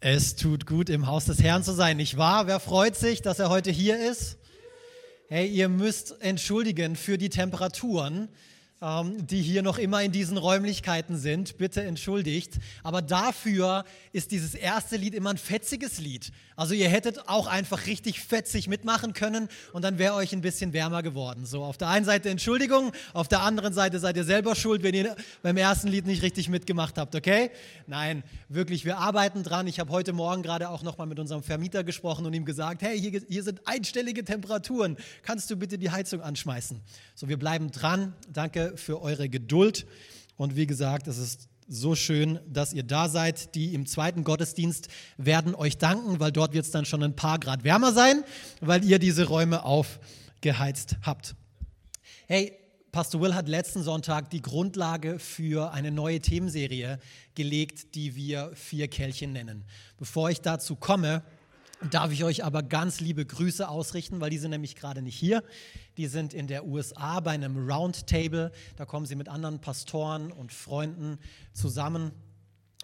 Es 0.00 0.36
tut 0.36 0.66
gut, 0.66 0.90
im 0.90 1.06
Haus 1.06 1.24
des 1.24 1.42
Herrn 1.42 1.64
zu 1.64 1.72
sein, 1.72 1.96
nicht 1.96 2.18
wahr? 2.18 2.46
Wer 2.46 2.60
freut 2.60 2.96
sich, 2.96 3.22
dass 3.22 3.38
er 3.38 3.48
heute 3.48 3.70
hier 3.70 3.98
ist? 3.98 4.36
Hey, 5.28 5.48
ihr 5.48 5.70
müsst 5.70 6.20
entschuldigen 6.20 6.96
für 6.96 7.16
die 7.16 7.30
Temperaturen 7.30 8.28
die 8.80 9.40
hier 9.40 9.62
noch 9.62 9.78
immer 9.78 10.02
in 10.02 10.12
diesen 10.12 10.36
Räumlichkeiten 10.36 11.16
sind. 11.16 11.56
Bitte 11.56 11.82
entschuldigt. 11.82 12.58
Aber 12.82 13.00
dafür 13.00 13.84
ist 14.12 14.32
dieses 14.32 14.54
erste 14.54 14.96
Lied 14.96 15.14
immer 15.14 15.30
ein 15.30 15.38
fetziges 15.38 15.98
Lied. 15.98 16.30
Also 16.56 16.74
ihr 16.74 16.88
hättet 16.88 17.28
auch 17.28 17.46
einfach 17.46 17.86
richtig 17.86 18.20
fetzig 18.20 18.68
mitmachen 18.68 19.14
können 19.14 19.48
und 19.72 19.82
dann 19.82 19.98
wäre 19.98 20.14
euch 20.14 20.32
ein 20.34 20.42
bisschen 20.42 20.74
wärmer 20.74 21.02
geworden. 21.02 21.46
So, 21.46 21.64
auf 21.64 21.78
der 21.78 21.88
einen 21.88 22.04
Seite 22.04 22.28
Entschuldigung, 22.28 22.92
auf 23.14 23.28
der 23.28 23.40
anderen 23.40 23.72
Seite 23.72 23.98
seid 23.98 24.16
ihr 24.16 24.24
selber 24.24 24.54
schuld, 24.54 24.82
wenn 24.82 24.94
ihr 24.94 25.16
beim 25.42 25.56
ersten 25.56 25.88
Lied 25.88 26.06
nicht 26.06 26.22
richtig 26.22 26.48
mitgemacht 26.48 26.98
habt, 26.98 27.14
okay? 27.14 27.50
Nein, 27.86 28.24
wirklich, 28.48 28.84
wir 28.84 28.98
arbeiten 28.98 29.42
dran. 29.42 29.66
Ich 29.66 29.80
habe 29.80 29.90
heute 29.90 30.12
Morgen 30.12 30.42
gerade 30.42 30.68
auch 30.68 30.82
nochmal 30.82 31.06
mit 31.06 31.18
unserem 31.18 31.42
Vermieter 31.42 31.82
gesprochen 31.84 32.26
und 32.26 32.34
ihm 32.34 32.44
gesagt, 32.44 32.82
hey, 32.82 32.98
hier, 32.98 33.22
hier 33.28 33.42
sind 33.42 33.60
einstellige 33.66 34.24
Temperaturen. 34.24 34.96
Kannst 35.22 35.50
du 35.50 35.56
bitte 35.56 35.78
die 35.78 35.90
Heizung 35.90 36.20
anschmeißen? 36.20 36.80
So, 37.14 37.28
wir 37.28 37.38
bleiben 37.38 37.70
dran. 37.70 38.14
Danke 38.32 38.65
für 38.76 39.00
eure 39.02 39.28
Geduld. 39.28 39.86
Und 40.36 40.56
wie 40.56 40.66
gesagt, 40.66 41.08
es 41.08 41.18
ist 41.18 41.48
so 41.68 41.94
schön, 41.94 42.38
dass 42.48 42.72
ihr 42.72 42.82
da 42.82 43.08
seid. 43.08 43.54
Die 43.54 43.74
im 43.74 43.86
zweiten 43.86 44.24
Gottesdienst 44.24 44.88
werden 45.16 45.54
euch 45.54 45.78
danken, 45.78 46.20
weil 46.20 46.32
dort 46.32 46.52
wird 46.52 46.64
es 46.64 46.70
dann 46.70 46.84
schon 46.84 47.02
ein 47.02 47.16
paar 47.16 47.38
Grad 47.38 47.64
wärmer 47.64 47.92
sein, 47.92 48.24
weil 48.60 48.84
ihr 48.84 48.98
diese 48.98 49.26
Räume 49.26 49.64
aufgeheizt 49.64 50.96
habt. 51.02 51.34
Hey, 52.26 52.52
Pastor 52.92 53.20
Will 53.20 53.34
hat 53.34 53.46
letzten 53.46 53.82
Sonntag 53.82 54.30
die 54.30 54.40
Grundlage 54.40 55.18
für 55.18 55.72
eine 55.72 55.90
neue 55.90 56.20
Themenserie 56.20 56.98
gelegt, 57.34 57.94
die 57.94 58.16
wir 58.16 58.52
Vier 58.54 58.88
Kelche 58.88 59.26
nennen. 59.26 59.64
Bevor 59.98 60.30
ich 60.30 60.40
dazu 60.40 60.76
komme, 60.76 61.22
darf 61.90 62.12
ich 62.12 62.24
euch 62.24 62.44
aber 62.44 62.62
ganz 62.62 63.00
liebe 63.00 63.24
Grüße 63.24 63.68
ausrichten, 63.68 64.20
weil 64.20 64.30
die 64.30 64.38
sind 64.38 64.50
nämlich 64.50 64.76
gerade 64.76 65.02
nicht 65.02 65.16
hier. 65.16 65.42
Die 65.96 66.06
sind 66.06 66.34
in 66.34 66.46
der 66.46 66.66
USA 66.66 67.20
bei 67.20 67.32
einem 67.32 67.68
Roundtable. 67.68 68.52
Da 68.76 68.84
kommen 68.84 69.06
sie 69.06 69.16
mit 69.16 69.28
anderen 69.28 69.60
Pastoren 69.60 70.32
und 70.32 70.52
Freunden 70.52 71.18
zusammen 71.52 72.12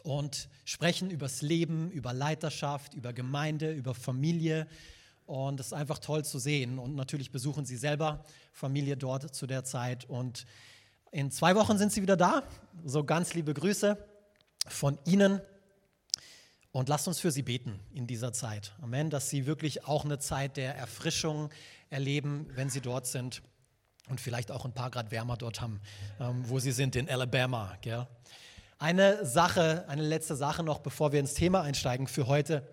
und 0.03 0.49
sprechen 0.65 1.11
übers 1.11 1.43
Leben, 1.43 1.91
über 1.91 2.13
Leiterschaft, 2.13 2.95
über 2.95 3.13
Gemeinde, 3.13 3.73
über 3.73 3.95
Familie. 3.95 4.67
Und 5.27 5.61
es 5.61 5.67
ist 5.67 5.73
einfach 5.73 5.99
toll 5.99 6.25
zu 6.25 6.39
sehen. 6.39 6.79
Und 6.79 6.95
natürlich 6.95 7.31
besuchen 7.31 7.65
sie 7.65 7.77
selber 7.77 8.25
Familie 8.53 8.97
dort 8.97 9.35
zu 9.35 9.47
der 9.47 9.65
Zeit. 9.65 10.05
Und 10.05 10.45
in 11.13 11.31
zwei 11.31 11.55
Wochen 11.55 11.79
sind 11.79 11.93
sie 11.93 12.03
wieder 12.03 12.17
da. 12.17 12.43
So 12.85 13.05
ganz 13.05 13.35
liebe 13.35 13.55
Grüße 13.55 13.97
von 14.67 14.99
Ihnen. 15.05 15.41
Und 16.73 16.89
lasst 16.89 17.07
uns 17.07 17.21
für 17.21 17.31
sie 17.31 17.43
beten 17.43 17.79
in 17.93 18.07
dieser 18.07 18.33
Zeit. 18.33 18.73
Amen, 18.81 19.11
dass 19.11 19.29
sie 19.29 19.47
wirklich 19.47 19.87
auch 19.87 20.05
eine 20.05 20.19
Zeit 20.19 20.57
der 20.57 20.75
Erfrischung, 20.75 21.51
erleben, 21.93 22.47
wenn 22.55 22.71
sie 22.71 22.81
dort 22.81 23.07
sind 23.07 23.43
und 24.09 24.21
vielleicht 24.21 24.51
auch 24.51 24.65
ein 24.65 24.73
paar 24.73 24.91
Grad 24.91 25.11
wärmer 25.11 25.37
dort 25.37 25.61
haben, 25.61 25.81
ähm, 26.19 26.43
wo 26.49 26.59
sie 26.59 26.73
sind, 26.73 26.97
in 26.97 27.09
Alabama. 27.09 27.77
Gell? 27.83 28.07
Eine 28.79 29.25
Sache, 29.25 29.85
eine 29.89 30.03
letzte 30.03 30.35
Sache 30.35 30.63
noch, 30.63 30.79
bevor 30.81 31.13
wir 31.13 31.21
ins 31.21 31.35
Thema 31.35 31.61
einsteigen 31.63 32.07
für 32.07 32.27
heute. 32.27 32.67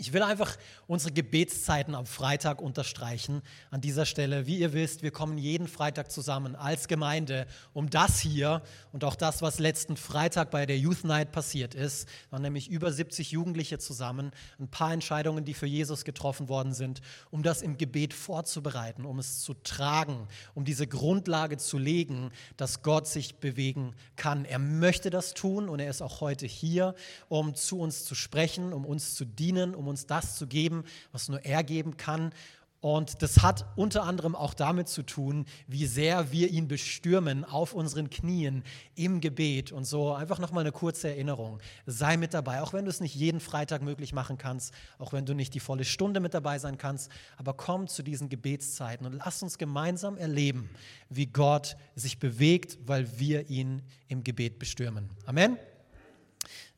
Ich 0.00 0.12
will 0.12 0.22
einfach 0.22 0.56
unsere 0.86 1.12
Gebetszeiten 1.12 1.96
am 1.96 2.06
Freitag 2.06 2.62
unterstreichen. 2.62 3.42
An 3.72 3.80
dieser 3.80 4.06
Stelle, 4.06 4.46
wie 4.46 4.60
ihr 4.60 4.72
wisst, 4.72 5.02
wir 5.02 5.10
kommen 5.10 5.38
jeden 5.38 5.66
Freitag 5.66 6.12
zusammen 6.12 6.54
als 6.54 6.86
Gemeinde, 6.86 7.48
um 7.72 7.90
das 7.90 8.20
hier 8.20 8.62
und 8.92 9.02
auch 9.02 9.16
das, 9.16 9.42
was 9.42 9.58
letzten 9.58 9.96
Freitag 9.96 10.52
bei 10.52 10.66
der 10.66 10.78
Youth 10.78 11.02
Night 11.02 11.32
passiert 11.32 11.74
ist, 11.74 12.08
waren 12.30 12.42
nämlich 12.42 12.70
über 12.70 12.92
70 12.92 13.32
Jugendliche 13.32 13.80
zusammen, 13.80 14.30
ein 14.60 14.68
paar 14.68 14.92
Entscheidungen, 14.92 15.44
die 15.44 15.52
für 15.52 15.66
Jesus 15.66 16.04
getroffen 16.04 16.48
worden 16.48 16.74
sind, 16.74 17.00
um 17.32 17.42
das 17.42 17.60
im 17.60 17.76
Gebet 17.76 18.14
vorzubereiten, 18.14 19.04
um 19.04 19.18
es 19.18 19.40
zu 19.40 19.52
tragen, 19.52 20.28
um 20.54 20.64
diese 20.64 20.86
Grundlage 20.86 21.56
zu 21.56 21.76
legen, 21.76 22.30
dass 22.56 22.84
Gott 22.84 23.08
sich 23.08 23.40
bewegen 23.40 23.96
kann. 24.14 24.44
Er 24.44 24.60
möchte 24.60 25.10
das 25.10 25.34
tun 25.34 25.68
und 25.68 25.80
er 25.80 25.90
ist 25.90 26.02
auch 26.02 26.20
heute 26.20 26.46
hier, 26.46 26.94
um 27.28 27.56
zu 27.56 27.80
uns 27.80 28.04
zu 28.04 28.14
sprechen, 28.14 28.72
um 28.72 28.84
uns 28.84 29.16
zu 29.16 29.24
dienen, 29.24 29.74
um 29.74 29.87
uns 29.88 30.06
das 30.06 30.36
zu 30.36 30.46
geben, 30.46 30.84
was 31.12 31.28
nur 31.28 31.44
er 31.44 31.64
geben 31.64 31.96
kann. 31.96 32.32
Und 32.80 33.22
das 33.22 33.42
hat 33.42 33.66
unter 33.74 34.04
anderem 34.04 34.36
auch 34.36 34.54
damit 34.54 34.88
zu 34.88 35.02
tun, 35.02 35.46
wie 35.66 35.86
sehr 35.86 36.30
wir 36.30 36.48
ihn 36.48 36.68
bestürmen 36.68 37.44
auf 37.44 37.72
unseren 37.72 38.08
Knien 38.08 38.62
im 38.94 39.20
Gebet. 39.20 39.72
Und 39.72 39.84
so 39.84 40.12
einfach 40.12 40.38
nochmal 40.38 40.62
eine 40.62 40.70
kurze 40.70 41.08
Erinnerung. 41.08 41.58
Sei 41.86 42.16
mit 42.16 42.34
dabei, 42.34 42.62
auch 42.62 42.72
wenn 42.72 42.84
du 42.84 42.90
es 42.90 43.00
nicht 43.00 43.16
jeden 43.16 43.40
Freitag 43.40 43.82
möglich 43.82 44.12
machen 44.12 44.38
kannst, 44.38 44.72
auch 44.98 45.12
wenn 45.12 45.26
du 45.26 45.34
nicht 45.34 45.54
die 45.54 45.60
volle 45.60 45.84
Stunde 45.84 46.20
mit 46.20 46.34
dabei 46.34 46.60
sein 46.60 46.78
kannst. 46.78 47.10
Aber 47.36 47.54
komm 47.54 47.88
zu 47.88 48.04
diesen 48.04 48.28
Gebetszeiten 48.28 49.06
und 49.06 49.14
lass 49.14 49.42
uns 49.42 49.58
gemeinsam 49.58 50.16
erleben, 50.16 50.70
wie 51.08 51.26
Gott 51.26 51.76
sich 51.96 52.20
bewegt, 52.20 52.78
weil 52.86 53.18
wir 53.18 53.50
ihn 53.50 53.82
im 54.06 54.22
Gebet 54.22 54.60
bestürmen. 54.60 55.10
Amen. 55.26 55.58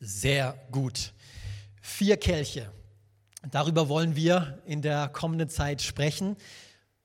Sehr 0.00 0.58
gut. 0.70 1.12
Vier 1.82 2.16
Kelche. 2.16 2.72
Darüber 3.48 3.88
wollen 3.88 4.16
wir 4.16 4.58
in 4.66 4.82
der 4.82 5.08
kommenden 5.08 5.48
Zeit 5.48 5.80
sprechen. 5.80 6.36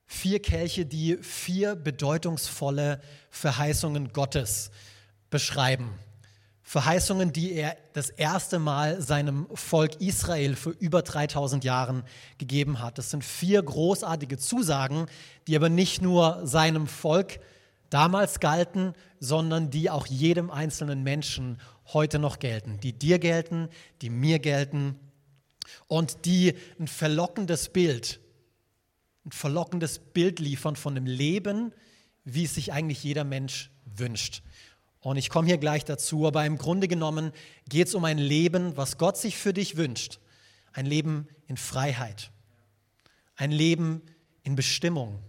Vier 0.05 0.41
Kelche, 0.41 0.85
die 0.85 1.17
vier 1.17 1.75
bedeutungsvolle 1.75 2.99
Verheißungen 3.29 4.11
Gottes 4.11 4.69
beschreiben. 5.29 5.97
Verheißungen, 6.61 7.31
die 7.31 7.53
er 7.53 7.77
das 7.93 8.09
erste 8.09 8.59
Mal 8.59 9.01
seinem 9.01 9.47
Volk 9.53 10.01
Israel 10.01 10.55
vor 10.55 10.73
über 10.79 11.03
3000 11.03 11.63
Jahren 11.63 12.03
gegeben 12.37 12.79
hat. 12.79 12.97
Das 12.97 13.11
sind 13.11 13.23
vier 13.23 13.61
großartige 13.63 14.37
Zusagen, 14.37 15.05
die 15.47 15.55
aber 15.55 15.69
nicht 15.69 16.01
nur 16.01 16.41
seinem 16.45 16.87
Volk 16.87 17.39
damals 17.89 18.39
galten, 18.39 18.93
sondern 19.19 19.69
die 19.69 19.89
auch 19.89 20.07
jedem 20.07 20.49
einzelnen 20.51 21.03
Menschen 21.03 21.59
heute 21.93 22.19
noch 22.19 22.39
gelten, 22.39 22.79
die 22.81 22.93
dir 22.93 23.19
gelten, 23.19 23.69
die 24.01 24.09
mir 24.09 24.39
gelten 24.39 24.99
und 25.87 26.25
die 26.25 26.53
ein 26.79 26.87
verlockendes 26.87 27.69
Bild, 27.69 28.19
ein 29.25 29.31
verlockendes 29.31 29.99
Bild 29.99 30.39
liefern 30.39 30.75
von 30.75 30.95
dem 30.95 31.05
Leben, 31.05 31.73
wie 32.23 32.45
es 32.45 32.55
sich 32.55 32.73
eigentlich 32.73 33.03
jeder 33.03 33.23
Mensch 33.23 33.71
wünscht. 33.85 34.43
Und 34.99 35.17
ich 35.17 35.29
komme 35.29 35.47
hier 35.47 35.57
gleich 35.57 35.85
dazu, 35.85 36.25
aber 36.25 36.45
im 36.45 36.57
Grunde 36.57 36.87
genommen 36.87 37.31
geht 37.69 37.87
es 37.87 37.95
um 37.95 38.05
ein 38.05 38.17
Leben, 38.17 38.75
was 38.75 38.97
Gott 38.97 39.17
sich 39.17 39.37
für 39.37 39.53
dich 39.53 39.77
wünscht. 39.77 40.19
Ein 40.73 40.87
Leben 40.87 41.27
in 41.47 41.57
Freiheit. 41.57 42.31
Ein 43.35 43.51
Leben 43.51 44.01
in 44.43 44.55
Bestimmung. 44.55 45.19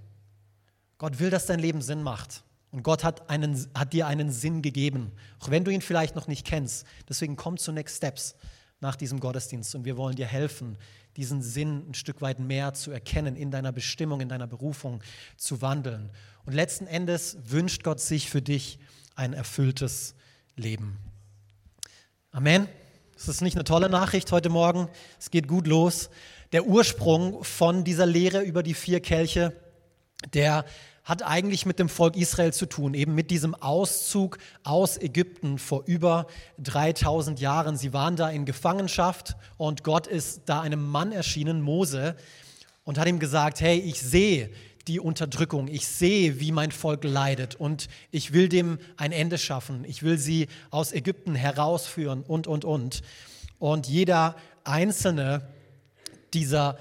Gott 0.99 1.19
will, 1.19 1.29
dass 1.29 1.47
dein 1.47 1.59
Leben 1.59 1.83
Sinn 1.83 2.03
macht. 2.03 2.43
Und 2.71 2.83
Gott 2.83 3.05
hat, 3.05 3.29
einen, 3.29 3.67
hat 3.75 3.93
dir 3.93 4.07
einen 4.07 4.31
Sinn 4.31 4.63
gegeben, 4.63 5.13
auch 5.41 5.51
wenn 5.51 5.65
du 5.65 5.71
ihn 5.71 5.83
vielleicht 5.83 6.17
noch 6.17 6.27
nicht 6.27 6.47
kennst. 6.47 6.87
Deswegen 7.09 7.37
komm 7.37 7.59
zu 7.59 7.73
Next 7.73 7.99
Steps 7.99 8.35
nach 8.81 8.97
diesem 8.97 9.21
Gottesdienst 9.21 9.75
und 9.75 9.85
wir 9.85 9.97
wollen 9.97 10.17
dir 10.17 10.27
helfen, 10.27 10.77
diesen 11.17 11.43
Sinn 11.43 11.89
ein 11.89 11.95
Stück 11.95 12.21
weit 12.21 12.41
mehr 12.41 12.75
zu 12.75 12.91
erkennen, 12.91 13.37
in 13.37 13.51
deiner 13.51 13.73
Bestimmung, 13.73 14.21
in 14.21 14.29
deiner 14.29 14.47
Berufung 14.47 15.03
zu 15.37 15.63
wandeln. 15.63 16.11
Und 16.45 16.53
letzten 16.53 16.87
Endes 16.87 17.39
wünscht 17.45 17.83
Gott 17.85 18.01
sich 18.01 18.29
für 18.29 18.43
dich 18.43 18.79
ein 19.15 19.33
erfülltes 19.33 20.15
Leben. 20.57 20.99
Amen. 22.33 22.69
Das 23.15 23.29
ist 23.29 23.41
nicht 23.41 23.57
eine 23.57 23.65
tolle 23.65 23.89
Nachricht 23.89 24.31
heute 24.31 24.51
Morgen. 24.51 24.89
Es 25.19 25.31
geht 25.31 25.49
gut 25.49 25.67
los. 25.67 26.11
Der 26.53 26.67
Ursprung 26.67 27.43
von 27.45 27.83
dieser 27.83 28.05
Lehre 28.05 28.43
über 28.43 28.63
die 28.63 28.75
vier 28.75 29.01
Kelche, 29.01 29.55
der 30.35 30.67
hat 31.07 31.23
eigentlich 31.23 31.67
mit 31.67 31.79
dem 31.79 31.89
Volk 31.89 32.17
Israel 32.17 32.53
zu 32.53 32.67
tun, 32.67 32.93
eben 32.93 33.15
mit 33.15 33.31
diesem 33.31 33.55
Auszug 33.55 34.39
aus 34.65 35.01
Ägypten 35.01 35.59
vor 35.59 35.85
über 35.87 36.27
3000 36.59 37.39
Jahren. 37.39 37.77
Sie 37.77 37.93
waren 37.93 38.17
da 38.17 38.29
in 38.29 38.45
Gefangenschaft 38.45 39.37
und 39.57 39.85
Gott 39.85 40.09
ist 40.09 40.43
da 40.47 40.61
einem 40.61 40.85
Mann 40.85 41.13
erschienen, 41.13 41.63
Mose, 41.63 42.17
und 42.85 42.99
hat 42.99 43.07
ihm 43.07 43.21
gesagt, 43.21 43.61
hey, 43.61 43.79
ich 43.79 44.03
sehe 44.03 44.51
die 44.89 44.99
Unterdrückung, 44.99 45.69
ich 45.69 45.87
sehe, 45.87 46.41
wie 46.41 46.51
mein 46.51 46.73
Volk 46.73 47.05
leidet 47.05 47.55
und 47.55 47.87
ich 48.11 48.33
will 48.33 48.49
dem 48.49 48.79
ein 48.97 49.13
Ende 49.13 49.39
schaffen, 49.39 49.85
ich 49.87 50.03
will 50.03 50.19
sie 50.19 50.49
aus 50.71 50.93
Ägypten 50.93 51.37
herausführen 51.37 52.25
und, 52.27 52.49
und, 52.49 52.65
und. 52.65 53.03
Und 53.61 53.87
jeder 53.87 54.35
einzelne 54.65 55.47
dieser 56.35 56.79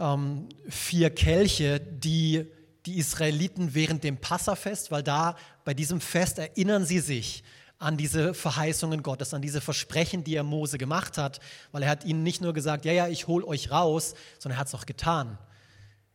ähm, 0.00 0.48
vier 0.68 1.10
Kelche, 1.10 1.80
die 1.80 2.46
die 2.88 2.98
Israeliten 2.98 3.74
während 3.74 4.02
dem 4.02 4.16
Passafest, 4.16 4.90
weil 4.90 5.02
da 5.02 5.36
bei 5.64 5.74
diesem 5.74 6.00
Fest 6.00 6.38
erinnern 6.38 6.86
sie 6.86 7.00
sich 7.00 7.44
an 7.78 7.98
diese 7.98 8.32
Verheißungen 8.32 9.02
Gottes, 9.02 9.34
an 9.34 9.42
diese 9.42 9.60
Versprechen, 9.60 10.24
die 10.24 10.34
er 10.34 10.42
Mose 10.42 10.78
gemacht 10.78 11.18
hat, 11.18 11.38
weil 11.70 11.82
er 11.82 11.90
hat 11.90 12.04
ihnen 12.04 12.22
nicht 12.22 12.40
nur 12.40 12.54
gesagt, 12.54 12.86
ja, 12.86 12.92
ja, 12.92 13.06
ich 13.08 13.26
hole 13.26 13.46
euch 13.46 13.70
raus, 13.70 14.14
sondern 14.38 14.56
er 14.56 14.60
hat 14.60 14.68
es 14.68 14.74
auch 14.74 14.86
getan. 14.86 15.38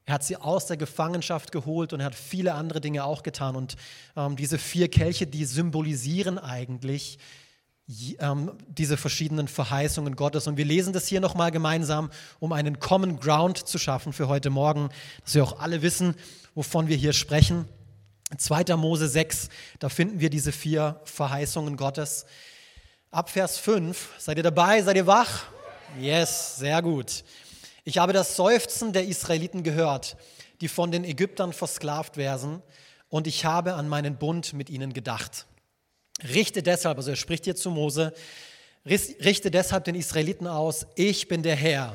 Er 0.05 0.15
hat 0.15 0.23
sie 0.23 0.35
aus 0.35 0.65
der 0.65 0.77
Gefangenschaft 0.77 1.51
geholt 1.51 1.93
und 1.93 1.99
er 1.99 2.07
hat 2.07 2.15
viele 2.15 2.55
andere 2.55 2.81
Dinge 2.81 3.05
auch 3.05 3.21
getan. 3.21 3.55
Und 3.55 3.75
ähm, 4.17 4.35
diese 4.35 4.57
vier 4.57 4.89
Kelche, 4.89 5.27
die 5.27 5.45
symbolisieren 5.45 6.39
eigentlich 6.39 7.19
ähm, 8.19 8.51
diese 8.67 8.97
verschiedenen 8.97 9.47
Verheißungen 9.47 10.15
Gottes. 10.15 10.47
Und 10.47 10.57
wir 10.57 10.65
lesen 10.65 10.91
das 10.91 11.07
hier 11.07 11.21
nochmal 11.21 11.51
gemeinsam, 11.51 12.09
um 12.39 12.51
einen 12.51 12.79
Common 12.79 13.19
Ground 13.19 13.57
zu 13.57 13.77
schaffen 13.77 14.11
für 14.11 14.27
heute 14.27 14.49
Morgen, 14.49 14.89
dass 15.23 15.35
wir 15.35 15.43
auch 15.43 15.59
alle 15.59 15.81
wissen, 15.81 16.15
wovon 16.55 16.87
wir 16.87 16.97
hier 16.97 17.13
sprechen. 17.13 17.67
2. 18.37 18.75
Mose 18.77 19.07
6, 19.07 19.49
da 19.79 19.89
finden 19.89 20.19
wir 20.19 20.29
diese 20.29 20.51
vier 20.51 20.99
Verheißungen 21.03 21.77
Gottes. 21.77 22.25
Ab 23.11 23.29
Vers 23.29 23.57
5, 23.57 24.09
seid 24.17 24.37
ihr 24.37 24.43
dabei? 24.43 24.81
Seid 24.81 24.95
ihr 24.95 25.05
wach? 25.05 25.45
Yes, 25.99 26.57
sehr 26.57 26.81
gut. 26.81 27.23
Ich 27.83 27.99
habe 27.99 28.13
das 28.13 28.35
Seufzen 28.35 28.93
der 28.93 29.05
Israeliten 29.05 29.61
gehört, 29.61 30.17
die 30.61 30.67
von 30.67 30.91
den 30.91 31.03
Ägyptern 31.03 31.53
versklavt 31.53 32.17
werden, 32.17 32.61
und 33.09 33.27
ich 33.27 33.45
habe 33.45 33.75
an 33.75 33.87
meinen 33.87 34.17
Bund 34.17 34.53
mit 34.53 34.71
ihnen 34.71 34.93
gedacht. 34.93 35.45
Richte 36.23 36.63
deshalb, 36.63 36.97
also 36.97 37.11
er 37.11 37.15
spricht 37.15 37.43
hier 37.43 37.55
zu 37.55 37.69
Mose, 37.69 38.13
richte 38.85 39.51
deshalb 39.51 39.83
den 39.83 39.93
Israeliten 39.93 40.47
aus, 40.47 40.87
ich 40.95 41.27
bin 41.27 41.43
der 41.43 41.55
Herr. 41.55 41.93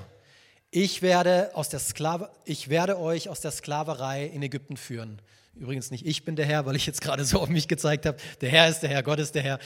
Ich 0.71 1.01
werde, 1.01 1.51
aus 1.55 1.71
der 1.71 1.81
Sklave, 1.81 2.31
ich 2.45 2.69
werde 2.69 2.99
euch 2.99 3.31
aus 3.31 3.41
der 3.41 3.53
Sklaverei 3.53 4.27
in 4.27 4.43
Ägypten 4.43 4.77
führen. 4.77 5.23
Übrigens 5.55 5.91
nicht 5.91 6.07
ich 6.07 6.25
bin 6.27 6.37
der 6.37 6.45
Herr, 6.45 6.67
weil 6.67 6.77
ich 6.77 6.87
jetzt 6.87 7.01
gerade 7.01 7.25
so 7.25 7.41
auf 7.41 7.49
mich 7.49 7.69
gezeigt 7.69 8.05
habe. 8.05 8.19
Der 8.43 8.51
Herr 8.51 8.69
ist 8.69 8.81
der 8.81 8.91
Herr, 8.91 9.03
Gott 9.03 9.19
ist 9.19 9.35
der 9.35 9.43
Herr. 9.43 9.59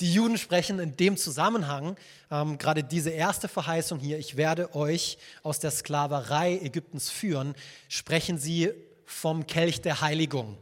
Die 0.00 0.12
Juden 0.12 0.38
sprechen 0.38 0.78
in 0.78 0.96
dem 0.96 1.18
Zusammenhang 1.18 1.96
ähm, 2.30 2.56
gerade 2.56 2.82
diese 2.82 3.10
erste 3.10 3.48
Verheißung 3.48 3.98
hier, 3.98 4.18
ich 4.18 4.38
werde 4.38 4.74
euch 4.74 5.18
aus 5.42 5.60
der 5.60 5.70
Sklaverei 5.70 6.58
Ägyptens 6.62 7.10
führen, 7.10 7.54
sprechen 7.88 8.38
sie 8.38 8.72
vom 9.04 9.46
Kelch 9.46 9.82
der 9.82 10.00
Heiligung. 10.00 10.56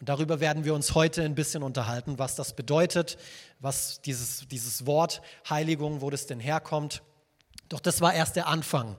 Und 0.00 0.08
darüber 0.08 0.40
werden 0.40 0.64
wir 0.64 0.74
uns 0.74 0.94
heute 0.94 1.22
ein 1.22 1.34
bisschen 1.34 1.62
unterhalten, 1.62 2.18
was 2.18 2.36
das 2.36 2.54
bedeutet, 2.54 3.16
was 3.58 4.02
dieses, 4.02 4.46
dieses 4.48 4.86
Wort 4.86 5.22
Heiligung, 5.48 6.02
wo 6.02 6.10
das 6.10 6.26
denn 6.26 6.40
herkommt. 6.40 7.02
Doch 7.70 7.80
das 7.80 8.00
war 8.00 8.12
erst 8.12 8.36
der 8.36 8.46
Anfang, 8.46 8.96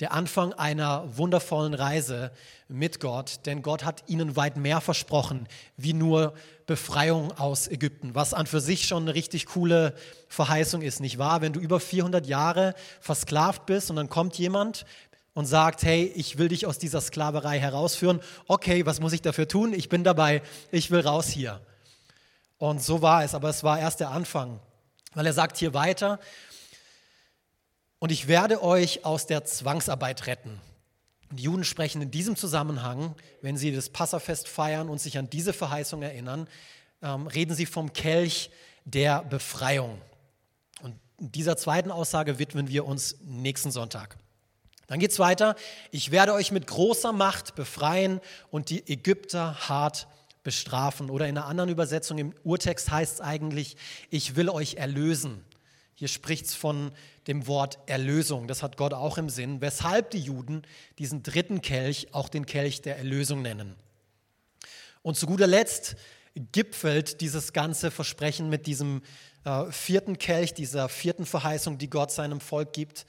der 0.00 0.12
Anfang 0.12 0.52
einer 0.52 1.16
wundervollen 1.16 1.72
Reise 1.72 2.30
mit 2.68 3.00
Gott, 3.00 3.40
denn 3.46 3.62
Gott 3.62 3.84
hat 3.84 4.04
ihnen 4.08 4.36
weit 4.36 4.56
mehr 4.56 4.80
versprochen, 4.80 5.48
wie 5.76 5.94
nur 5.94 6.34
Befreiung 6.66 7.32
aus 7.38 7.66
Ägypten, 7.68 8.14
was 8.14 8.34
an 8.34 8.46
für 8.46 8.60
sich 8.60 8.86
schon 8.86 9.04
eine 9.04 9.14
richtig 9.14 9.46
coole 9.46 9.94
Verheißung 10.28 10.82
ist, 10.82 11.00
nicht 11.00 11.16
wahr? 11.16 11.40
Wenn 11.40 11.52
du 11.52 11.60
über 11.60 11.80
400 11.80 12.26
Jahre 12.26 12.74
versklavt 13.00 13.64
bist 13.66 13.88
und 13.88 13.96
dann 13.96 14.10
kommt 14.10 14.36
jemand 14.36 14.84
und 15.32 15.46
sagt, 15.46 15.82
hey, 15.82 16.04
ich 16.14 16.38
will 16.38 16.48
dich 16.48 16.66
aus 16.66 16.78
dieser 16.78 17.00
Sklaverei 17.00 17.58
herausführen. 17.58 18.20
Okay, 18.48 18.84
was 18.84 19.00
muss 19.00 19.12
ich 19.12 19.22
dafür 19.22 19.46
tun? 19.46 19.72
Ich 19.72 19.88
bin 19.88 20.02
dabei, 20.02 20.42
ich 20.70 20.90
will 20.90 21.00
raus 21.00 21.28
hier. 21.28 21.60
Und 22.58 22.82
so 22.82 23.02
war 23.02 23.22
es, 23.22 23.34
aber 23.34 23.50
es 23.50 23.62
war 23.62 23.78
erst 23.78 24.00
der 24.00 24.10
Anfang, 24.10 24.60
weil 25.14 25.26
er 25.26 25.34
sagt 25.34 25.58
hier 25.58 25.74
weiter, 25.74 26.18
und 27.98 28.12
ich 28.12 28.28
werde 28.28 28.62
euch 28.62 29.04
aus 29.04 29.26
der 29.26 29.44
Zwangsarbeit 29.44 30.26
retten. 30.26 30.60
Die 31.30 31.44
Juden 31.44 31.64
sprechen 31.64 32.02
in 32.02 32.10
diesem 32.10 32.36
Zusammenhang, 32.36 33.14
wenn 33.42 33.56
sie 33.56 33.72
das 33.72 33.90
Passafest 33.90 34.48
feiern 34.48 34.88
und 34.88 35.00
sich 35.00 35.18
an 35.18 35.28
diese 35.28 35.52
Verheißung 35.52 36.02
erinnern, 36.02 36.48
ähm, 37.02 37.26
reden 37.26 37.54
sie 37.54 37.66
vom 37.66 37.92
Kelch 37.92 38.50
der 38.84 39.22
Befreiung. 39.24 40.00
Und 40.82 40.94
dieser 41.18 41.56
zweiten 41.56 41.90
Aussage 41.90 42.38
widmen 42.38 42.68
wir 42.68 42.84
uns 42.84 43.16
nächsten 43.24 43.70
Sonntag. 43.70 44.16
Dann 44.86 45.00
geht 45.00 45.10
es 45.10 45.18
weiter. 45.18 45.56
Ich 45.90 46.12
werde 46.12 46.32
euch 46.32 46.52
mit 46.52 46.68
großer 46.68 47.12
Macht 47.12 47.56
befreien 47.56 48.20
und 48.50 48.70
die 48.70 48.88
Ägypter 48.88 49.68
hart 49.68 50.06
bestrafen. 50.44 51.10
Oder 51.10 51.26
in 51.26 51.36
einer 51.36 51.48
anderen 51.48 51.70
Übersetzung 51.70 52.18
im 52.18 52.34
Urtext 52.44 52.88
heißt 52.90 53.14
es 53.14 53.20
eigentlich, 53.20 53.76
ich 54.10 54.36
will 54.36 54.48
euch 54.48 54.74
erlösen. 54.74 55.44
Hier 55.98 56.08
spricht 56.08 56.46
es 56.46 56.54
von 56.54 56.92
dem 57.26 57.46
Wort 57.46 57.78
Erlösung. 57.86 58.46
Das 58.48 58.62
hat 58.62 58.76
Gott 58.76 58.92
auch 58.92 59.16
im 59.16 59.30
Sinn, 59.30 59.62
weshalb 59.62 60.10
die 60.10 60.20
Juden 60.20 60.62
diesen 60.98 61.22
dritten 61.22 61.62
Kelch 61.62 62.08
auch 62.12 62.28
den 62.28 62.44
Kelch 62.44 62.82
der 62.82 62.98
Erlösung 62.98 63.40
nennen. 63.40 63.74
Und 65.00 65.16
zu 65.16 65.26
guter 65.26 65.46
Letzt 65.46 65.96
gipfelt 66.52 67.22
dieses 67.22 67.54
ganze 67.54 67.90
Versprechen 67.90 68.50
mit 68.50 68.66
diesem 68.66 69.02
äh, 69.44 69.70
vierten 69.72 70.18
Kelch, 70.18 70.52
dieser 70.52 70.90
vierten 70.90 71.24
Verheißung, 71.24 71.78
die 71.78 71.88
Gott 71.88 72.12
seinem 72.12 72.40
Volk 72.40 72.74
gibt. 72.74 73.06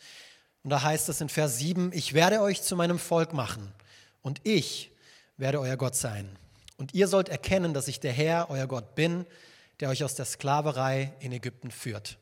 Und 0.63 0.69
da 0.69 0.81
heißt 0.81 1.09
es 1.09 1.19
in 1.19 1.27
Vers 1.27 1.57
7, 1.57 1.91
ich 1.93 2.13
werde 2.13 2.39
euch 2.39 2.61
zu 2.61 2.77
meinem 2.77 2.99
Volk 2.99 3.33
machen 3.33 3.73
und 4.21 4.39
ich 4.43 4.91
werde 5.35 5.59
euer 5.59 5.75
Gott 5.75 5.95
sein. 5.95 6.29
Und 6.77 6.93
ihr 6.93 7.09
sollt 7.09 7.27
erkennen, 7.27 7.73
dass 7.73 7.89
ich 7.89 7.99
der 7.99 8.13
Herr, 8.13 8.49
euer 8.49 8.67
Gott 8.67 8.95
bin, 8.95 9.25
der 9.81 9.89
euch 9.89 10.05
aus 10.05 10.15
der 10.15 10.25
Sklaverei 10.25 11.13
in 11.19 11.33
Ägypten 11.33 11.69
führt. 11.69 12.17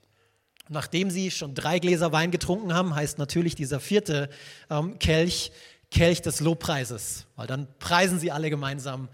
Nachdem 0.69 1.11
sie 1.11 1.31
schon 1.31 1.53
drei 1.53 1.79
Gläser 1.79 2.11
Wein 2.11 2.31
getrunken 2.31 2.73
haben, 2.73 2.95
heißt 2.95 3.17
natürlich 3.17 3.55
dieser 3.55 3.79
vierte 3.79 4.29
ähm, 4.69 4.97
Kelch 4.99 5.51
Kelch 5.91 6.21
des 6.21 6.39
Lobpreises, 6.39 7.25
weil 7.35 7.47
dann 7.47 7.67
preisen 7.79 8.19
sie 8.19 8.31
alle 8.31 8.49
gemeinsam 8.49 9.07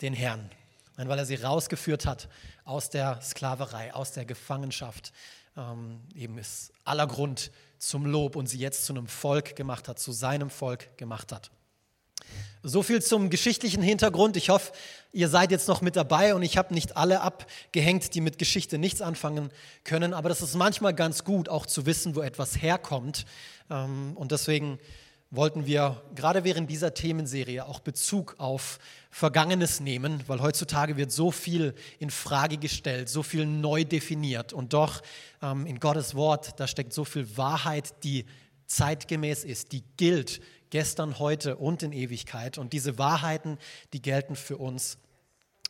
den 0.00 0.14
Herrn, 0.14 0.48
weil 0.96 1.18
er 1.18 1.26
sie 1.26 1.34
rausgeführt 1.34 2.06
hat 2.06 2.28
aus 2.64 2.90
der 2.90 3.20
Sklaverei, 3.22 3.92
aus 3.94 4.12
der 4.12 4.24
Gefangenschaft. 4.24 5.12
Ähm, 5.56 6.00
eben 6.14 6.38
ist 6.38 6.72
aller 6.84 7.06
Grund 7.06 7.50
zum 7.78 8.06
Lob 8.06 8.36
und 8.36 8.46
sie 8.46 8.58
jetzt 8.58 8.84
zu 8.84 8.92
einem 8.92 9.08
Volk 9.08 9.56
gemacht 9.56 9.88
hat, 9.88 9.98
zu 9.98 10.12
seinem 10.12 10.50
Volk 10.50 10.96
gemacht 10.96 11.32
hat. 11.32 11.50
So 12.62 12.82
viel 12.82 13.00
zum 13.00 13.30
geschichtlichen 13.30 13.82
Hintergrund. 13.82 14.36
Ich 14.36 14.50
hoffe, 14.50 14.72
ihr 15.12 15.28
seid 15.28 15.50
jetzt 15.50 15.68
noch 15.68 15.80
mit 15.80 15.96
dabei 15.96 16.34
und 16.34 16.42
ich 16.42 16.56
habe 16.56 16.74
nicht 16.74 16.96
alle 16.96 17.20
abgehängt, 17.20 18.14
die 18.14 18.20
mit 18.20 18.36
Geschichte 18.36 18.78
nichts 18.78 19.00
anfangen 19.00 19.50
können. 19.84 20.12
Aber 20.12 20.28
das 20.28 20.42
ist 20.42 20.54
manchmal 20.54 20.92
ganz 20.92 21.24
gut, 21.24 21.48
auch 21.48 21.66
zu 21.66 21.86
wissen, 21.86 22.16
wo 22.16 22.20
etwas 22.20 22.60
herkommt. 22.60 23.26
Ähm, 23.70 24.12
und 24.16 24.32
deswegen 24.32 24.78
wollten 25.30 25.66
wir 25.66 26.02
gerade 26.14 26.42
während 26.44 26.70
dieser 26.70 26.94
Themenserie 26.94 27.66
auch 27.66 27.80
Bezug 27.80 28.34
auf 28.38 28.78
Vergangenes 29.10 29.80
nehmen, 29.80 30.22
weil 30.26 30.40
heutzutage 30.40 30.96
wird 30.96 31.12
so 31.12 31.30
viel 31.30 31.74
in 31.98 32.10
Frage 32.10 32.56
gestellt, 32.56 33.08
so 33.08 33.22
viel 33.22 33.44
neu 33.46 33.84
definiert 33.84 34.52
und 34.52 34.72
doch 34.72 35.02
ähm, 35.42 35.66
in 35.66 35.80
Gottes 35.80 36.14
Wort, 36.14 36.58
da 36.58 36.66
steckt 36.66 36.92
so 36.92 37.04
viel 37.04 37.36
Wahrheit, 37.36 38.02
die 38.04 38.24
zeitgemäß 38.66 39.44
ist, 39.44 39.72
die 39.72 39.82
gilt 39.96 40.40
gestern, 40.70 41.18
heute 41.18 41.56
und 41.56 41.82
in 41.82 41.92
Ewigkeit. 41.92 42.58
Und 42.58 42.72
diese 42.72 42.98
Wahrheiten, 42.98 43.58
die 43.92 44.02
gelten 44.02 44.36
für 44.36 44.56
uns 44.56 44.98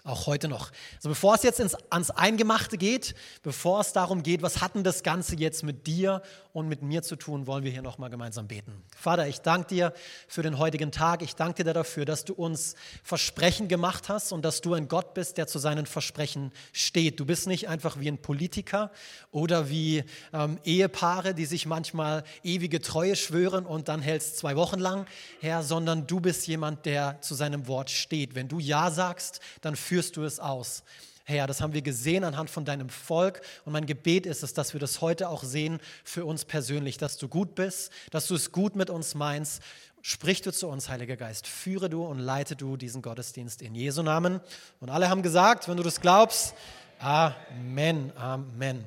auch 0.04 0.26
heute 0.26 0.48
noch. 0.48 0.70
Also 0.96 1.10
bevor 1.10 1.34
es 1.34 1.42
jetzt 1.42 1.60
ins, 1.60 1.76
ans 1.90 2.10
Eingemachte 2.10 2.78
geht, 2.78 3.14
bevor 3.42 3.80
es 3.80 3.92
darum 3.92 4.22
geht, 4.22 4.42
was 4.42 4.60
hat 4.60 4.74
denn 4.74 4.84
das 4.84 5.02
Ganze 5.02 5.36
jetzt 5.36 5.62
mit 5.62 5.86
dir 5.86 6.22
und 6.52 6.68
mit 6.68 6.82
mir 6.82 7.02
zu 7.02 7.16
tun, 7.16 7.46
wollen 7.46 7.62
wir 7.62 7.70
hier 7.70 7.82
nochmal 7.82 8.10
gemeinsam 8.10 8.48
beten. 8.48 8.82
Vater, 8.96 9.28
ich 9.28 9.40
danke 9.40 9.68
dir 9.68 9.92
für 10.26 10.42
den 10.42 10.58
heutigen 10.58 10.90
Tag. 10.90 11.22
Ich 11.22 11.36
danke 11.36 11.62
dir 11.62 11.72
dafür, 11.72 12.04
dass 12.04 12.24
du 12.24 12.32
uns 12.32 12.74
Versprechen 13.02 13.68
gemacht 13.68 14.08
hast 14.08 14.32
und 14.32 14.44
dass 14.44 14.60
du 14.60 14.74
ein 14.74 14.88
Gott 14.88 15.14
bist, 15.14 15.36
der 15.36 15.46
zu 15.46 15.58
seinen 15.58 15.86
Versprechen 15.86 16.52
steht. 16.72 17.20
Du 17.20 17.26
bist 17.26 17.46
nicht 17.46 17.68
einfach 17.68 18.00
wie 18.00 18.08
ein 18.08 18.18
Politiker 18.18 18.90
oder 19.30 19.68
wie 19.68 20.04
ähm, 20.32 20.58
Ehepaare, 20.64 21.34
die 21.34 21.46
sich 21.46 21.66
manchmal 21.66 22.24
ewige 22.42 22.80
Treue 22.80 23.14
schwören 23.14 23.66
und 23.66 23.88
dann 23.88 24.00
hältst 24.00 24.38
zwei 24.38 24.56
Wochen 24.56 24.80
lang, 24.80 25.06
Herr, 25.40 25.62
sondern 25.62 26.06
du 26.06 26.18
bist 26.20 26.46
jemand, 26.46 26.86
der 26.86 27.20
zu 27.20 27.34
seinem 27.34 27.68
Wort 27.68 27.90
steht. 27.90 28.34
Wenn 28.34 28.48
du 28.48 28.58
Ja 28.58 28.90
sagst, 28.90 29.40
dann 29.60 29.76
führst 29.76 29.97
führst 29.98 30.16
du 30.16 30.22
es 30.22 30.38
aus. 30.38 30.84
Herr, 31.24 31.48
das 31.48 31.60
haben 31.60 31.72
wir 31.72 31.82
gesehen 31.82 32.22
anhand 32.22 32.50
von 32.50 32.64
deinem 32.64 32.88
Volk. 32.88 33.40
Und 33.64 33.72
mein 33.72 33.84
Gebet 33.84 34.26
ist 34.26 34.44
es, 34.44 34.54
dass 34.54 34.74
wir 34.74 34.78
das 34.78 35.00
heute 35.00 35.28
auch 35.28 35.42
sehen 35.42 35.80
für 36.04 36.24
uns 36.24 36.44
persönlich, 36.44 36.98
dass 36.98 37.16
du 37.16 37.26
gut 37.26 37.56
bist, 37.56 37.90
dass 38.12 38.28
du 38.28 38.36
es 38.36 38.52
gut 38.52 38.76
mit 38.76 38.90
uns 38.90 39.16
meinst. 39.16 39.60
Sprich 40.00 40.40
du 40.40 40.52
zu 40.52 40.68
uns, 40.68 40.88
Heiliger 40.88 41.16
Geist. 41.16 41.48
Führe 41.48 41.90
du 41.90 42.04
und 42.06 42.20
leite 42.20 42.54
du 42.54 42.76
diesen 42.76 43.02
Gottesdienst 43.02 43.60
in 43.60 43.74
Jesu 43.74 44.04
Namen. 44.04 44.40
Und 44.78 44.88
alle 44.88 45.10
haben 45.10 45.22
gesagt, 45.22 45.66
wenn 45.66 45.76
du 45.76 45.82
das 45.82 46.00
glaubst, 46.00 46.54
Amen, 47.00 48.12
Amen. 48.16 48.84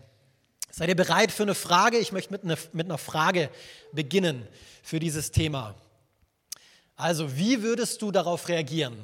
Seid 0.70 0.88
ihr 0.88 0.96
bereit 0.96 1.34
für 1.34 1.44
eine 1.44 1.56
Frage? 1.56 1.98
Ich 1.98 2.14
möchte 2.14 2.32
mit, 2.32 2.46
eine, 2.46 2.56
mit 2.72 2.86
einer 2.86 2.98
Frage 2.98 3.50
beginnen 3.92 4.48
für 4.82 5.02
dieses 5.02 5.32
Thema. 5.32 5.76
Also, 6.96 7.36
wie 7.36 7.64
würdest 7.64 8.02
du 8.02 8.12
darauf 8.12 8.48
reagieren? 8.48 8.96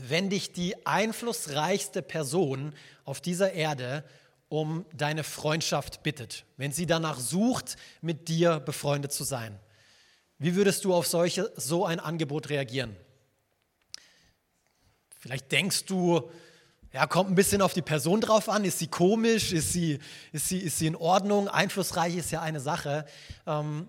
Wenn 0.00 0.30
dich 0.30 0.52
die 0.52 0.86
einflussreichste 0.86 2.02
Person 2.02 2.74
auf 3.04 3.20
dieser 3.20 3.52
Erde 3.52 4.04
um 4.48 4.84
deine 4.92 5.24
Freundschaft 5.24 6.02
bittet, 6.02 6.44
wenn 6.56 6.72
sie 6.72 6.86
danach 6.86 7.18
sucht, 7.18 7.76
mit 8.00 8.28
dir 8.28 8.60
befreundet 8.60 9.12
zu 9.12 9.24
sein. 9.24 9.58
Wie 10.38 10.54
würdest 10.54 10.84
du 10.84 10.94
auf 10.94 11.06
solche, 11.06 11.50
so 11.56 11.86
ein 11.86 12.00
Angebot 12.00 12.50
reagieren? 12.50 12.94
Vielleicht 15.18 15.50
denkst 15.52 15.86
du, 15.86 16.30
ja, 16.92 17.06
kommt 17.06 17.30
ein 17.30 17.34
bisschen 17.34 17.62
auf 17.62 17.72
die 17.72 17.82
Person 17.82 18.20
drauf 18.20 18.48
an. 18.48 18.64
Ist 18.64 18.78
sie 18.78 18.86
komisch? 18.86 19.52
Ist 19.52 19.72
sie, 19.72 19.98
ist 20.32 20.48
sie, 20.48 20.58
ist 20.58 20.78
sie 20.78 20.86
in 20.86 20.94
Ordnung? 20.94 21.48
Einflussreich 21.48 22.14
ist 22.14 22.30
ja 22.30 22.40
eine 22.40 22.60
Sache. 22.60 23.06
Ähm, 23.46 23.88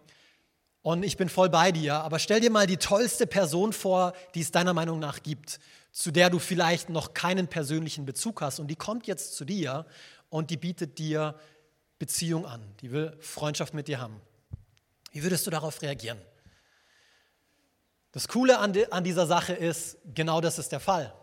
und 0.81 1.03
ich 1.03 1.17
bin 1.17 1.29
voll 1.29 1.49
bei 1.49 1.71
dir. 1.71 1.95
Aber 1.95 2.17
stell 2.19 2.39
dir 2.39 2.49
mal 2.49 2.65
die 2.65 2.77
tollste 2.77 3.27
Person 3.27 3.73
vor, 3.73 4.13
die 4.33 4.41
es 4.41 4.51
deiner 4.51 4.73
Meinung 4.73 4.97
nach 4.99 5.21
gibt 5.21 5.59
zu 5.95 6.11
der 6.11 6.29
du 6.29 6.39
vielleicht 6.39 6.89
noch 6.89 7.13
keinen 7.13 7.47
persönlichen 7.47 8.05
Bezug 8.05 8.41
hast 8.41 8.59
und 8.59 8.67
die 8.67 8.75
kommt 8.75 9.07
jetzt 9.07 9.33
zu 9.33 9.45
dir 9.45 9.85
und 10.29 10.51
die 10.51 10.57
bietet 10.57 10.99
dir 10.99 11.39
Beziehung 11.99 12.45
an, 12.45 12.61
die 12.81 12.91
will 12.91 13.15
Freundschaft 13.21 13.73
mit 13.73 13.87
dir 13.87 14.01
haben. 14.01 14.19
Wie 15.13 15.23
würdest 15.23 15.47
du 15.47 15.51
darauf 15.51 15.81
reagieren? 15.81 16.17
Das 18.11 18.27
Coole 18.27 18.59
an, 18.59 18.73
an 18.91 19.05
dieser 19.05 19.25
Sache 19.25 19.53
ist, 19.53 19.97
genau 20.13 20.41
das 20.41 20.59
ist 20.59 20.73
der 20.73 20.81
Fall. 20.81 21.13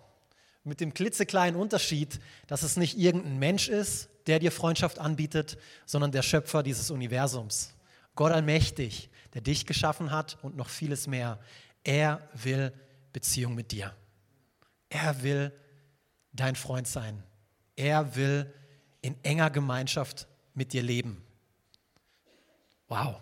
Mit 0.64 0.80
dem 0.80 0.94
klitzekleinen 0.94 1.60
Unterschied, 1.60 2.18
dass 2.46 2.62
es 2.62 2.78
nicht 2.78 2.96
irgendein 2.96 3.38
Mensch 3.38 3.68
ist, 3.68 4.08
der 4.26 4.38
dir 4.38 4.50
Freundschaft 4.50 4.98
anbietet, 4.98 5.58
sondern 5.84 6.12
der 6.12 6.22
Schöpfer 6.22 6.62
dieses 6.62 6.90
Universums. 6.90 7.74
Gott 8.14 8.32
allmächtig, 8.32 9.10
der 9.34 9.42
dich 9.42 9.66
geschaffen 9.66 10.10
hat 10.10 10.38
und 10.40 10.56
noch 10.56 10.70
vieles 10.70 11.06
mehr. 11.06 11.38
Er 11.84 12.26
will 12.32 12.72
Beziehung 13.12 13.54
mit 13.54 13.70
dir. 13.70 13.94
Er 14.92 15.22
will 15.22 15.50
dein 16.34 16.54
Freund 16.54 16.86
sein. 16.86 17.22
Er 17.76 18.14
will 18.14 18.52
in 19.00 19.16
enger 19.24 19.48
Gemeinschaft 19.48 20.28
mit 20.52 20.74
dir 20.74 20.82
leben. 20.82 21.24
Wow. 22.88 23.16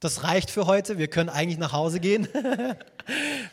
Das 0.00 0.24
reicht 0.24 0.50
für 0.50 0.66
heute. 0.66 0.98
Wir 0.98 1.08
können 1.08 1.30
eigentlich 1.30 1.58
nach 1.58 1.72
Hause 1.72 1.98
gehen. 1.98 2.28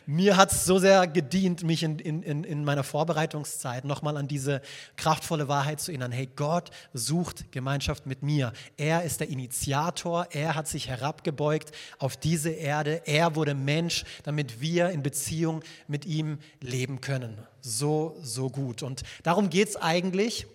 Mir 0.08 0.38
hat 0.38 0.52
es 0.52 0.66
so 0.66 0.78
sehr 0.78 1.08
gedient, 1.08 1.64
mich 1.64 1.82
in, 1.82 1.98
in, 2.00 2.44
in 2.44 2.64
meiner 2.64 2.84
Vorbereitungszeit 2.84 3.86
nochmal 3.86 4.18
an 4.18 4.28
diese 4.28 4.62
kraftvolle 4.98 5.48
Wahrheit 5.48 5.82
zu 5.82 5.92
erinnern. 5.92 6.12
Hey, 6.12 6.30
Gott 6.36 6.70
sucht 6.94 7.52
Gemeinschaft 7.52 8.06
mit 8.06 8.22
mir. 8.22 8.54
Er 8.78 9.04
ist 9.04 9.20
der 9.20 9.30
Initiator. 9.30 10.28
Er 10.32 10.56
hat 10.56 10.68
sich 10.68 10.90
herabgebeugt 10.90 11.72
auf 11.98 12.18
diese 12.18 12.52
Erde. 12.52 13.02
Er 13.06 13.36
wurde 13.36 13.56
Mensch, 13.56 14.04
damit 14.24 14.62
wir 14.62 14.90
in 14.90 15.02
Beziehung 15.02 15.64
mit 15.88 16.06
ihm 16.06 16.38
leben 16.62 17.02
können. 17.02 17.38
So, 17.62 18.16
so 18.22 18.50
gut. 18.50 18.84
Und 18.84 19.02
darum 19.24 19.50
geht 19.50 19.70
es 19.70 19.76
eigentlich 19.76 20.46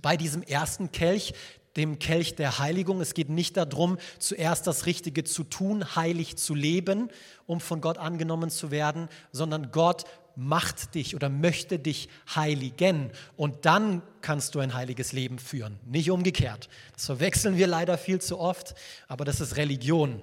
bei 0.00 0.16
diesem 0.16 0.42
ersten 0.42 0.92
Kelch, 0.92 1.34
dem 1.76 1.98
Kelch 1.98 2.34
der 2.34 2.58
Heiligung. 2.58 3.00
Es 3.00 3.14
geht 3.14 3.28
nicht 3.28 3.56
darum, 3.56 3.98
zuerst 4.18 4.66
das 4.66 4.86
Richtige 4.86 5.24
zu 5.24 5.44
tun, 5.44 5.96
heilig 5.96 6.36
zu 6.36 6.54
leben, 6.54 7.08
um 7.46 7.60
von 7.60 7.80
Gott 7.80 7.98
angenommen 7.98 8.50
zu 8.50 8.70
werden, 8.70 9.08
sondern 9.32 9.70
Gott 9.72 10.04
macht 10.36 10.94
dich 10.94 11.14
oder 11.14 11.28
möchte 11.28 11.78
dich 11.78 12.08
heiligen 12.34 13.10
und 13.36 13.66
dann 13.66 14.02
kannst 14.22 14.54
du 14.54 14.60
ein 14.60 14.74
heiliges 14.74 15.12
Leben 15.12 15.38
führen, 15.38 15.78
nicht 15.84 16.10
umgekehrt. 16.10 16.68
Das 16.94 17.06
verwechseln 17.06 17.56
wir 17.56 17.66
leider 17.66 17.98
viel 17.98 18.20
zu 18.20 18.38
oft, 18.38 18.74
aber 19.08 19.24
das 19.24 19.40
ist 19.40 19.56
Religion, 19.56 20.22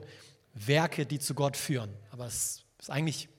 Werke, 0.54 1.06
die 1.06 1.20
zu 1.20 1.36
Gott 1.36 1.56
führen. 1.56 1.94
Aber 2.12 2.26
es 2.26 2.64
ist 2.80 2.90
eigentlich 2.90 3.30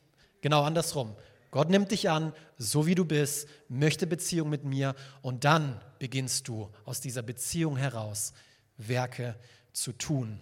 genau 0.41 0.63
andersrum. 0.63 1.17
Gott 1.51 1.69
nimmt 1.69 1.91
dich 1.91 2.09
an, 2.09 2.33
so 2.57 2.87
wie 2.87 2.95
du 2.95 3.05
bist, 3.05 3.49
möchte 3.69 4.07
Beziehung 4.07 4.49
mit 4.49 4.65
mir 4.65 4.95
und 5.23 5.45
dann 5.45 5.81
beginnst 6.01 6.49
du 6.49 6.69
aus 6.85 7.01
dieser 7.01 7.23
Beziehung 7.23 7.77
heraus 7.77 8.33
Werke 8.77 9.37
zu 9.73 9.93
tun. 9.93 10.41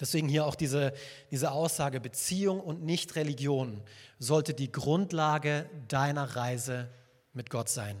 Deswegen 0.00 0.28
hier 0.28 0.46
auch 0.46 0.54
diese, 0.54 0.94
diese 1.30 1.50
Aussage, 1.50 2.00
Beziehung 2.00 2.60
und 2.60 2.82
nicht 2.84 3.16
Religion 3.16 3.82
sollte 4.18 4.54
die 4.54 4.70
Grundlage 4.70 5.68
deiner 5.88 6.36
Reise 6.36 6.88
mit 7.32 7.50
Gott 7.50 7.68
sein. 7.68 8.00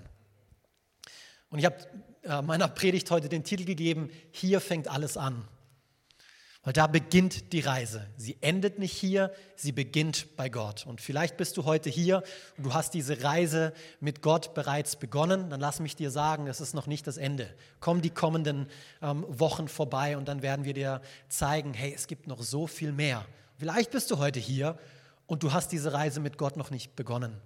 Und 1.50 1.58
ich 1.58 1.64
habe 1.64 1.76
äh, 2.22 2.40
meiner 2.40 2.68
Predigt 2.68 3.10
heute 3.10 3.28
den 3.28 3.42
Titel 3.42 3.64
gegeben, 3.64 4.10
hier 4.30 4.60
fängt 4.60 4.86
alles 4.86 5.16
an. 5.16 5.46
Weil 6.62 6.72
da 6.72 6.86
beginnt 6.86 7.52
die 7.52 7.60
Reise. 7.60 8.06
Sie 8.16 8.36
endet 8.40 8.78
nicht 8.78 8.92
hier, 8.92 9.32
sie 9.56 9.72
beginnt 9.72 10.36
bei 10.36 10.48
Gott. 10.48 10.86
Und 10.86 11.00
vielleicht 11.00 11.36
bist 11.36 11.56
du 11.56 11.64
heute 11.64 11.88
hier 11.88 12.22
und 12.56 12.64
du 12.64 12.74
hast 12.74 12.94
diese 12.94 13.22
Reise 13.22 13.72
mit 14.00 14.22
Gott 14.22 14.54
bereits 14.54 14.96
begonnen. 14.96 15.50
Dann 15.50 15.60
lass 15.60 15.78
mich 15.80 15.94
dir 15.94 16.10
sagen, 16.10 16.46
das 16.46 16.60
ist 16.60 16.74
noch 16.74 16.86
nicht 16.86 17.06
das 17.06 17.16
Ende. 17.16 17.54
Komm 17.80 18.02
die 18.02 18.10
kommenden 18.10 18.66
ähm, 19.00 19.24
Wochen 19.28 19.68
vorbei 19.68 20.16
und 20.16 20.26
dann 20.26 20.42
werden 20.42 20.64
wir 20.64 20.74
dir 20.74 21.00
zeigen, 21.28 21.74
hey, 21.74 21.92
es 21.94 22.06
gibt 22.08 22.26
noch 22.26 22.42
so 22.42 22.66
viel 22.66 22.92
mehr. 22.92 23.24
Vielleicht 23.56 23.92
bist 23.92 24.10
du 24.10 24.18
heute 24.18 24.40
hier 24.40 24.78
und 25.26 25.44
du 25.44 25.52
hast 25.52 25.70
diese 25.70 25.92
Reise 25.92 26.20
mit 26.20 26.38
Gott 26.38 26.56
noch 26.56 26.70
nicht 26.70 26.96
begonnen. 26.96 27.40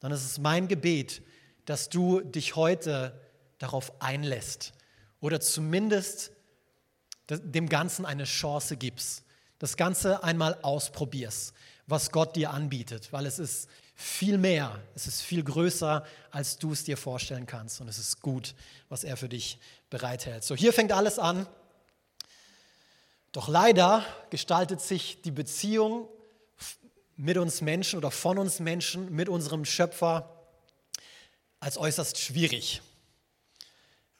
Dann 0.00 0.12
ist 0.12 0.24
es 0.24 0.38
mein 0.38 0.68
Gebet, 0.68 1.22
dass 1.64 1.88
du 1.88 2.20
dich 2.20 2.56
heute 2.56 3.18
darauf 3.58 3.92
einlässt 4.02 4.74
oder 5.20 5.40
zumindest 5.40 6.32
dem 7.38 7.68
Ganzen 7.68 8.06
eine 8.06 8.24
Chance 8.24 8.76
gibst, 8.76 9.22
das 9.58 9.76
Ganze 9.76 10.22
einmal 10.24 10.58
ausprobierst, 10.62 11.52
was 11.86 12.10
Gott 12.10 12.36
dir 12.36 12.50
anbietet, 12.50 13.12
weil 13.12 13.26
es 13.26 13.38
ist 13.38 13.68
viel 13.94 14.38
mehr, 14.38 14.80
es 14.94 15.06
ist 15.06 15.20
viel 15.20 15.44
größer, 15.44 16.04
als 16.30 16.56
du 16.58 16.72
es 16.72 16.84
dir 16.84 16.96
vorstellen 16.96 17.46
kannst 17.46 17.80
und 17.80 17.88
es 17.88 17.98
ist 17.98 18.20
gut, 18.22 18.54
was 18.88 19.04
er 19.04 19.16
für 19.16 19.28
dich 19.28 19.58
bereithält. 19.90 20.42
So, 20.42 20.56
hier 20.56 20.72
fängt 20.72 20.92
alles 20.92 21.18
an. 21.18 21.46
Doch 23.32 23.48
leider 23.48 24.04
gestaltet 24.30 24.80
sich 24.80 25.20
die 25.22 25.30
Beziehung 25.30 26.08
mit 27.16 27.36
uns 27.36 27.60
Menschen 27.60 27.98
oder 27.98 28.10
von 28.10 28.38
uns 28.38 28.60
Menschen, 28.60 29.14
mit 29.14 29.28
unserem 29.28 29.66
Schöpfer 29.66 30.34
als 31.60 31.76
äußerst 31.76 32.18
schwierig. 32.18 32.80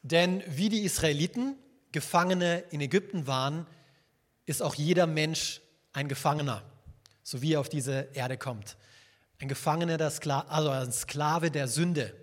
Denn 0.03 0.43
wie 0.47 0.69
die 0.69 0.83
Israeliten 0.83 1.55
Gefangene 1.91 2.59
in 2.71 2.81
Ägypten 2.81 3.27
waren, 3.27 3.67
ist 4.45 4.61
auch 4.61 4.75
jeder 4.75 5.07
Mensch 5.07 5.61
ein 5.93 6.07
Gefangener, 6.07 6.63
so 7.23 7.41
wie 7.41 7.53
er 7.53 7.59
auf 7.59 7.69
diese 7.69 8.09
Erde 8.13 8.37
kommt. 8.37 8.77
Ein 9.39 9.47
Gefangener, 9.47 9.97
der 9.97 10.11
Skla 10.11 10.41
also 10.47 10.69
ein 10.69 10.91
Sklave 10.91 11.51
der 11.51 11.67
Sünde. 11.67 12.13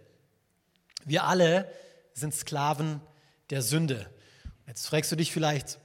Wir 1.04 1.25
alle 1.25 1.70
sind 2.14 2.34
Sklaven 2.34 3.00
der 3.50 3.62
Sünde. 3.62 4.08
Jetzt 4.66 4.87
fragst 4.87 5.10
du 5.10 5.16
dich 5.16 5.32
vielleicht, 5.32 5.78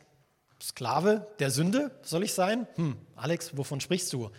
Sklave 0.61 1.27
der 1.39 1.51
Sünde 1.51 1.91
soll 2.03 2.23
ich 2.23 2.33
sein? 2.33 2.67
Hm, 2.75 2.97
Alex, 3.15 3.57
wovon 3.57 3.81
sprichst 3.81 4.13
du? 4.13 4.25
Und 4.25 4.33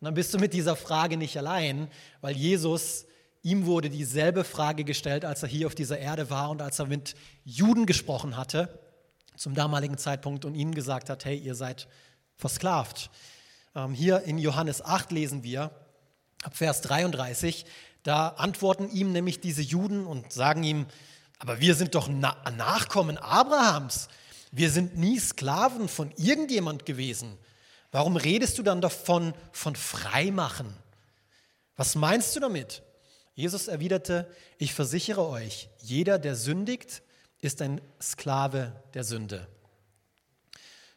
dann 0.00 0.14
bist 0.14 0.32
du 0.32 0.38
mit 0.38 0.54
dieser 0.54 0.76
Frage 0.76 1.16
nicht 1.16 1.36
allein, 1.36 1.90
weil 2.20 2.36
Jesus 2.36 3.07
Ihm 3.48 3.64
wurde 3.64 3.88
dieselbe 3.88 4.44
Frage 4.44 4.84
gestellt, 4.84 5.24
als 5.24 5.42
er 5.42 5.48
hier 5.48 5.68
auf 5.68 5.74
dieser 5.74 5.98
Erde 5.98 6.28
war 6.28 6.50
und 6.50 6.60
als 6.60 6.80
er 6.80 6.84
mit 6.84 7.14
Juden 7.46 7.86
gesprochen 7.86 8.36
hatte 8.36 8.78
zum 9.36 9.54
damaligen 9.54 9.96
Zeitpunkt 9.96 10.44
und 10.44 10.54
ihnen 10.54 10.74
gesagt 10.74 11.08
hat, 11.08 11.24
hey, 11.24 11.38
ihr 11.38 11.54
seid 11.54 11.88
versklavt. 12.36 13.08
Ähm, 13.74 13.94
hier 13.94 14.20
in 14.24 14.36
Johannes 14.36 14.84
8 14.84 15.12
lesen 15.12 15.44
wir, 15.44 15.70
ab 16.42 16.58
Vers 16.58 16.82
33, 16.82 17.64
da 18.02 18.28
antworten 18.28 18.90
ihm 18.90 19.12
nämlich 19.12 19.40
diese 19.40 19.62
Juden 19.62 20.04
und 20.04 20.30
sagen 20.30 20.62
ihm, 20.62 20.84
aber 21.38 21.58
wir 21.58 21.74
sind 21.74 21.94
doch 21.94 22.06
Na 22.06 22.36
Nachkommen 22.54 23.16
Abrahams. 23.16 24.08
Wir 24.52 24.70
sind 24.70 24.98
nie 24.98 25.18
Sklaven 25.18 25.88
von 25.88 26.12
irgendjemand 26.18 26.84
gewesen. 26.84 27.38
Warum 27.92 28.16
redest 28.16 28.58
du 28.58 28.62
dann 28.62 28.82
davon, 28.82 29.32
von 29.52 29.74
Freimachen? 29.74 30.76
Was 31.76 31.94
meinst 31.94 32.36
du 32.36 32.40
damit? 32.40 32.82
Jesus 33.38 33.68
erwiderte, 33.68 34.28
ich 34.58 34.74
versichere 34.74 35.24
euch, 35.28 35.68
jeder, 35.80 36.18
der 36.18 36.34
sündigt, 36.34 37.02
ist 37.40 37.62
ein 37.62 37.80
Sklave 38.02 38.72
der 38.94 39.04
Sünde. 39.04 39.46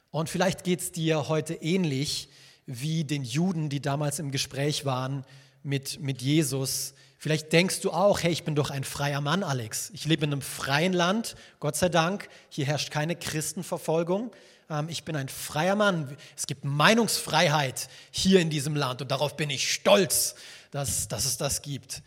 Und 0.10 0.28
vielleicht 0.28 0.64
geht 0.64 0.82
es 0.82 0.92
dir 0.92 1.28
heute 1.28 1.54
ähnlich 1.54 2.30
wie 2.66 3.04
den 3.04 3.24
Juden, 3.24 3.70
die 3.70 3.80
damals 3.80 4.18
im 4.18 4.32
Gespräch 4.32 4.86
waren 4.86 5.24
mit, 5.62 6.00
mit 6.00 6.24
Jesus. 6.24 6.96
Vielleicht 7.20 7.54
denkst 7.54 7.82
du 7.82 7.92
auch, 7.92 8.24
hey, 8.24 8.32
ich 8.32 8.44
bin 8.44 8.56
doch 8.56 8.72
ein 8.72 8.86
freier 8.86 9.22
Mann, 9.22 9.44
Alex. 9.44 9.92
Ich 9.94 10.06
lebe 10.06 10.26
in 10.26 10.32
einem 10.32 10.42
freien 10.42 10.94
Land, 10.94 11.36
Gott 11.60 11.76
sei 11.76 11.90
Dank. 11.90 12.28
Hier 12.50 12.66
herrscht 12.66 12.90
keine 12.90 13.16
Christenverfolgung. 13.16 14.32
Ähm, 14.68 14.90
ich 14.90 15.04
bin 15.04 15.16
ein 15.16 15.30
freier 15.30 15.76
Mann. 15.76 16.18
Es 16.36 16.48
gibt 16.48 16.66
Meinungsfreiheit 16.66 17.88
hier 18.10 18.40
in 18.40 18.50
diesem 18.50 18.76
Land 18.76 19.04
und 19.04 19.12
darauf 19.12 19.38
bin 19.38 19.52
ich 19.52 19.72
stolz, 19.72 20.34
dass, 20.72 21.08
dass 21.08 21.26
es 21.26 21.38
das 21.38 21.62
gibt. 21.62 22.02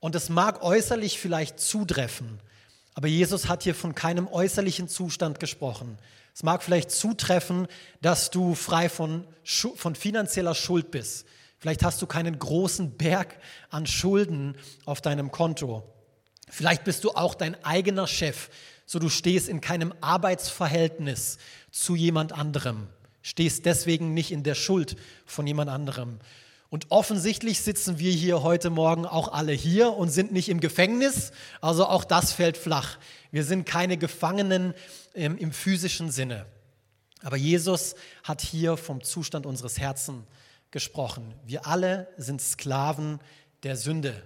Und 0.00 0.14
es 0.14 0.28
mag 0.28 0.62
äußerlich 0.62 1.18
vielleicht 1.18 1.58
zutreffen, 1.60 2.40
aber 2.94 3.08
Jesus 3.08 3.48
hat 3.48 3.62
hier 3.62 3.74
von 3.74 3.94
keinem 3.94 4.26
äußerlichen 4.26 4.88
Zustand 4.88 5.38
gesprochen. 5.38 5.98
Es 6.34 6.42
mag 6.42 6.62
vielleicht 6.62 6.90
zutreffen, 6.90 7.66
dass 8.00 8.30
du 8.30 8.54
frei 8.54 8.88
von, 8.88 9.26
von 9.44 9.94
finanzieller 9.94 10.54
Schuld 10.54 10.90
bist. 10.90 11.26
Vielleicht 11.58 11.82
hast 11.82 12.00
du 12.02 12.06
keinen 12.06 12.38
großen 12.38 12.96
Berg 12.96 13.38
an 13.70 13.86
Schulden 13.86 14.56
auf 14.84 15.00
deinem 15.00 15.30
Konto. 15.30 15.82
Vielleicht 16.48 16.84
bist 16.84 17.04
du 17.04 17.10
auch 17.12 17.34
dein 17.34 17.62
eigener 17.64 18.06
Chef, 18.06 18.50
so 18.86 18.98
du 18.98 19.08
stehst 19.08 19.48
in 19.48 19.60
keinem 19.60 19.92
Arbeitsverhältnis 20.00 21.38
zu 21.70 21.96
jemand 21.96 22.32
anderem, 22.32 22.86
stehst 23.22 23.66
deswegen 23.66 24.14
nicht 24.14 24.30
in 24.30 24.42
der 24.42 24.54
Schuld 24.54 24.96
von 25.24 25.46
jemand 25.46 25.70
anderem. 25.70 26.20
Und 26.76 26.90
offensichtlich 26.90 27.62
sitzen 27.62 27.98
wir 27.98 28.12
hier 28.12 28.42
heute 28.42 28.68
Morgen 28.68 29.06
auch 29.06 29.32
alle 29.32 29.52
hier 29.52 29.94
und 29.94 30.10
sind 30.10 30.32
nicht 30.32 30.50
im 30.50 30.60
Gefängnis. 30.60 31.32
Also 31.62 31.86
auch 31.86 32.04
das 32.04 32.32
fällt 32.32 32.58
flach. 32.58 32.98
Wir 33.30 33.44
sind 33.44 33.64
keine 33.64 33.96
Gefangenen 33.96 34.74
im, 35.14 35.38
im 35.38 35.52
physischen 35.52 36.10
Sinne. 36.10 36.44
Aber 37.22 37.38
Jesus 37.38 37.94
hat 38.24 38.42
hier 38.42 38.76
vom 38.76 39.02
Zustand 39.02 39.46
unseres 39.46 39.78
Herzens 39.78 40.26
gesprochen. 40.70 41.32
Wir 41.46 41.66
alle 41.66 42.08
sind 42.18 42.42
Sklaven 42.42 43.20
der 43.62 43.76
Sünde. 43.76 44.22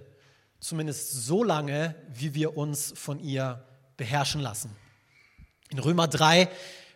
Zumindest 0.59 1.23
so 1.23 1.45
lange, 1.45 1.95
wie 2.13 2.33
wir 2.33 2.57
uns 2.57 2.91
von 2.97 3.21
ihr 3.21 3.63
beherrschen 3.95 4.41
lassen. 4.41 4.75
In 5.69 5.79
Römer 5.79 6.09
3, 6.09 6.49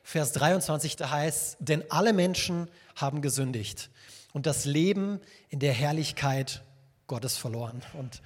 Vers 0.03 0.33
23, 0.33 0.97
da 0.97 1.11
heißt, 1.11 1.55
denn 1.61 1.89
alle 1.89 2.11
Menschen 2.11 2.69
haben 2.97 3.21
gesündigt 3.21 3.89
und 4.35 4.45
das 4.45 4.65
Leben 4.65 5.21
in 5.47 5.59
der 5.59 5.71
Herrlichkeit 5.71 6.61
Gottes 7.07 7.37
verloren. 7.37 7.81
Und 7.93 8.21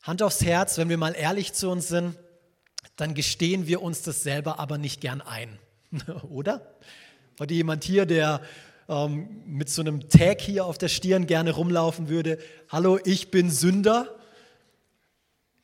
Hand 0.00 0.22
aufs 0.22 0.42
Herz, 0.42 0.78
wenn 0.78 0.88
wir 0.88 0.96
mal 0.96 1.14
ehrlich 1.14 1.52
zu 1.52 1.68
uns 1.68 1.88
sind, 1.88 2.16
dann 2.96 3.12
gestehen 3.12 3.66
wir 3.66 3.82
uns 3.82 4.00
das 4.00 4.22
selber 4.22 4.58
aber 4.58 4.78
nicht 4.78 5.02
gern 5.02 5.20
ein. 5.20 5.58
Oder? 6.30 6.74
Heute 7.38 7.52
jemand 7.52 7.84
hier, 7.84 8.06
der 8.06 8.40
ähm, 8.88 9.42
mit 9.44 9.68
so 9.68 9.82
einem 9.82 10.08
Tag 10.08 10.40
hier 10.40 10.64
auf 10.64 10.78
der 10.78 10.88
Stirn 10.88 11.26
gerne 11.26 11.50
rumlaufen 11.50 12.08
würde. 12.08 12.38
Hallo, 12.70 12.98
ich 13.04 13.30
bin 13.30 13.50
Sünder. 13.50 14.08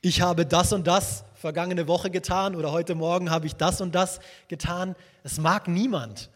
Ich 0.02 0.20
habe 0.20 0.44
das 0.44 0.74
und 0.74 0.86
das 0.86 1.24
vergangene 1.32 1.88
Woche 1.88 2.10
getan 2.10 2.56
oder 2.56 2.72
heute 2.72 2.94
Morgen 2.94 3.30
habe 3.30 3.46
ich 3.46 3.54
das 3.54 3.80
und 3.80 3.94
das 3.94 4.20
getan. 4.48 4.96
Es 5.24 5.38
mag 5.38 5.66
niemand 5.66 6.28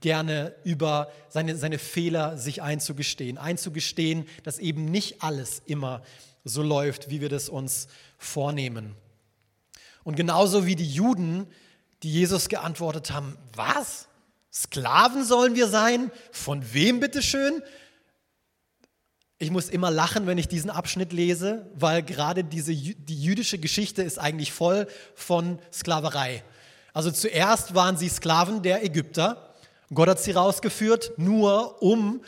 gerne 0.00 0.54
über 0.64 1.10
seine, 1.28 1.56
seine 1.56 1.78
Fehler 1.78 2.38
sich 2.38 2.62
einzugestehen. 2.62 3.38
Einzugestehen, 3.38 4.26
dass 4.42 4.58
eben 4.58 4.86
nicht 4.86 5.22
alles 5.22 5.62
immer 5.66 6.02
so 6.44 6.62
läuft, 6.62 7.10
wie 7.10 7.20
wir 7.20 7.28
das 7.28 7.48
uns 7.48 7.88
vornehmen. 8.18 8.94
Und 10.04 10.16
genauso 10.16 10.66
wie 10.66 10.76
die 10.76 10.90
Juden, 10.90 11.46
die 12.02 12.12
Jesus 12.12 12.48
geantwortet 12.48 13.10
haben, 13.10 13.36
was? 13.54 14.06
Sklaven 14.52 15.24
sollen 15.24 15.54
wir 15.54 15.68
sein? 15.68 16.10
Von 16.32 16.72
wem 16.72 17.00
bitteschön? 17.00 17.62
Ich 19.38 19.50
muss 19.50 19.68
immer 19.68 19.90
lachen, 19.90 20.26
wenn 20.26 20.38
ich 20.38 20.48
diesen 20.48 20.70
Abschnitt 20.70 21.12
lese, 21.12 21.70
weil 21.74 22.02
gerade 22.02 22.44
diese, 22.44 22.74
die 22.74 23.22
jüdische 23.22 23.58
Geschichte 23.58 24.02
ist 24.02 24.18
eigentlich 24.18 24.52
voll 24.52 24.86
von 25.14 25.58
Sklaverei. 25.72 26.42
Also 26.92 27.10
zuerst 27.10 27.74
waren 27.74 27.96
sie 27.96 28.08
Sklaven 28.08 28.62
der 28.62 28.84
Ägypter. 28.84 29.49
Gott 29.92 30.08
hat 30.08 30.20
sie 30.20 30.32
rausgeführt, 30.32 31.12
nur 31.16 31.82
um 31.82 32.20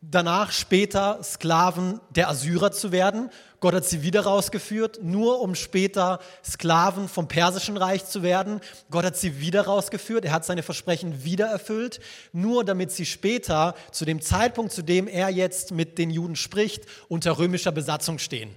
danach 0.00 0.52
später 0.52 1.22
Sklaven 1.22 2.00
der 2.10 2.30
Assyrer 2.30 2.72
zu 2.72 2.92
werden. 2.92 3.30
Gott 3.60 3.74
hat 3.74 3.84
sie 3.84 4.02
wieder 4.02 4.22
rausgeführt, 4.22 5.00
nur 5.02 5.42
um 5.42 5.54
später 5.54 6.20
Sklaven 6.42 7.08
vom 7.08 7.28
Persischen 7.28 7.76
Reich 7.76 8.06
zu 8.06 8.22
werden. 8.22 8.62
Gott 8.90 9.04
hat 9.04 9.18
sie 9.18 9.38
wieder 9.38 9.66
rausgeführt, 9.66 10.24
er 10.24 10.32
hat 10.32 10.46
seine 10.46 10.62
Versprechen 10.62 11.22
wieder 11.22 11.46
erfüllt, 11.46 12.00
nur 12.32 12.64
damit 12.64 12.90
sie 12.90 13.04
später, 13.04 13.74
zu 13.92 14.06
dem 14.06 14.22
Zeitpunkt, 14.22 14.72
zu 14.72 14.82
dem 14.82 15.06
er 15.06 15.28
jetzt 15.28 15.72
mit 15.72 15.98
den 15.98 16.08
Juden 16.08 16.36
spricht, 16.36 16.86
unter 17.08 17.38
römischer 17.38 17.72
Besatzung 17.72 18.18
stehen. 18.18 18.50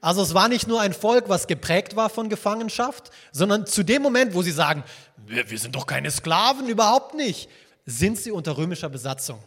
Also 0.00 0.22
es 0.22 0.32
war 0.32 0.48
nicht 0.48 0.66
nur 0.66 0.80
ein 0.80 0.94
Volk, 0.94 1.28
was 1.28 1.46
geprägt 1.46 1.94
war 1.94 2.08
von 2.08 2.30
Gefangenschaft, 2.30 3.10
sondern 3.30 3.66
zu 3.66 3.84
dem 3.84 4.02
Moment, 4.02 4.34
wo 4.34 4.42
sie 4.42 4.50
sagen, 4.50 4.82
wir, 5.26 5.48
wir 5.50 5.58
sind 5.58 5.76
doch 5.76 5.86
keine 5.86 6.10
Sklaven, 6.10 6.68
überhaupt 6.68 7.14
nicht, 7.14 7.48
sind 7.86 8.18
sie 8.18 8.30
unter 8.30 8.56
römischer 8.56 8.88
Besatzung. 8.88 9.42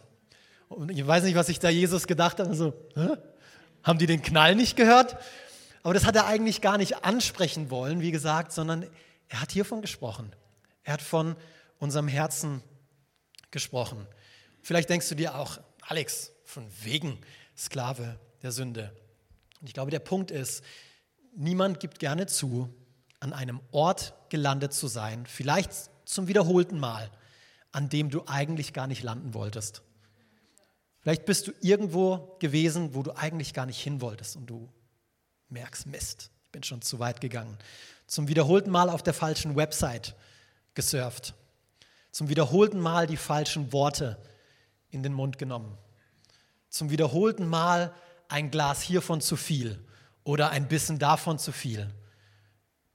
Und 0.68 0.90
ich 0.90 1.06
weiß 1.06 1.24
nicht, 1.24 1.36
was 1.36 1.46
sich 1.46 1.58
da 1.58 1.68
Jesus 1.68 2.06
gedacht 2.06 2.38
hat. 2.38 2.54
So, 2.54 2.74
Hä? 2.94 3.16
haben 3.82 3.98
die 3.98 4.06
den 4.06 4.22
Knall 4.22 4.54
nicht 4.54 4.76
gehört? 4.76 5.16
Aber 5.82 5.94
das 5.94 6.04
hat 6.04 6.16
er 6.16 6.26
eigentlich 6.26 6.60
gar 6.60 6.78
nicht 6.78 7.04
ansprechen 7.04 7.70
wollen, 7.70 8.00
wie 8.00 8.10
gesagt, 8.10 8.52
sondern 8.52 8.86
er 9.28 9.40
hat 9.40 9.52
hiervon 9.52 9.80
gesprochen. 9.80 10.34
Er 10.82 10.94
hat 10.94 11.02
von 11.02 11.36
unserem 11.78 12.08
Herzen 12.08 12.62
gesprochen. 13.50 14.06
Vielleicht 14.62 14.90
denkst 14.90 15.08
du 15.08 15.14
dir 15.14 15.36
auch, 15.36 15.60
Alex, 15.82 16.32
von 16.44 16.66
wegen 16.82 17.18
Sklave 17.56 18.18
der 18.42 18.50
Sünde. 18.50 18.92
Und 19.60 19.68
ich 19.68 19.74
glaube, 19.74 19.90
der 19.90 20.00
Punkt 20.00 20.30
ist, 20.30 20.64
niemand 21.36 21.78
gibt 21.80 22.00
gerne 22.00 22.26
zu, 22.26 22.68
an 23.20 23.32
einem 23.32 23.60
Ort 23.70 24.14
gelandet 24.28 24.72
zu 24.72 24.88
sein, 24.88 25.26
vielleicht 25.26 25.70
zum 26.04 26.28
wiederholten 26.28 26.78
Mal, 26.78 27.10
an 27.76 27.90
dem 27.90 28.08
du 28.08 28.22
eigentlich 28.26 28.72
gar 28.72 28.86
nicht 28.86 29.02
landen 29.02 29.34
wolltest. 29.34 29.82
Vielleicht 31.00 31.26
bist 31.26 31.46
du 31.46 31.52
irgendwo 31.60 32.34
gewesen, 32.38 32.94
wo 32.94 33.02
du 33.02 33.14
eigentlich 33.14 33.52
gar 33.52 33.66
nicht 33.66 33.78
hin 33.78 34.00
wolltest 34.00 34.34
und 34.34 34.46
du 34.46 34.72
merkst, 35.50 35.86
Mist, 35.86 36.30
ich 36.46 36.52
bin 36.52 36.62
schon 36.62 36.80
zu 36.80 37.00
weit 37.00 37.20
gegangen. 37.20 37.58
Zum 38.06 38.28
wiederholten 38.28 38.70
Mal 38.70 38.88
auf 38.88 39.02
der 39.02 39.12
falschen 39.12 39.56
Website 39.56 40.16
gesurft. 40.72 41.34
Zum 42.12 42.30
wiederholten 42.30 42.80
Mal 42.80 43.06
die 43.06 43.18
falschen 43.18 43.70
Worte 43.74 44.16
in 44.88 45.02
den 45.02 45.12
Mund 45.12 45.36
genommen. 45.36 45.76
Zum 46.70 46.88
wiederholten 46.88 47.46
Mal 47.46 47.92
ein 48.28 48.50
Glas 48.50 48.80
hiervon 48.80 49.20
zu 49.20 49.36
viel 49.36 49.84
oder 50.24 50.48
ein 50.48 50.66
bisschen 50.66 50.98
davon 50.98 51.38
zu 51.38 51.52
viel. 51.52 51.92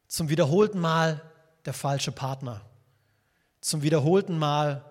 Zum 0.07 0.29
wiederholten 0.29 0.79
Mal 0.79 1.21
der 1.65 1.73
falsche 1.73 2.11
Partner. 2.11 2.65
Zum 3.61 3.83
wiederholten 3.83 4.37
Mal 4.37 4.85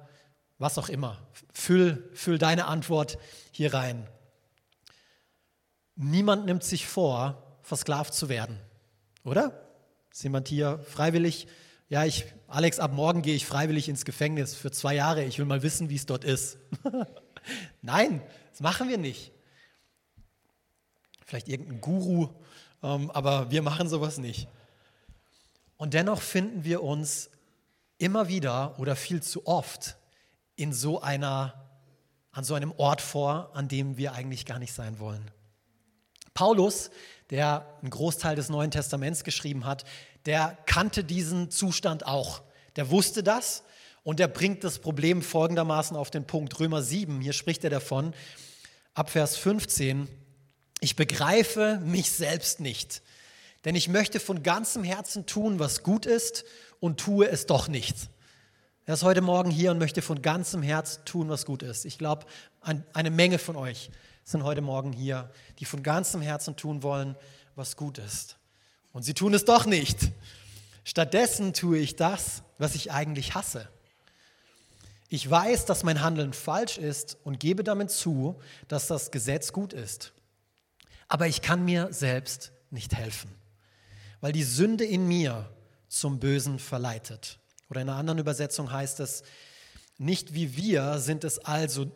was 0.59 0.79
auch 0.79 0.89
immer. 0.89 1.19
Füll, 1.53 2.09
füll 2.15 2.39
deine 2.39 2.67
Antwort 2.67 3.19
hier 3.51 3.75
rein. 3.75 4.07
Niemand 5.97 6.47
nimmt 6.47 6.63
sich 6.63 6.87
vor, 6.87 7.59
versklavt 7.63 8.15
zu 8.15 8.29
werden, 8.29 8.59
oder? 9.25 9.67
Ist 10.13 10.23
jemand 10.23 10.49
hier 10.49 10.79
freiwillig? 10.81 11.47
Ja, 11.89 12.05
ich, 12.05 12.27
Alex, 12.47 12.79
ab 12.79 12.93
morgen 12.93 13.23
gehe 13.23 13.35
ich 13.35 13.47
freiwillig 13.47 13.89
ins 13.89 14.05
Gefängnis 14.05 14.55
für 14.55 14.71
zwei 14.71 14.95
Jahre. 14.95 15.25
Ich 15.25 15.39
will 15.39 15.47
mal 15.47 15.63
wissen, 15.63 15.89
wie 15.89 15.97
es 15.97 16.07
dort 16.07 16.25
ist. 16.25 16.59
Nein, 17.83 18.23
das 18.51 18.61
machen 18.61 18.89
wir 18.89 18.99
nicht. 18.99 19.33
Vielleicht 21.25 21.49
irgendein 21.49 21.81
Guru, 21.81 22.29
ähm, 22.83 23.11
aber 23.11 23.51
wir 23.51 23.63
machen 23.63 23.89
sowas 23.89 24.19
nicht. 24.19 24.49
Und 25.77 25.95
dennoch 25.95 26.21
finden 26.21 26.65
wir 26.65 26.83
uns 26.83 27.31
immer 28.01 28.29
wieder 28.29 28.79
oder 28.79 28.97
viel 28.97 29.23
zu 29.23 29.47
oft 29.47 29.97
in 30.57 30.73
so 30.73 31.01
einer, 31.01 31.55
an 32.33 32.45
so 32.45 32.55
einem 32.55 32.73
Ort 32.73 33.01
vor, 33.01 33.51
an 33.55 33.69
dem 33.69 33.97
wir 33.97 34.13
eigentlich 34.13 34.47
gar 34.47 34.59
nicht 34.59 34.73
sein 34.73 34.99
wollen. 34.99 35.31
Paulus, 36.35 36.91
der 37.31 37.67
einen 37.81 37.91
Großteil 37.91 38.37
des 38.37 38.49
Neuen 38.49 38.71
Testaments 38.71 39.25
geschrieben 39.25 39.67
hat, 39.67 39.85
der 40.27 40.57
kannte 40.67 41.05
diesen 41.05 41.51
Zustand 41.51 42.07
auch. 42.07 42.43
Der 42.77 42.91
wusste 42.91 43.23
das 43.23 43.63
und 44.03 44.21
er 44.21 44.29
bringt 44.29 44.65
das 44.65 44.79
Problem 44.79 45.23
folgendermaßen 45.23 45.97
auf 45.97 46.11
den 46.11 46.27
Punkt. 46.27 46.59
Römer 46.59 46.83
7, 46.83 47.21
hier 47.21 47.33
spricht 47.33 47.65
er 47.65 47.71
davon, 47.71 48.15
ab 48.95 49.11
Vers 49.11 49.37
15, 49.37 50.09
ich 50.81 50.97
begreife 50.97 51.81
mich 51.85 52.11
selbst 52.11 52.61
nicht, 52.61 53.03
denn 53.67 53.75
ich 53.75 53.89
möchte 53.89 54.21
von 54.21 54.43
ganzem 54.43 54.85
Herzen 54.85 55.27
tun, 55.27 55.59
was 55.59 55.83
gut 55.83 56.07
ist 56.07 56.45
und 56.81 56.99
tue 56.99 57.29
es 57.29 57.47
doch 57.47 57.69
nicht. 57.69 57.97
Er 58.87 58.95
ist 58.95 59.05
heute 59.05 59.21
Morgen 59.21 59.51
hier 59.51 59.71
und 59.71 59.79
möchte 59.79 60.03
von 60.03 60.21
ganzem 60.23 60.63
Herz 60.63 61.01
tun, 61.05 61.29
was 61.29 61.47
gut 61.47 61.63
ist. 61.63 61.85
Ich 61.85 61.99
glaube, 61.99 62.27
eine 62.93 63.11
Menge 63.11 63.39
von 63.39 63.55
euch 63.55 63.91
sind 64.25 64.43
heute 64.43 64.63
Morgen 64.63 64.93
hier, 64.93 65.31
die 65.59 65.65
von 65.65 65.83
ganzem 65.83 66.23
Herzen 66.23 66.57
tun 66.57 66.83
wollen, 66.83 67.15
was 67.55 67.77
gut 67.77 67.99
ist. 67.99 68.37
Und 68.93 69.05
sie 69.05 69.15
tun 69.15 69.35
es 69.35 69.45
doch 69.45 69.67
nicht. 69.67 70.11
Stattdessen 70.83 71.53
tue 71.53 71.79
ich 71.79 71.95
das, 71.95 72.43
was 72.59 72.75
ich 72.75 72.91
eigentlich 72.91 73.35
hasse. 73.35 73.69
Ich 75.09 75.29
weiß, 75.29 75.67
dass 75.67 75.83
mein 75.83 76.03
Handeln 76.03 76.33
falsch 76.33 76.79
ist 76.79 77.19
und 77.25 77.39
gebe 77.39 77.63
damit 77.65 77.91
zu, 77.91 78.41
dass 78.69 78.87
das 78.87 79.11
Gesetz 79.11 79.53
gut 79.53 79.73
ist. 79.73 80.13
Aber 81.09 81.27
ich 81.27 81.43
kann 81.43 81.65
mir 81.65 81.93
selbst 81.93 82.53
nicht 82.71 82.95
helfen, 82.95 83.31
weil 84.21 84.33
die 84.33 84.45
Sünde 84.45 84.85
in 84.85 85.07
mir 85.07 85.49
zum 85.91 86.21
Bösen 86.21 86.59
verleitet. 86.59 87.39
Oder 87.69 87.83
in 87.83 87.89
einer 87.89 87.99
anderen 87.99 88.19
Übersetzung 88.19 88.73
heißt 88.73 89.01
es, 89.01 89.23
nicht 89.99 90.33
wie 90.33 90.57
wir 90.57 90.99
sind 90.99 91.25
es 91.25 91.39
also, 91.39 91.91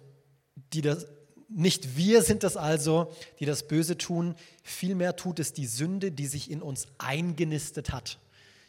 die 0.74 0.82
das, 0.82 1.06
nicht 1.48 1.96
wir 1.96 2.22
sind 2.22 2.44
es 2.44 2.56
also, 2.56 3.10
die 3.40 3.46
das 3.46 3.66
Böse 3.66 3.96
tun, 3.96 4.34
vielmehr 4.62 5.16
tut 5.16 5.38
es 5.38 5.54
die 5.54 5.66
Sünde, 5.66 6.12
die 6.12 6.26
sich 6.26 6.50
in 6.50 6.60
uns 6.60 6.86
eingenistet 6.98 7.92
hat. 7.92 8.18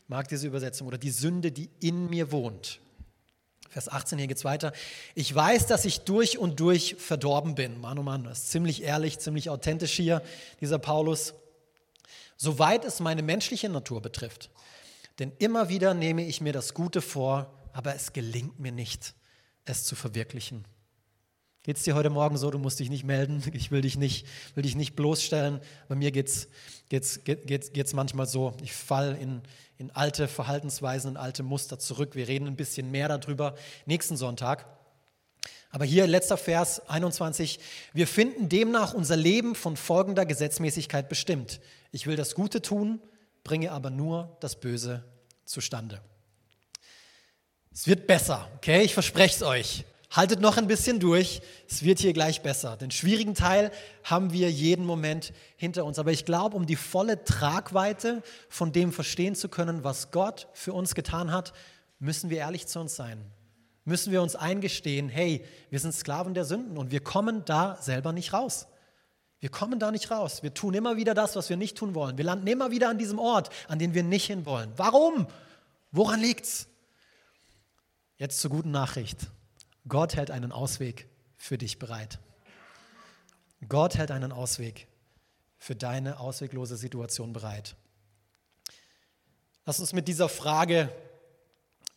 Ich 0.04 0.10
mag 0.10 0.28
diese 0.30 0.48
Übersetzung. 0.48 0.88
Oder 0.88 1.00
die 1.00 1.12
Sünde, 1.12 1.52
die 1.52 1.70
in 1.82 2.10
mir 2.10 2.32
wohnt. 2.32 2.80
Vers 3.70 3.90
18, 3.90 4.20
hier 4.20 4.28
geht 4.28 4.38
es 4.38 4.46
weiter. 4.46 4.72
Ich 5.16 5.34
weiß, 5.34 5.68
dass 5.68 5.84
ich 5.84 6.02
durch 6.02 6.38
und 6.38 6.60
durch 6.60 6.96
verdorben 6.98 7.56
bin. 7.56 7.82
Mann, 7.82 7.98
oh 8.00 8.04
Mann, 8.04 8.24
das 8.24 8.44
ist 8.44 8.52
ziemlich 8.52 8.84
ehrlich, 8.84 9.20
ziemlich 9.20 9.50
authentisch 9.50 9.94
hier, 9.94 10.22
dieser 10.62 10.80
Paulus. 10.80 11.34
Soweit 12.38 12.86
es 12.86 13.00
meine 13.00 13.24
menschliche 13.24 13.68
Natur 13.68 14.02
betrifft. 14.02 14.50
Denn 15.20 15.32
immer 15.40 15.70
wieder 15.70 15.94
nehme 15.94 16.26
ich 16.26 16.42
mir 16.42 16.54
das 16.54 16.74
Gute 16.74 17.02
vor, 17.02 17.54
aber 17.74 17.96
es 17.96 18.14
gelingt 18.14 18.60
mir 18.60 18.72
nicht, 18.72 19.16
es 19.66 19.84
zu 19.84 19.96
verwirklichen. 19.96 20.66
Geht 21.64 21.78
es 21.78 21.84
dir 21.84 21.96
heute 21.96 22.12
Morgen 22.12 22.38
so, 22.38 22.52
du 22.52 22.60
musst 22.60 22.80
dich 22.80 22.92
nicht 22.92 23.06
melden, 23.06 23.44
ich 23.54 23.72
will 23.72 23.82
dich 23.82 23.98
nicht, 23.98 24.28
will 24.54 24.64
dich 24.64 24.76
nicht 24.76 24.96
bloßstellen. 24.96 25.62
Bei 25.88 25.96
mir 25.96 26.12
geht 26.12 26.28
es 26.28 26.48
geht's, 26.90 27.24
geht's, 27.24 27.74
geht's 27.74 27.94
manchmal 27.94 28.28
so, 28.28 28.54
ich 28.62 28.72
falle 28.72 29.18
in, 29.18 29.42
in 29.78 29.90
alte 29.92 30.28
Verhaltensweisen, 30.28 31.12
in 31.12 31.18
alte 31.18 31.42
Muster 31.42 31.80
zurück. 31.80 32.16
Wir 32.16 32.28
reden 32.28 32.46
ein 32.46 32.56
bisschen 32.56 32.92
mehr 32.92 33.08
darüber 33.08 33.56
nächsten 33.86 34.16
Sonntag. 34.16 34.68
Aber 35.72 35.86
hier 35.86 36.08
letzter 36.08 36.38
Vers 36.38 36.88
21, 36.88 37.60
wir 37.94 38.08
finden 38.08 38.48
demnach 38.48 38.94
unser 38.94 39.18
Leben 39.18 39.56
von 39.56 39.76
folgender 39.76 40.26
Gesetzmäßigkeit 40.26 41.10
bestimmt. 41.10 41.60
Ich 41.92 42.06
will 42.06 42.16
das 42.16 42.36
Gute 42.36 42.62
tun, 42.62 43.02
bringe 43.46 43.72
aber 43.72 43.90
nur 43.90 44.36
das 44.42 44.60
Böse 44.60 45.06
zustande. 45.46 46.02
Es 47.72 47.88
wird 47.88 48.08
besser, 48.08 48.50
okay? 48.58 48.82
Ich 48.82 48.94
verspreche 48.94 49.36
es 49.36 49.44
euch. 49.44 49.86
Haltet 50.12 50.40
noch 50.40 50.58
ein 50.58 50.68
bisschen 50.68 51.00
durch, 51.00 51.42
es 51.70 51.84
wird 51.84 52.00
hier 52.00 52.14
gleich 52.14 52.42
besser. 52.42 52.78
Den 52.78 52.90
schwierigen 52.90 53.36
Teil 53.36 53.72
haben 54.04 54.32
wir 54.32 54.50
jeden 54.50 54.86
Moment 54.86 55.34
hinter 55.58 55.84
uns. 55.84 56.00
Aber 56.00 56.12
ich 56.12 56.26
glaube, 56.26 56.56
um 56.56 56.66
die 56.66 56.78
volle 56.78 57.24
Tragweite 57.24 58.24
von 58.50 58.72
dem 58.72 58.92
verstehen 58.92 59.36
zu 59.36 59.50
können, 59.50 59.84
was 59.84 60.12
Gott 60.12 60.48
für 60.54 60.74
uns 60.74 60.96
getan 60.96 61.32
hat, 61.32 61.54
müssen 62.00 62.30
wir 62.30 62.38
ehrlich 62.38 62.68
zu 62.68 62.80
uns 62.80 62.96
sein. 62.96 63.26
Müssen 63.84 64.12
wir 64.12 64.22
uns 64.22 64.36
eingestehen, 64.36 65.10
hey, 65.10 65.46
wir 65.70 65.80
sind 65.80 65.94
Sklaven 65.94 66.34
der 66.34 66.46
Sünden 66.46 66.78
und 66.78 66.92
wir 66.92 67.02
kommen 67.02 67.44
da 67.46 67.78
selber 67.82 68.14
nicht 68.14 68.34
raus. 68.34 68.68
Wir 69.40 69.50
kommen 69.50 69.80
da 69.80 69.92
nicht 69.92 70.12
raus. 70.12 70.44
Wir 70.44 70.54
tun 70.54 70.74
immer 70.74 70.98
wieder 70.98 71.14
das, 71.14 71.36
was 71.36 71.50
wir 71.50 71.58
nicht 71.58 71.78
tun 71.78 71.94
wollen. 71.94 72.18
Wir 72.18 72.26
landen 72.26 72.48
immer 72.48 72.72
wieder 72.72 72.90
an 72.90 72.98
diesem 72.98 73.20
Ort, 73.20 73.50
an 73.68 73.80
den 73.80 73.94
wir 73.94 74.04
nicht 74.04 74.26
hinwollen. 74.26 74.72
Warum? 74.78 75.28
Woran 75.92 76.20
liegt's? 76.20 76.68
Jetzt 78.18 78.40
zur 78.40 78.52
guten 78.52 78.72
Nachricht. 78.72 79.28
Gott 79.88 80.16
hält 80.16 80.32
einen 80.32 80.52
Ausweg 80.52 81.08
für 81.38 81.58
dich 81.58 81.80
bereit. 81.80 82.20
Gott 83.68 83.96
hält 83.98 84.12
einen 84.12 84.32
Ausweg 84.32 84.88
für 85.58 85.76
deine 85.76 86.20
ausweglose 86.20 86.78
Situation 86.78 87.34
bereit. 87.34 87.76
Lass 89.66 89.80
uns 89.80 89.94
mit 89.94 90.08
dieser 90.08 90.30
Frage 90.30 90.90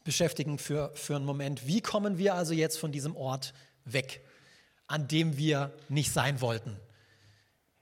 beschäftigen 0.04 0.58
für, 0.58 0.90
für 0.94 1.16
einen 1.16 1.26
Moment. 1.26 1.66
Wie 1.66 1.82
kommen 1.82 2.16
wir 2.18 2.34
also 2.34 2.54
jetzt 2.54 2.78
von 2.78 2.92
diesem 2.92 3.14
Ort 3.14 3.52
weg, 3.84 4.24
an 4.86 5.06
dem 5.06 5.36
wir 5.36 5.72
nicht 5.88 6.12
sein 6.12 6.40
wollten? 6.40 6.76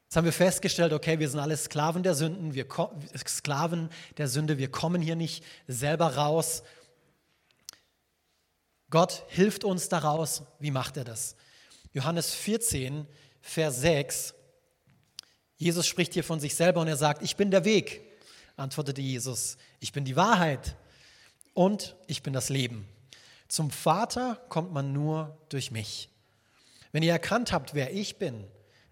Jetzt 0.07 0.16
haben 0.16 0.25
wir 0.25 0.33
festgestellt, 0.33 0.92
okay, 0.92 1.19
wir 1.19 1.29
sind 1.29 1.40
alle 1.40 1.57
Sklaven 1.57 2.03
der 2.03 2.14
Sünden, 2.14 2.55
wir 2.55 2.66
Sklaven 3.27 3.90
der 4.16 4.29
Sünde, 4.29 4.59
wir 4.59 4.71
kommen 4.71 5.03
hier 5.03 5.16
nicht 5.16 5.45
selber 5.66 6.16
raus 6.16 6.62
Gott 8.90 9.25
hilft 9.29 9.64
uns 9.64 9.88
daraus. 9.88 10.42
Wie 10.59 10.71
macht 10.71 10.97
er 10.97 11.05
das? 11.05 11.37
Johannes 11.92 12.35
14, 12.35 13.07
Vers 13.40 13.81
6. 13.81 14.35
Jesus 15.57 15.87
spricht 15.87 16.14
hier 16.14 16.25
von 16.25 16.40
sich 16.40 16.55
selber 16.55 16.81
und 16.81 16.88
er 16.88 16.97
sagt, 16.97 17.23
ich 17.23 17.37
bin 17.37 17.51
der 17.51 17.64
Weg, 17.64 18.03
antwortete 18.57 19.01
Jesus. 19.01 19.57
Ich 19.81 19.92
bin 19.92 20.05
die 20.05 20.16
Wahrheit 20.16 20.77
und 21.55 21.97
ich 22.07 22.23
bin 22.23 22.33
das 22.33 22.49
Leben. 22.49 22.87
Zum 23.49 23.71
Vater 23.71 24.40
kommt 24.49 24.73
man 24.73 24.92
nur 24.92 25.37
durch 25.49 25.71
mich. 25.71 26.09
Wenn 26.92 27.03
ihr 27.03 27.12
erkannt 27.12 27.53
habt, 27.53 27.75
wer 27.75 27.92
ich 27.92 28.16
bin, 28.16 28.45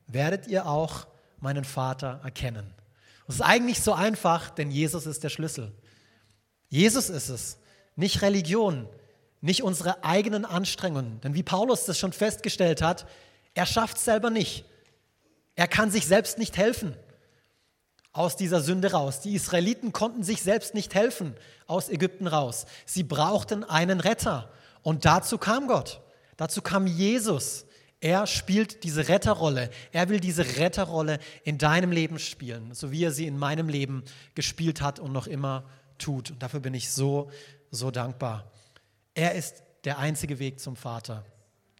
werdet 0.07 0.47
ihr 0.47 0.67
auch 0.67 1.07
meinen 1.41 1.65
Vater 1.65 2.21
erkennen. 2.23 2.73
Das 3.27 3.37
ist 3.37 3.43
eigentlich 3.43 3.83
so 3.83 3.93
einfach, 3.93 4.51
denn 4.51 4.71
Jesus 4.71 5.07
ist 5.07 5.25
der 5.25 5.31
Schlüssel. 5.31 5.73
Jesus 6.69 7.09
ist 7.09 7.29
es, 7.29 7.59
nicht 7.97 8.23
Religion, 8.23 8.89
nicht 9.41 9.63
unsere 9.63 10.05
eigenen 10.05 10.45
Anstrengungen. 10.45 11.21
Denn 11.21 11.35
wie 11.35 11.43
Paulus 11.43 11.85
das 11.85 11.99
schon 11.99 12.13
festgestellt 12.13 12.83
hat, 12.83 13.07
er 13.55 13.67
schafft 13.67 13.99
es 13.99 14.05
selber 14.05 14.31
nicht. 14.31 14.65
Er 15.55 15.69
kann 15.69 15.91
sich 15.91 16.07
selbst 16.07 16.39
nicht 16.39 16.57
helfen 16.57 16.97
aus 18.13 18.37
dieser 18.37 18.61
Sünde 18.61 18.93
raus. 18.93 19.21
Die 19.21 19.35
Israeliten 19.35 19.93
konnten 19.93 20.23
sich 20.23 20.43
selbst 20.43 20.75
nicht 20.75 20.95
helfen 20.95 21.35
aus 21.67 21.89
Ägypten 21.89 22.27
raus. 22.27 22.67
Sie 22.87 23.03
brauchten 23.03 23.65
einen 23.65 24.01
Retter. 24.01 24.51
Und 24.83 25.05
dazu 25.05 25.39
kam 25.39 25.69
Gott. 25.69 26.01
Dazu 26.37 26.63
kam 26.63 26.87
Jesus. 26.87 27.64
Er 28.05 28.27
spielt 28.27 28.85
diese 28.85 29.09
Retterrolle. 29.09 29.71
Er 29.91 30.11
will 30.11 30.21
diese 30.21 30.59
Retterrolle 30.59 31.19
in 31.43 31.57
deinem 31.57 31.91
Leben 31.91 32.19
spielen, 32.19 32.75
so 32.75 32.93
wie 32.93 33.03
er 33.03 33.11
sie 33.11 33.27
in 33.27 33.39
meinem 33.39 33.67
Leben 33.67 34.05
gespielt 34.35 34.83
hat 34.83 34.99
und 34.99 35.11
noch 35.11 35.27
immer 35.27 35.65
tut. 35.97 36.31
Und 36.31 36.43
dafür 36.43 36.61
bin 36.61 36.75
ich 36.75 36.91
so, 36.91 37.31
so 37.71 37.91
dankbar. 37.91 38.53
Er 39.15 39.33
ist 39.33 39.63
der 39.85 39.97
einzige 39.97 40.39
Weg 40.39 40.61
zum 40.61 40.77
Vater. 40.77 41.25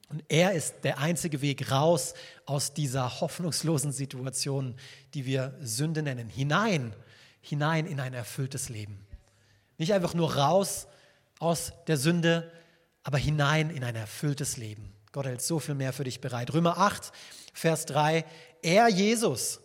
Und 0.09 0.25
er 0.29 0.53
ist 0.53 0.77
der 0.83 0.99
einzige 0.99 1.43
Weg 1.43 1.71
raus 1.71 2.15
aus 2.47 2.73
dieser 2.73 3.21
hoffnungslosen 3.21 3.93
Situation, 3.93 4.77
die 5.13 5.27
wir 5.27 5.55
Sünde 5.61 6.03
nennen, 6.03 6.31
hinein, 6.31 6.97
hinein 7.43 7.85
in 7.85 8.01
ein 8.01 8.15
erfülltes 8.15 8.71
Leben. 8.71 9.07
Nicht 9.77 9.93
einfach 9.93 10.15
nur 10.15 10.37
raus 10.37 10.87
aus 11.39 11.75
der 11.87 11.99
Sünde, 11.99 12.51
aber 13.03 13.19
hinein 13.19 13.69
in 13.69 13.85
ein 13.85 13.95
erfülltes 13.95 14.57
Leben. 14.57 14.94
Gott 15.15 15.27
hält 15.27 15.43
so 15.43 15.61
viel 15.61 15.77
mehr 15.77 15.93
für 15.93 16.03
dich 16.03 16.21
bereit. 16.21 16.53
Römer 16.53 16.77
8, 16.77 17.13
Vers 17.53 17.87
3. 17.87 18.25
Er, 18.63 18.89
Jesus, 18.89 19.61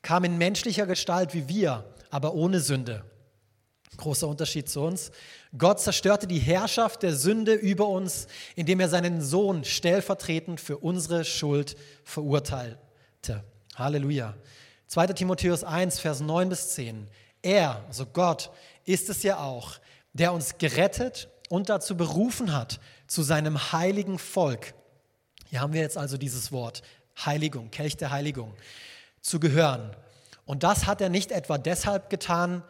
kam 0.00 0.22
in 0.22 0.38
menschlicher 0.38 0.86
Gestalt 0.86 1.34
wie 1.34 1.48
wir, 1.48 1.92
aber 2.08 2.34
ohne 2.34 2.60
Sünde. 2.60 3.04
Großer 3.96 4.28
Unterschied 4.28 4.68
zu 4.68 4.82
uns. 4.82 5.10
Gott 5.58 5.80
zerstörte 5.80 6.28
die 6.28 6.38
Herrschaft 6.38 7.02
der 7.02 7.16
Sünde 7.16 7.54
über 7.54 7.88
uns, 7.88 8.28
indem 8.54 8.78
er 8.78 8.88
seinen 8.88 9.22
Sohn 9.22 9.64
stellvertretend 9.64 10.60
für 10.60 10.78
unsere 10.78 11.24
Schuld 11.24 11.76
verurteilte. 12.04 13.42
Halleluja. 13.74 14.36
2. 14.86 15.08
Timotheus 15.08 15.64
1, 15.64 15.98
Vers 15.98 16.20
9 16.20 16.48
bis 16.48 16.74
10. 16.74 17.08
Er, 17.42 17.84
also 17.88 18.06
Gott, 18.06 18.52
ist 18.84 19.08
es 19.08 19.24
ja 19.24 19.40
auch, 19.40 19.80
der 20.12 20.32
uns 20.32 20.58
gerettet 20.58 21.28
und 21.48 21.70
dazu 21.70 21.96
berufen 21.96 22.52
hat, 22.52 22.78
zu 23.06 23.22
seinem 23.22 23.72
heiligen 23.72 24.18
Volk. 24.18 24.74
Hier 25.48 25.60
haben 25.60 25.72
wir 25.72 25.80
jetzt 25.80 25.96
also 25.96 26.16
dieses 26.16 26.52
Wort, 26.52 26.82
Heiligung, 27.24 27.70
Kelch 27.70 27.96
der 27.96 28.10
Heiligung, 28.10 28.54
zu 29.20 29.40
gehören. 29.40 29.94
Und 30.44 30.62
das 30.62 30.86
hat 30.86 31.00
er 31.00 31.08
nicht 31.08 31.32
etwa 31.32 31.58
deshalb 31.58 32.10
getan, 32.10 32.62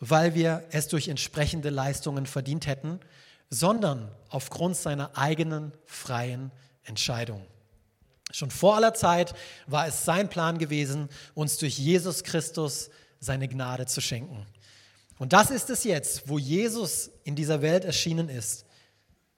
weil 0.00 0.34
wir 0.34 0.64
es 0.70 0.88
durch 0.88 1.08
entsprechende 1.08 1.70
Leistungen 1.70 2.26
verdient 2.26 2.66
hätten, 2.66 3.00
sondern 3.50 4.10
aufgrund 4.28 4.76
seiner 4.76 5.16
eigenen 5.16 5.72
freien 5.86 6.50
Entscheidung. 6.84 7.46
Schon 8.32 8.50
vor 8.50 8.76
aller 8.76 8.94
Zeit 8.94 9.34
war 9.66 9.86
es 9.86 10.04
sein 10.04 10.28
Plan 10.28 10.58
gewesen, 10.58 11.08
uns 11.34 11.58
durch 11.58 11.78
Jesus 11.78 12.24
Christus 12.24 12.90
seine 13.20 13.46
Gnade 13.46 13.86
zu 13.86 14.00
schenken. 14.00 14.46
Und 15.18 15.32
das 15.32 15.50
ist 15.50 15.70
es 15.70 15.84
jetzt, 15.84 16.28
wo 16.28 16.38
Jesus 16.38 17.10
in 17.24 17.36
dieser 17.36 17.62
Welt 17.62 17.84
erschienen 17.84 18.28
ist, 18.28 18.64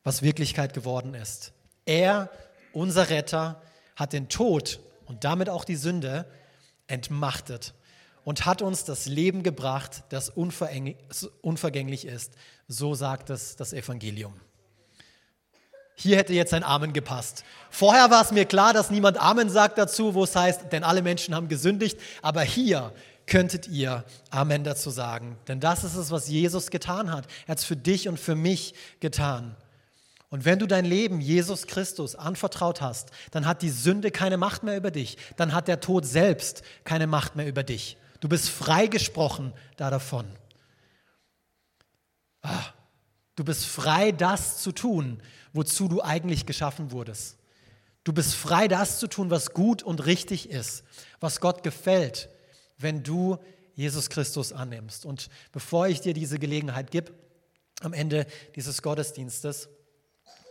was 0.04 0.22
Wirklichkeit 0.22 0.74
geworden 0.74 1.14
ist. 1.14 1.52
Er, 1.86 2.30
unser 2.72 3.10
Retter, 3.10 3.60
hat 3.96 4.12
den 4.12 4.28
Tod 4.28 4.80
und 5.06 5.24
damit 5.24 5.48
auch 5.48 5.64
die 5.64 5.76
Sünde 5.76 6.26
entmachtet 6.86 7.74
und 8.24 8.46
hat 8.46 8.62
uns 8.62 8.84
das 8.84 9.06
Leben 9.06 9.42
gebracht, 9.42 10.04
das 10.10 10.30
unvergänglich 10.30 12.06
ist. 12.06 12.34
So 12.68 12.94
sagt 12.94 13.30
es 13.30 13.56
das 13.56 13.72
Evangelium. 13.72 14.34
Hier 15.96 16.16
hätte 16.16 16.32
jetzt 16.32 16.52
ein 16.52 16.64
Amen 16.64 16.92
gepasst. 16.92 17.44
Vorher 17.70 18.10
war 18.10 18.22
es 18.22 18.32
mir 18.32 18.46
klar, 18.46 18.72
dass 18.72 18.90
niemand 18.90 19.16
Amen 19.16 19.48
sagt 19.48 19.78
dazu, 19.78 20.14
wo 20.14 20.24
es 20.24 20.34
heißt, 20.34 20.72
denn 20.72 20.82
alle 20.82 21.02
Menschen 21.02 21.34
haben 21.34 21.48
gesündigt. 21.48 22.00
Aber 22.20 22.42
hier 22.42 22.92
könntet 23.26 23.68
ihr 23.68 24.04
Amen 24.30 24.64
dazu 24.64 24.90
sagen. 24.90 25.38
Denn 25.46 25.60
das 25.60 25.84
ist 25.84 25.94
es, 25.94 26.10
was 26.10 26.28
Jesus 26.28 26.70
getan 26.70 27.12
hat. 27.12 27.26
Er 27.46 27.52
hat 27.52 27.58
es 27.58 27.64
für 27.64 27.76
dich 27.76 28.08
und 28.08 28.18
für 28.18 28.34
mich 28.34 28.74
getan. 28.98 29.56
Und 30.34 30.44
wenn 30.44 30.58
du 30.58 30.66
dein 30.66 30.84
Leben 30.84 31.20
Jesus 31.20 31.68
Christus 31.68 32.16
anvertraut 32.16 32.80
hast, 32.80 33.12
dann 33.30 33.46
hat 33.46 33.62
die 33.62 33.70
Sünde 33.70 34.10
keine 34.10 34.36
Macht 34.36 34.64
mehr 34.64 34.76
über 34.76 34.90
dich. 34.90 35.16
Dann 35.36 35.52
hat 35.52 35.68
der 35.68 35.78
Tod 35.78 36.04
selbst 36.04 36.64
keine 36.82 37.06
Macht 37.06 37.36
mehr 37.36 37.46
über 37.46 37.62
dich. 37.62 37.96
Du 38.18 38.28
bist 38.28 38.48
freigesprochen 38.48 39.52
da 39.76 39.90
davon. 39.90 40.26
Ah, 42.42 42.64
du 43.36 43.44
bist 43.44 43.64
frei, 43.64 44.10
das 44.10 44.58
zu 44.58 44.72
tun, 44.72 45.22
wozu 45.52 45.86
du 45.86 46.02
eigentlich 46.02 46.46
geschaffen 46.46 46.90
wurdest. 46.90 47.36
Du 48.02 48.12
bist 48.12 48.34
frei, 48.34 48.66
das 48.66 48.98
zu 48.98 49.06
tun, 49.06 49.30
was 49.30 49.52
gut 49.52 49.84
und 49.84 50.04
richtig 50.04 50.50
ist, 50.50 50.82
was 51.20 51.40
Gott 51.40 51.62
gefällt, 51.62 52.28
wenn 52.76 53.04
du 53.04 53.38
Jesus 53.74 54.10
Christus 54.10 54.52
annimmst. 54.52 55.06
Und 55.06 55.30
bevor 55.52 55.86
ich 55.86 56.00
dir 56.00 56.12
diese 56.12 56.40
Gelegenheit 56.40 56.90
gebe, 56.90 57.12
am 57.82 57.92
Ende 57.92 58.26
dieses 58.56 58.82
Gottesdienstes, 58.82 59.68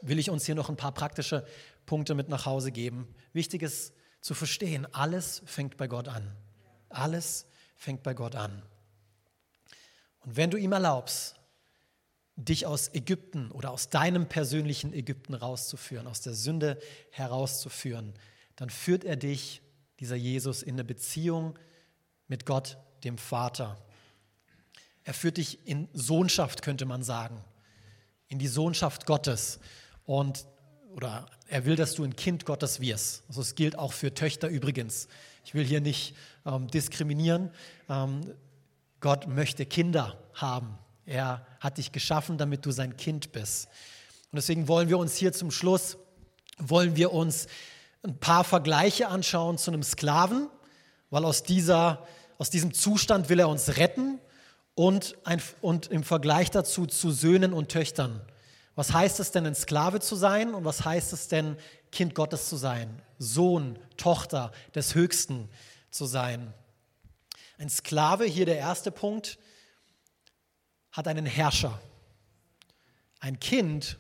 will 0.04 0.20
ich 0.20 0.30
uns 0.30 0.46
hier 0.46 0.56
noch 0.56 0.70
ein 0.70 0.78
paar 0.78 0.94
praktische 0.94 1.46
Punkte 1.86 2.16
mit 2.16 2.30
nach 2.30 2.46
Hause 2.46 2.72
geben. 2.72 3.08
Wichtig 3.32 3.62
ist 3.64 3.94
zu 4.22 4.34
verstehen, 4.34 4.88
alles 4.94 5.42
fängt 5.46 5.78
bei 5.78 5.88
Gott 5.88 6.08
an. 6.08 6.36
Alles 6.90 7.46
fängt 7.76 8.04
bei 8.04 8.14
Gott 8.14 8.36
an. 8.36 8.62
Und 10.20 10.38
wenn 10.38 10.50
du 10.50 10.58
ihm 10.58 10.72
erlaubst, 10.72 11.36
dich 12.36 12.66
aus 12.66 12.94
Ägypten 12.94 13.52
oder 13.52 13.72
aus 13.72 13.90
deinem 13.90 14.28
persönlichen 14.28 14.94
Ägypten 14.94 15.34
rauszuführen, 15.34 16.08
aus 16.08 16.22
der 16.22 16.34
Sünde 16.34 16.80
herauszuführen, 17.12 18.14
dann 18.56 18.70
führt 18.70 19.04
er 19.04 19.16
dich, 19.16 19.62
dieser 20.00 20.16
Jesus, 20.16 20.64
in 20.64 20.76
eine 20.76 20.84
Beziehung 20.84 21.58
mit 22.28 22.46
Gott, 22.46 22.78
dem 23.04 23.18
Vater. 23.18 23.78
Er 25.04 25.14
führt 25.14 25.38
dich 25.38 25.68
in 25.68 25.90
Sohnschaft, 25.94 26.62
könnte 26.62 26.86
man 26.86 27.04
sagen, 27.04 27.44
in 28.28 28.40
die 28.40 28.48
Sohnschaft 28.48 29.06
Gottes. 29.06 29.60
Und 30.06 30.46
oder 30.94 31.26
er 31.48 31.66
will, 31.66 31.76
dass 31.76 31.96
du 31.96 32.04
ein 32.04 32.16
Kind 32.16 32.46
Gottes 32.46 32.80
wirst. 32.80 33.24
Also 33.28 33.42
es 33.42 33.56
gilt 33.56 33.78
auch 33.78 33.94
für 33.94 34.14
Töchter 34.14 34.48
übrigens. 34.48 35.08
Ich 35.44 35.54
will 35.54 35.66
hier 35.66 35.82
nicht 35.82 36.16
ähm, 36.46 36.68
diskriminieren. 36.68 37.50
Ähm, 37.90 38.22
Gott 39.00 39.28
möchte 39.28 39.66
Kinder 39.66 40.18
haben. 40.34 40.78
Er 41.06 41.46
hat 41.60 41.78
dich 41.78 41.92
geschaffen, 41.92 42.38
damit 42.38 42.66
du 42.66 42.72
sein 42.72 42.96
Kind 42.96 43.32
bist. 43.32 43.68
Und 44.32 44.38
deswegen 44.38 44.68
wollen 44.68 44.88
wir 44.88 44.98
uns 44.98 45.16
hier 45.16 45.34
zum 45.34 45.52
Schluss, 45.52 45.98
wollen 46.58 46.96
wir 46.96 47.12
uns 47.12 47.48
ein 48.04 48.18
paar 48.18 48.44
Vergleiche 48.44 49.08
anschauen 49.08 49.58
zu 49.58 49.72
einem 49.72 49.84
Sklaven, 49.84 50.48
weil 51.10 51.26
aus, 51.26 51.44
dieser, 51.44 52.06
aus 52.38 52.50
diesem 52.50 52.74
Zustand 52.74 53.30
will 53.30 53.40
er 53.40 53.50
uns 53.50 53.78
retten 53.78 54.20
und, 54.76 55.18
ein, 55.24 55.42
und 55.62 55.88
im 55.88 56.04
Vergleich 56.04 56.52
dazu 56.52 56.86
zu 56.86 57.12
Söhnen 57.12 57.54
und 57.54 57.70
Töchtern. 57.70 58.22
Was 58.76 58.92
heißt 58.92 59.20
es 59.20 59.32
denn, 59.32 59.46
ein 59.46 59.56
Sklave 59.56 60.00
zu 60.00 60.16
sein 60.16 60.54
und 60.54 60.66
was 60.66 60.84
heißt 60.84 61.14
es 61.14 61.28
denn, 61.28 61.58
Kind 61.92 62.16
Gottes 62.16 62.50
zu 62.50 62.58
sein, 62.58 63.02
Sohn, 63.20 63.78
Tochter 63.98 64.52
des 64.74 64.96
Höchsten 64.96 65.50
zu 65.92 66.06
sein? 66.06 66.54
Ein 67.60 67.70
Sklave, 67.70 68.26
hier 68.26 68.46
der 68.46 68.58
erste 68.58 68.92
Punkt, 68.92 69.38
hat 70.92 71.08
einen 71.08 71.26
Herrscher. 71.26 71.80
Ein 73.20 73.40
Kind 73.40 73.98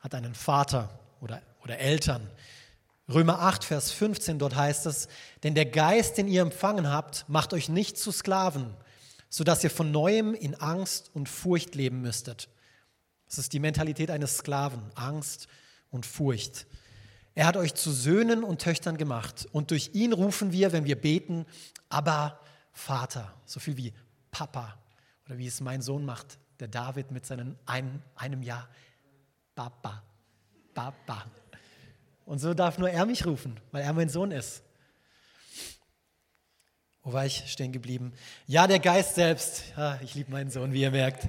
hat 0.00 0.14
einen 0.14 0.34
Vater 0.34 0.98
oder, 1.20 1.42
oder 1.62 1.78
Eltern. 1.78 2.30
Römer 3.08 3.40
8, 3.40 3.64
Vers 3.64 3.90
15, 3.90 4.38
dort 4.38 4.54
heißt 4.54 4.86
es, 4.86 5.08
denn 5.42 5.54
der 5.54 5.66
Geist, 5.66 6.16
den 6.16 6.28
ihr 6.28 6.42
empfangen 6.42 6.90
habt, 6.90 7.26
macht 7.28 7.52
euch 7.52 7.68
nicht 7.68 7.98
zu 7.98 8.12
Sklaven, 8.12 8.74
sodass 9.28 9.64
ihr 9.64 9.70
von 9.70 9.90
neuem 9.90 10.34
in 10.34 10.54
Angst 10.54 11.10
und 11.14 11.28
Furcht 11.28 11.74
leben 11.74 12.00
müsstet. 12.00 12.48
Das 13.26 13.38
ist 13.38 13.52
die 13.52 13.60
Mentalität 13.60 14.10
eines 14.10 14.38
Sklaven, 14.38 14.82
Angst 14.94 15.48
und 15.90 16.06
Furcht. 16.06 16.66
Er 17.34 17.46
hat 17.46 17.56
euch 17.56 17.74
zu 17.74 17.90
Söhnen 17.90 18.44
und 18.44 18.60
Töchtern 18.62 18.96
gemacht 18.96 19.46
und 19.50 19.70
durch 19.70 19.90
ihn 19.94 20.12
rufen 20.12 20.52
wir, 20.52 20.72
wenn 20.72 20.84
wir 20.84 21.00
beten, 21.00 21.46
aber 21.88 22.40
Vater, 22.72 23.34
so 23.44 23.58
viel 23.58 23.76
wie 23.76 23.92
Papa 24.30 24.78
oder 25.26 25.38
wie 25.38 25.46
es 25.46 25.60
mein 25.60 25.82
Sohn 25.82 26.04
macht, 26.04 26.38
der 26.60 26.68
David 26.68 27.10
mit 27.10 27.26
seinem 27.26 27.56
ein, 27.66 28.02
einem 28.14 28.42
Jahr, 28.42 28.68
Papa, 29.54 30.02
Papa. 30.74 31.24
Und 32.24 32.38
so 32.38 32.54
darf 32.54 32.78
nur 32.78 32.90
er 32.90 33.04
mich 33.06 33.26
rufen, 33.26 33.58
weil 33.72 33.82
er 33.82 33.92
mein 33.92 34.08
Sohn 34.08 34.30
ist. 34.30 34.62
Wo 37.02 37.12
war 37.12 37.26
ich 37.26 37.44
stehen 37.50 37.72
geblieben? 37.72 38.14
Ja, 38.46 38.66
der 38.66 38.78
Geist 38.78 39.16
selbst. 39.16 39.64
Ja, 39.76 40.00
ich 40.02 40.14
liebe 40.14 40.30
meinen 40.30 40.50
Sohn, 40.50 40.72
wie 40.72 40.80
ihr 40.80 40.90
merkt. 40.90 41.28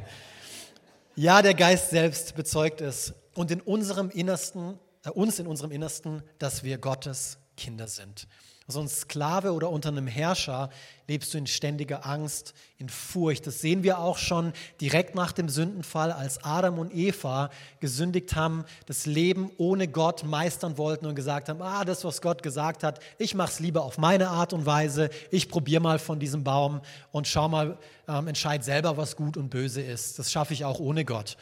Ja, 1.18 1.42
der 1.42 1.54
Geist 1.54 1.92
selbst 1.92 2.36
bezeugt 2.36 2.82
es 2.82 3.14
und 3.36 3.50
in 3.50 3.62
unserem 3.62 4.10
Innersten, 4.10 4.78
äh, 5.06 5.10
uns 5.12 5.40
in 5.40 5.48
unserem 5.48 5.72
Innersten, 5.72 6.22
dass 6.40 6.64
wir 6.64 6.78
Gottes 6.78 7.38
Kinder 7.56 7.88
sind. 7.88 8.28
Also 8.68 8.80
ein 8.80 8.88
Sklave 8.88 9.54
oder 9.54 9.70
unter 9.70 9.90
einem 9.90 10.08
Herrscher 10.08 10.72
lebst 11.08 11.32
du 11.32 11.38
in 11.38 11.46
ständiger 11.46 12.04
Angst, 12.08 12.56
in 12.80 12.90
Furcht. 12.90 13.46
Das 13.46 13.62
sehen 13.62 13.84
wir 13.84 14.00
auch 14.00 14.18
schon 14.18 14.54
direkt 14.82 15.14
nach 15.14 15.34
dem 15.34 15.50
Sündenfall, 15.50 16.12
als 16.12 16.44
Adam 16.44 16.80
und 16.80 16.92
Eva 16.92 17.52
gesündigt 17.80 18.36
haben, 18.36 18.66
das 18.88 19.06
Leben 19.06 19.52
ohne 19.58 19.88
Gott 19.88 20.24
meistern 20.24 20.80
wollten 20.80 21.06
und 21.06 21.14
gesagt 21.14 21.48
haben, 21.48 21.62
ah, 21.62 21.86
das, 21.86 22.04
was 22.04 22.24
Gott 22.24 22.42
gesagt 22.42 22.82
hat, 22.84 23.00
ich 23.20 23.36
mache 23.36 23.52
es 23.52 23.60
lieber 23.60 23.84
auf 23.84 24.00
meine 24.00 24.30
Art 24.30 24.52
und 24.52 24.66
Weise, 24.66 25.12
ich 25.30 25.48
probiere 25.48 25.82
mal 25.82 26.00
von 26.00 26.20
diesem 26.20 26.44
Baum 26.44 26.82
und 27.12 27.28
schau 27.28 27.48
mal, 27.48 27.78
ähm, 28.08 28.28
entscheid 28.28 28.64
selber, 28.64 28.98
was 28.98 29.16
gut 29.16 29.38
und 29.38 29.50
böse 29.50 29.82
ist. 29.82 30.18
Das 30.18 30.32
schaffe 30.32 30.56
ich 30.56 30.66
auch 30.66 30.80
ohne 30.80 31.06
Gott. 31.06 31.38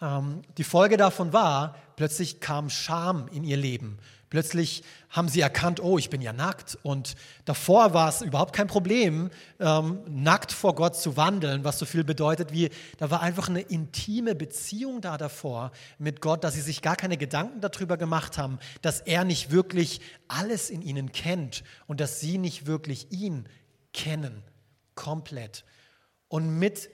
Ähm, 0.00 0.42
die 0.56 0.64
Folge 0.64 0.96
davon 0.96 1.32
war, 1.32 1.74
plötzlich 1.96 2.38
kam 2.38 2.70
Scham 2.70 3.26
in 3.32 3.42
ihr 3.42 3.56
Leben. 3.56 3.98
Plötzlich 4.30 4.84
haben 5.08 5.28
sie 5.28 5.40
erkannt, 5.40 5.80
oh, 5.80 5.98
ich 5.98 6.08
bin 6.08 6.22
ja 6.22 6.32
nackt. 6.32 6.78
Und 6.84 7.16
davor 7.44 7.94
war 7.94 8.08
es 8.08 8.22
überhaupt 8.22 8.54
kein 8.54 8.68
Problem, 8.68 9.30
ähm, 9.58 9.98
nackt 10.08 10.52
vor 10.52 10.76
Gott 10.76 10.94
zu 10.94 11.16
wandeln, 11.16 11.64
was 11.64 11.80
so 11.80 11.84
viel 11.84 12.04
bedeutet 12.04 12.52
wie, 12.52 12.70
da 12.98 13.10
war 13.10 13.22
einfach 13.22 13.48
eine 13.48 13.60
intime 13.60 14.36
Beziehung 14.36 15.00
da 15.00 15.18
davor 15.18 15.72
mit 15.98 16.20
Gott, 16.20 16.44
dass 16.44 16.54
sie 16.54 16.60
sich 16.60 16.80
gar 16.80 16.94
keine 16.94 17.16
Gedanken 17.16 17.60
darüber 17.60 17.96
gemacht 17.96 18.38
haben, 18.38 18.60
dass 18.82 19.00
er 19.00 19.24
nicht 19.24 19.50
wirklich 19.50 20.00
alles 20.28 20.70
in 20.70 20.80
ihnen 20.80 21.10
kennt 21.10 21.64
und 21.88 22.00
dass 22.00 22.20
sie 22.20 22.38
nicht 22.38 22.66
wirklich 22.66 23.10
ihn 23.10 23.48
kennen, 23.92 24.44
komplett. 24.94 25.64
Und 26.28 26.56
mit 26.56 26.88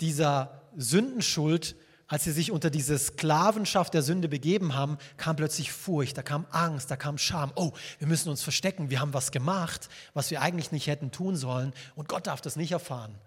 dieser 0.00 0.62
Sündenschuld 0.74 1.76
als 2.14 2.22
sie 2.22 2.30
sich 2.30 2.52
unter 2.52 2.70
diese 2.70 2.96
Sklavenschaft 2.96 3.92
der 3.92 4.02
Sünde 4.02 4.28
begeben 4.28 4.76
haben, 4.76 4.98
kam 5.16 5.34
plötzlich 5.34 5.72
Furcht, 5.72 6.16
da 6.16 6.22
kam 6.22 6.46
Angst, 6.52 6.88
da 6.88 6.94
kam 6.94 7.18
Scham. 7.18 7.50
Oh, 7.56 7.72
wir 7.98 8.06
müssen 8.06 8.28
uns 8.28 8.40
verstecken, 8.40 8.88
wir 8.88 9.00
haben 9.00 9.12
was 9.12 9.32
gemacht, 9.32 9.88
was 10.12 10.30
wir 10.30 10.40
eigentlich 10.40 10.70
nicht 10.70 10.86
hätten 10.86 11.10
tun 11.10 11.34
sollen 11.34 11.72
und 11.96 12.08
Gott 12.08 12.28
darf 12.28 12.40
das 12.40 12.54
nicht 12.54 12.70
erfahren. 12.70 13.18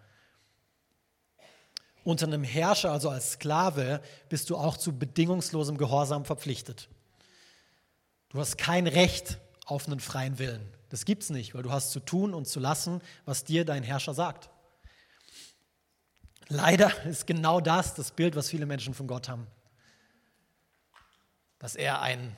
Unter 2.06 2.28
einem 2.28 2.45
Herrscher, 2.45 2.93
also 2.93 3.10
als 3.10 3.34
Sklave, 3.34 4.00
bist 4.30 4.50
du 4.50 4.56
auch 4.56 4.78
zu 4.78 4.97
bedingungslosem 4.97 5.78
Gehorsam 5.78 6.23
verpflichtet. 6.23 6.88
Du 8.30 8.39
hast 8.39 8.58
kein 8.58 8.88
Recht 8.88 9.38
auf 9.65 9.88
einen 9.88 10.00
freien 10.00 10.39
Willen. 10.39 10.65
Das 10.88 11.04
gibt 11.04 11.23
es 11.23 11.30
nicht, 11.30 11.56
weil 11.56 11.63
du 11.63 11.73
hast 11.73 11.91
zu 11.91 12.00
tun 12.00 12.34
und 12.34 12.47
zu 12.47 12.62
lassen, 12.62 13.02
was 13.26 13.43
dir 13.43 13.65
dein 13.65 13.84
Herrscher 13.84 14.13
sagt. 14.13 14.50
Leider 16.49 16.91
ist 17.05 17.27
genau 17.27 17.60
das 17.60 17.93
das 17.93 18.12
Bild, 18.12 18.36
was 18.36 18.49
viele 18.49 18.65
Menschen 18.65 18.93
von 18.93 19.07
Gott 19.07 19.27
haben. 19.27 19.47
Dass 21.60 21.75
er 21.75 22.01
ein 22.01 22.36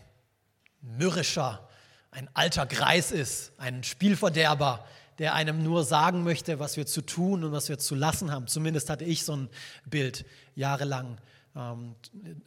mürrischer, 0.82 1.67
ein 2.12 2.30
alter 2.34 2.65
Greis 2.65 3.12
ist, 3.12 3.52
ein 3.58 3.84
Spielverderber, 3.84 4.86
der 5.19 5.34
einem 5.34 5.62
nur 5.63 5.84
sagen 5.84 6.24
möchte, 6.24 6.60
was 6.60 6.78
wir 6.78 6.86
zu 6.86 7.02
tun 7.02 7.43
und 7.43 7.52
was 7.52 7.69
wir 7.69 7.78
zu 7.78 7.93
lassen 7.93 8.32
haben. 8.32 8.48
Zumindest 8.48 8.89
hatte 8.89 9.04
ich 9.04 9.26
so 9.26 9.36
ein 9.36 9.50
Bild 9.86 10.26
jahrelang 10.56 11.17
ähm, 11.56 11.95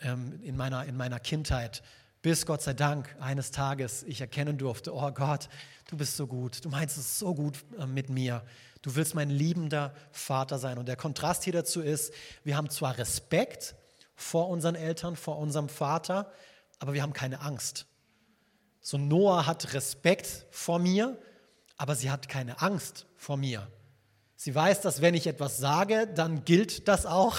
ähm 0.01 0.41
in, 0.43 0.57
meiner, 0.57 0.87
in 0.87 0.97
meiner 0.97 1.21
Kindheit, 1.21 1.83
bis 2.23 2.47
Gott 2.47 2.63
sei 2.63 2.73
Dank 2.73 3.15
eines 3.21 3.51
Tages 3.51 4.05
ich 4.05 4.21
erkennen 4.21 4.57
durfte, 4.57 4.95
oh 4.95 5.11
Gott, 5.11 5.49
du 5.89 5.97
bist 5.97 6.17
so 6.17 6.27
gut, 6.27 6.65
du 6.65 6.71
meinst 6.71 6.97
es 6.97 7.19
so 7.19 7.35
gut 7.35 7.59
äh, 7.79 7.87
mit 7.87 8.09
mir. 8.09 8.43
Du 8.83 8.97
willst 8.97 9.15
mein 9.15 9.31
liebender 9.31 9.95
Vater 10.11 10.59
sein. 10.59 10.77
Und 10.77 10.87
der 10.87 10.97
Kontrast 10.97 11.45
hier 11.45 11.53
dazu 11.53 11.81
ist, 11.81 12.13
wir 12.43 12.57
haben 12.57 12.69
zwar 12.69 12.99
Respekt 12.99 13.77
vor 14.17 14.49
unseren 14.49 14.75
Eltern, 14.75 15.17
vor 15.17 15.39
unserem 15.39 15.69
Vater, 15.69 16.33
aber 16.81 16.93
wir 16.93 17.03
haben 17.03 17.13
keine 17.13 17.41
Angst. 17.41 17.87
So 18.81 18.99
Noah 18.99 19.47
hat 19.47 19.73
Respekt 19.75 20.47
vor 20.51 20.81
mir, 20.81 21.17
aber 21.77 21.95
sie 21.95 22.11
hat 22.11 22.29
keine 22.29 22.61
Angst 22.61 23.07
vor 23.17 23.37
mir. 23.37 23.69
Sie 24.37 24.53
weiß, 24.53 24.81
dass 24.81 25.01
wenn 25.01 25.15
ich 25.15 25.29
etwas 25.29 25.59
sage, 25.59 26.09
dann 26.09 26.45
gilt 26.45 26.89
das 26.89 27.07
auch, 27.07 27.39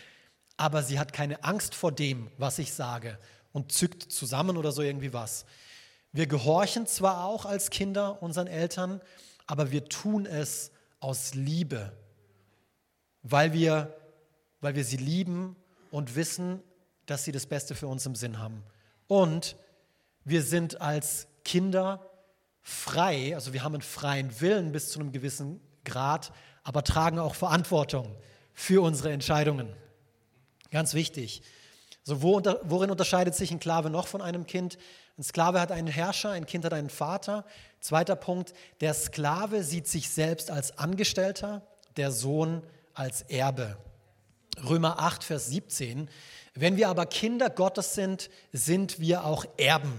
aber 0.56 0.84
sie 0.84 1.00
hat 1.00 1.12
keine 1.12 1.42
Angst 1.42 1.74
vor 1.74 1.90
dem, 1.90 2.30
was 2.38 2.60
ich 2.60 2.72
sage 2.72 3.18
und 3.52 3.72
zückt 3.72 4.04
zusammen 4.12 4.56
oder 4.56 4.70
so 4.70 4.82
irgendwie 4.82 5.12
was. 5.12 5.46
Wir 6.12 6.28
gehorchen 6.28 6.86
zwar 6.86 7.24
auch 7.24 7.44
als 7.44 7.70
Kinder 7.70 8.22
unseren 8.22 8.46
Eltern, 8.46 9.00
aber 9.48 9.72
wir 9.72 9.88
tun 9.88 10.24
es 10.24 10.70
aus 11.00 11.34
Liebe, 11.34 11.92
weil 13.22 13.52
wir, 13.52 13.96
weil 14.60 14.74
wir 14.74 14.84
sie 14.84 14.96
lieben 14.96 15.56
und 15.90 16.16
wissen, 16.16 16.62
dass 17.06 17.24
sie 17.24 17.32
das 17.32 17.46
Beste 17.46 17.74
für 17.74 17.86
uns 17.86 18.04
im 18.06 18.14
Sinn 18.14 18.38
haben. 18.38 18.62
Und 19.06 19.56
wir 20.24 20.42
sind 20.42 20.80
als 20.80 21.28
Kinder 21.44 22.10
frei, 22.62 23.34
also 23.34 23.52
wir 23.52 23.62
haben 23.62 23.74
einen 23.74 23.82
freien 23.82 24.40
Willen 24.40 24.72
bis 24.72 24.90
zu 24.90 24.98
einem 24.98 25.12
gewissen 25.12 25.60
Grad, 25.84 26.32
aber 26.64 26.82
tragen 26.82 27.20
auch 27.20 27.36
Verantwortung 27.36 28.16
für 28.52 28.82
unsere 28.82 29.12
Entscheidungen. 29.12 29.72
Ganz 30.70 30.94
wichtig. 30.94 31.42
So, 32.02 32.16
unter, 32.16 32.60
worin 32.64 32.90
unterscheidet 32.90 33.34
sich 33.34 33.52
ein 33.52 33.60
Sklave 33.60 33.90
noch 33.90 34.08
von 34.08 34.20
einem 34.20 34.46
Kind? 34.46 34.78
Ein 35.18 35.22
Sklave 35.22 35.60
hat 35.60 35.72
einen 35.72 35.88
Herrscher, 35.88 36.30
ein 36.30 36.46
Kind 36.46 36.64
hat 36.64 36.72
einen 36.72 36.90
Vater. 36.90 37.44
Zweiter 37.80 38.16
Punkt, 38.16 38.52
der 38.80 38.92
Sklave 38.92 39.62
sieht 39.62 39.88
sich 39.88 40.10
selbst 40.10 40.50
als 40.50 40.78
Angestellter, 40.78 41.62
der 41.96 42.10
Sohn 42.10 42.62
als 42.92 43.22
Erbe. 43.22 43.76
Römer 44.68 45.00
8, 45.00 45.24
Vers 45.24 45.48
17. 45.48 46.10
Wenn 46.54 46.76
wir 46.76 46.88
aber 46.88 47.06
Kinder 47.06 47.50
Gottes 47.50 47.94
sind, 47.94 48.30
sind 48.52 49.00
wir 49.00 49.24
auch 49.24 49.44
Erben 49.56 49.98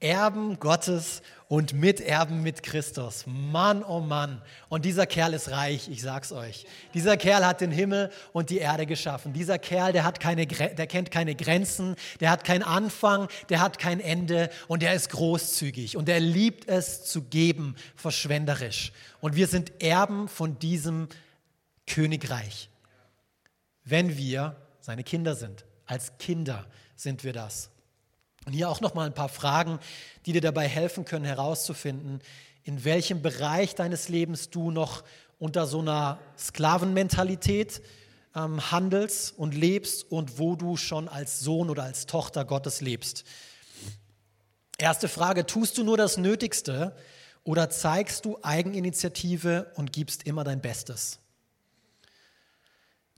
Erben 0.00 0.60
Gottes 0.60 1.22
und 1.48 1.72
Miterben 1.72 2.42
mit 2.42 2.62
Christus. 2.62 3.24
Mann, 3.26 3.82
oh 3.82 4.00
Mann. 4.00 4.42
Und 4.68 4.84
dieser 4.84 5.06
Kerl 5.06 5.34
ist 5.34 5.50
reich, 5.50 5.88
ich 5.88 6.02
sag's 6.02 6.30
euch. 6.30 6.66
Dieser 6.94 7.16
Kerl 7.16 7.44
hat 7.44 7.60
den 7.60 7.72
Himmel 7.72 8.10
und 8.32 8.50
die 8.50 8.58
Erde 8.58 8.86
geschaffen. 8.86 9.32
Dieser 9.32 9.58
Kerl, 9.58 9.92
der, 9.92 10.04
hat 10.04 10.20
keine, 10.20 10.46
der 10.46 10.86
kennt 10.86 11.10
keine 11.10 11.34
Grenzen, 11.34 11.96
der 12.20 12.30
hat 12.30 12.44
keinen 12.44 12.62
Anfang, 12.62 13.28
der 13.48 13.60
hat 13.60 13.78
kein 13.78 13.98
Ende 13.98 14.50
und 14.68 14.82
der 14.82 14.94
ist 14.94 15.10
großzügig 15.10 15.96
und 15.96 16.08
er 16.08 16.20
liebt 16.20 16.68
es 16.68 17.04
zu 17.04 17.22
geben, 17.22 17.74
verschwenderisch. 17.96 18.92
Und 19.20 19.34
wir 19.34 19.48
sind 19.48 19.82
Erben 19.82 20.28
von 20.28 20.58
diesem 20.58 21.08
Königreich, 21.86 22.68
wenn 23.84 24.16
wir 24.16 24.54
seine 24.80 25.02
Kinder 25.02 25.34
sind. 25.34 25.64
Als 25.86 26.18
Kinder 26.18 26.66
sind 26.94 27.24
wir 27.24 27.32
das. 27.32 27.70
Und 28.46 28.52
hier 28.52 28.68
auch 28.68 28.80
noch 28.80 28.94
mal 28.94 29.06
ein 29.06 29.14
paar 29.14 29.28
Fragen, 29.28 29.78
die 30.26 30.32
dir 30.32 30.40
dabei 30.40 30.66
helfen 30.66 31.04
können 31.04 31.24
herauszufinden, 31.24 32.20
in 32.64 32.84
welchem 32.84 33.22
Bereich 33.22 33.74
deines 33.74 34.08
Lebens 34.08 34.50
du 34.50 34.70
noch 34.70 35.04
unter 35.38 35.66
so 35.66 35.80
einer 35.80 36.18
Sklavenmentalität 36.38 37.82
ähm, 38.34 38.70
handelst 38.70 39.38
und 39.38 39.54
lebst 39.54 40.10
und 40.10 40.38
wo 40.38 40.56
du 40.56 40.76
schon 40.76 41.08
als 41.08 41.40
Sohn 41.40 41.70
oder 41.70 41.84
als 41.84 42.06
Tochter 42.06 42.44
Gottes 42.44 42.80
lebst. 42.80 43.24
Erste 44.78 45.08
Frage, 45.08 45.44
tust 45.44 45.76
du 45.76 45.82
nur 45.82 45.96
das 45.96 46.18
Nötigste 46.18 46.94
oder 47.42 47.68
zeigst 47.70 48.24
du 48.24 48.38
Eigeninitiative 48.42 49.72
und 49.74 49.92
gibst 49.92 50.24
immer 50.24 50.44
dein 50.44 50.60
Bestes? 50.60 51.18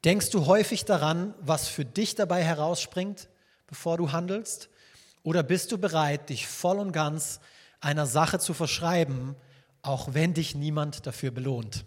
Denkst 0.04 0.30
du 0.30 0.46
häufig 0.46 0.86
daran, 0.86 1.34
was 1.40 1.68
für 1.68 1.84
dich 1.84 2.14
dabei 2.14 2.42
herausspringt, 2.42 3.28
bevor 3.66 3.98
du 3.98 4.12
handelst? 4.12 4.69
Oder 5.22 5.42
bist 5.42 5.72
du 5.72 5.78
bereit, 5.78 6.30
dich 6.30 6.46
voll 6.46 6.78
und 6.78 6.92
ganz 6.92 7.40
einer 7.80 8.06
Sache 8.06 8.38
zu 8.38 8.54
verschreiben, 8.54 9.36
auch 9.82 10.14
wenn 10.14 10.34
dich 10.34 10.54
niemand 10.54 11.06
dafür 11.06 11.30
belohnt? 11.30 11.84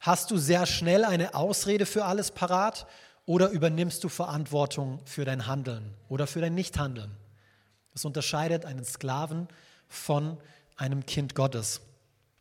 Hast 0.00 0.30
du 0.30 0.38
sehr 0.38 0.64
schnell 0.64 1.04
eine 1.04 1.34
Ausrede 1.34 1.84
für 1.84 2.06
alles 2.06 2.30
parat 2.30 2.86
oder 3.26 3.50
übernimmst 3.50 4.02
du 4.02 4.08
Verantwortung 4.08 5.00
für 5.04 5.24
dein 5.24 5.46
Handeln 5.46 5.94
oder 6.08 6.26
für 6.26 6.40
dein 6.40 6.54
Nichthandeln? 6.54 7.14
Das 7.92 8.04
unterscheidet 8.04 8.64
einen 8.64 8.84
Sklaven 8.84 9.48
von 9.88 10.38
einem 10.76 11.04
Kind 11.04 11.34
Gottes. 11.34 11.82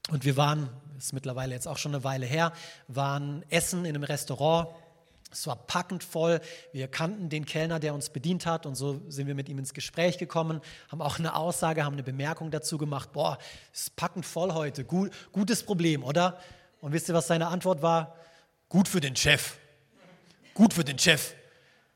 Und 0.09 0.23
wir 0.23 0.37
waren, 0.37 0.69
ist 0.97 1.13
mittlerweile 1.13 1.53
jetzt 1.53 1.67
auch 1.67 1.77
schon 1.77 1.93
eine 1.93 2.03
Weile 2.03 2.25
her, 2.25 2.53
waren 2.87 3.43
essen 3.49 3.85
in 3.85 3.95
einem 3.95 4.03
Restaurant. 4.03 4.69
Es 5.31 5.45
war 5.45 5.55
packend 5.55 6.03
voll. 6.03 6.41
Wir 6.71 6.87
kannten 6.87 7.29
den 7.29 7.45
Kellner, 7.45 7.79
der 7.79 7.93
uns 7.93 8.09
bedient 8.09 8.45
hat, 8.45 8.65
und 8.65 8.75
so 8.75 8.99
sind 9.09 9.27
wir 9.27 9.35
mit 9.35 9.47
ihm 9.47 9.59
ins 9.59 9.73
Gespräch 9.73 10.17
gekommen, 10.17 10.61
haben 10.89 11.01
auch 11.01 11.19
eine 11.19 11.35
Aussage, 11.35 11.83
haben 11.83 11.93
eine 11.93 12.03
Bemerkung 12.03 12.49
dazu 12.51 12.77
gemacht. 12.77 13.13
Boah, 13.13 13.37
es 13.73 13.81
ist 13.81 13.95
packend 13.95 14.25
voll 14.25 14.53
heute. 14.53 14.83
Gut, 14.83 15.11
gutes 15.31 15.63
Problem, 15.63 16.03
oder? 16.03 16.39
Und 16.81 16.93
wisst 16.93 17.09
ihr, 17.09 17.13
was 17.13 17.27
seine 17.27 17.47
Antwort 17.47 17.81
war? 17.81 18.15
Gut 18.69 18.87
für 18.87 19.01
den 19.01 19.15
Chef. 19.15 19.57
Gut 20.53 20.73
für 20.73 20.83
den 20.83 20.97
Chef. 20.97 21.33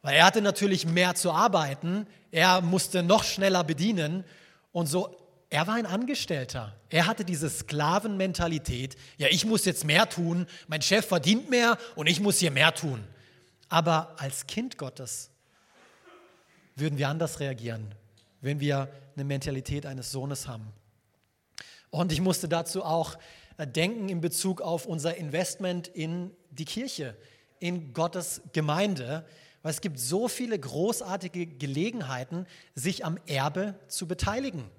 Weil 0.01 0.15
er 0.15 0.25
hatte 0.25 0.41
natürlich 0.41 0.85
mehr 0.85 1.15
zu 1.15 1.31
arbeiten. 1.31 2.05
Er 2.31 2.61
musste 2.61 3.03
noch 3.03 3.23
schneller 3.23 3.63
bedienen. 3.63 4.25
Und 4.71 4.87
so, 4.87 5.15
er 5.49 5.67
war 5.67 5.75
ein 5.75 5.85
Angestellter. 5.85 6.75
Er 6.89 7.07
hatte 7.07 7.23
diese 7.23 7.49
Sklavenmentalität. 7.49 8.95
Ja, 9.17 9.27
ich 9.29 9.45
muss 9.45 9.65
jetzt 9.65 9.85
mehr 9.85 10.09
tun. 10.09 10.47
Mein 10.67 10.81
Chef 10.81 11.05
verdient 11.05 11.49
mehr 11.49 11.77
und 11.95 12.07
ich 12.07 12.19
muss 12.19 12.39
hier 12.39 12.51
mehr 12.51 12.73
tun. 12.73 13.03
Aber 13.69 14.19
als 14.19 14.47
Kind 14.47 14.77
Gottes 14.77 15.29
würden 16.75 16.97
wir 16.97 17.09
anders 17.09 17.39
reagieren, 17.39 17.93
wenn 18.41 18.59
wir 18.59 18.89
eine 19.15 19.23
Mentalität 19.23 19.85
eines 19.85 20.11
Sohnes 20.11 20.47
haben. 20.47 20.67
Und 21.89 22.11
ich 22.11 22.21
musste 22.21 22.47
dazu 22.49 22.83
auch 22.83 23.17
äh, 23.57 23.67
denken 23.67 24.09
in 24.09 24.21
Bezug 24.21 24.61
auf 24.61 24.85
unser 24.85 25.15
Investment 25.15 25.87
in 25.87 26.31
die 26.49 26.65
Kirche, 26.65 27.15
in 27.59 27.93
Gottes 27.93 28.41
Gemeinde, 28.51 29.25
weil 29.61 29.71
es 29.71 29.81
gibt 29.81 29.99
so 29.99 30.27
viele 30.27 30.57
großartige 30.57 31.45
Gelegenheiten, 31.45 32.47
sich 32.75 33.05
am 33.05 33.17
Erbe 33.27 33.75
zu 33.87 34.07
beteiligen. 34.07 34.69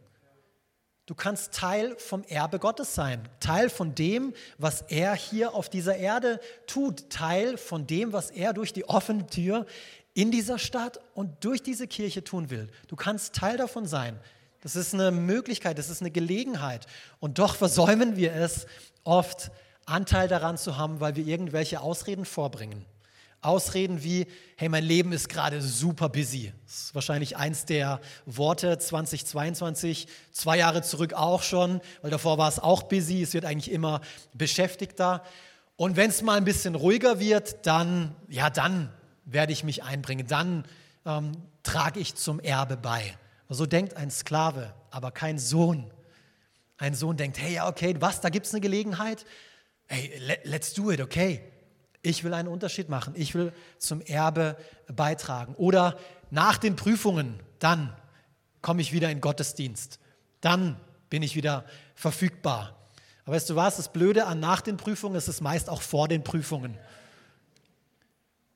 Du 1.06 1.14
kannst 1.14 1.52
Teil 1.52 1.96
vom 1.98 2.24
Erbe 2.24 2.58
Gottes 2.58 2.94
sein, 2.94 3.28
Teil 3.38 3.68
von 3.68 3.94
dem, 3.94 4.32
was 4.56 4.82
er 4.82 5.14
hier 5.14 5.54
auf 5.54 5.68
dieser 5.68 5.96
Erde 5.96 6.40
tut, 6.66 7.10
Teil 7.10 7.58
von 7.58 7.86
dem, 7.86 8.14
was 8.14 8.30
er 8.30 8.54
durch 8.54 8.72
die 8.72 8.88
offene 8.88 9.26
Tür 9.26 9.66
in 10.14 10.30
dieser 10.30 10.58
Stadt 10.58 10.98
und 11.12 11.44
durch 11.44 11.62
diese 11.62 11.86
Kirche 11.86 12.24
tun 12.24 12.48
will. 12.48 12.70
Du 12.88 12.96
kannst 12.96 13.34
Teil 13.34 13.58
davon 13.58 13.86
sein. 13.86 14.18
Das 14.62 14.76
ist 14.76 14.94
eine 14.94 15.10
Möglichkeit, 15.10 15.76
das 15.76 15.90
ist 15.90 16.00
eine 16.00 16.10
Gelegenheit. 16.10 16.86
Und 17.20 17.38
doch 17.38 17.54
versäumen 17.54 18.16
wir 18.16 18.32
es 18.32 18.66
oft, 19.02 19.50
Anteil 19.84 20.28
daran 20.28 20.56
zu 20.56 20.78
haben, 20.78 21.00
weil 21.00 21.16
wir 21.16 21.26
irgendwelche 21.26 21.82
Ausreden 21.82 22.24
vorbringen. 22.24 22.86
Ausreden 23.44 24.02
wie, 24.02 24.26
hey, 24.56 24.68
mein 24.68 24.84
Leben 24.84 25.12
ist 25.12 25.28
gerade 25.28 25.60
super 25.60 26.08
busy. 26.08 26.52
Das 26.64 26.74
ist 26.74 26.94
wahrscheinlich 26.94 27.36
eins 27.36 27.64
der 27.64 28.00
Worte 28.26 28.78
2022, 28.78 30.06
zwei 30.32 30.58
Jahre 30.58 30.82
zurück 30.82 31.12
auch 31.12 31.42
schon, 31.42 31.80
weil 32.02 32.10
davor 32.10 32.38
war 32.38 32.48
es 32.48 32.58
auch 32.58 32.84
busy, 32.84 33.22
es 33.22 33.34
wird 33.34 33.44
eigentlich 33.44 33.70
immer 33.70 34.00
beschäftigter. 34.32 35.22
Und 35.76 35.96
wenn 35.96 36.10
es 36.10 36.22
mal 36.22 36.36
ein 36.36 36.44
bisschen 36.44 36.74
ruhiger 36.74 37.20
wird, 37.20 37.66
dann, 37.66 38.14
ja, 38.28 38.50
dann 38.50 38.92
werde 39.24 39.52
ich 39.52 39.64
mich 39.64 39.82
einbringen, 39.82 40.26
dann 40.26 40.64
ähm, 41.04 41.32
trage 41.62 42.00
ich 42.00 42.14
zum 42.14 42.40
Erbe 42.40 42.76
bei. 42.76 43.16
So 43.48 43.66
denkt 43.66 43.96
ein 43.96 44.10
Sklave, 44.10 44.74
aber 44.90 45.10
kein 45.10 45.38
Sohn. 45.38 45.90
Ein 46.76 46.94
Sohn 46.94 47.16
denkt, 47.16 47.38
hey, 47.38 47.54
ja, 47.54 47.68
okay, 47.68 47.94
was, 48.00 48.20
da 48.20 48.28
gibt 48.28 48.46
es 48.46 48.52
eine 48.52 48.60
Gelegenheit? 48.60 49.24
Hey, 49.86 50.10
let's 50.44 50.74
do 50.74 50.90
it, 50.90 51.00
okay. 51.00 51.40
Ich 52.04 52.22
will 52.22 52.34
einen 52.34 52.48
Unterschied 52.48 52.90
machen. 52.90 53.14
Ich 53.16 53.34
will 53.34 53.52
zum 53.78 54.02
Erbe 54.02 54.58
beitragen. 54.94 55.54
Oder 55.54 55.98
nach 56.30 56.58
den 56.58 56.76
Prüfungen, 56.76 57.40
dann 57.58 57.96
komme 58.60 58.82
ich 58.82 58.92
wieder 58.92 59.10
in 59.10 59.22
Gottesdienst. 59.22 59.98
Dann 60.42 60.76
bin 61.08 61.22
ich 61.22 61.34
wieder 61.34 61.64
verfügbar. 61.94 62.76
Aber 63.24 63.36
weißt 63.36 63.48
du 63.48 63.56
was, 63.56 63.78
das 63.78 63.90
Blöde 63.90 64.26
an 64.26 64.38
nach 64.38 64.60
den 64.60 64.76
Prüfungen 64.76 65.16
ist 65.16 65.28
es 65.28 65.40
meist 65.40 65.70
auch 65.70 65.80
vor 65.80 66.06
den 66.06 66.22
Prüfungen. 66.22 66.76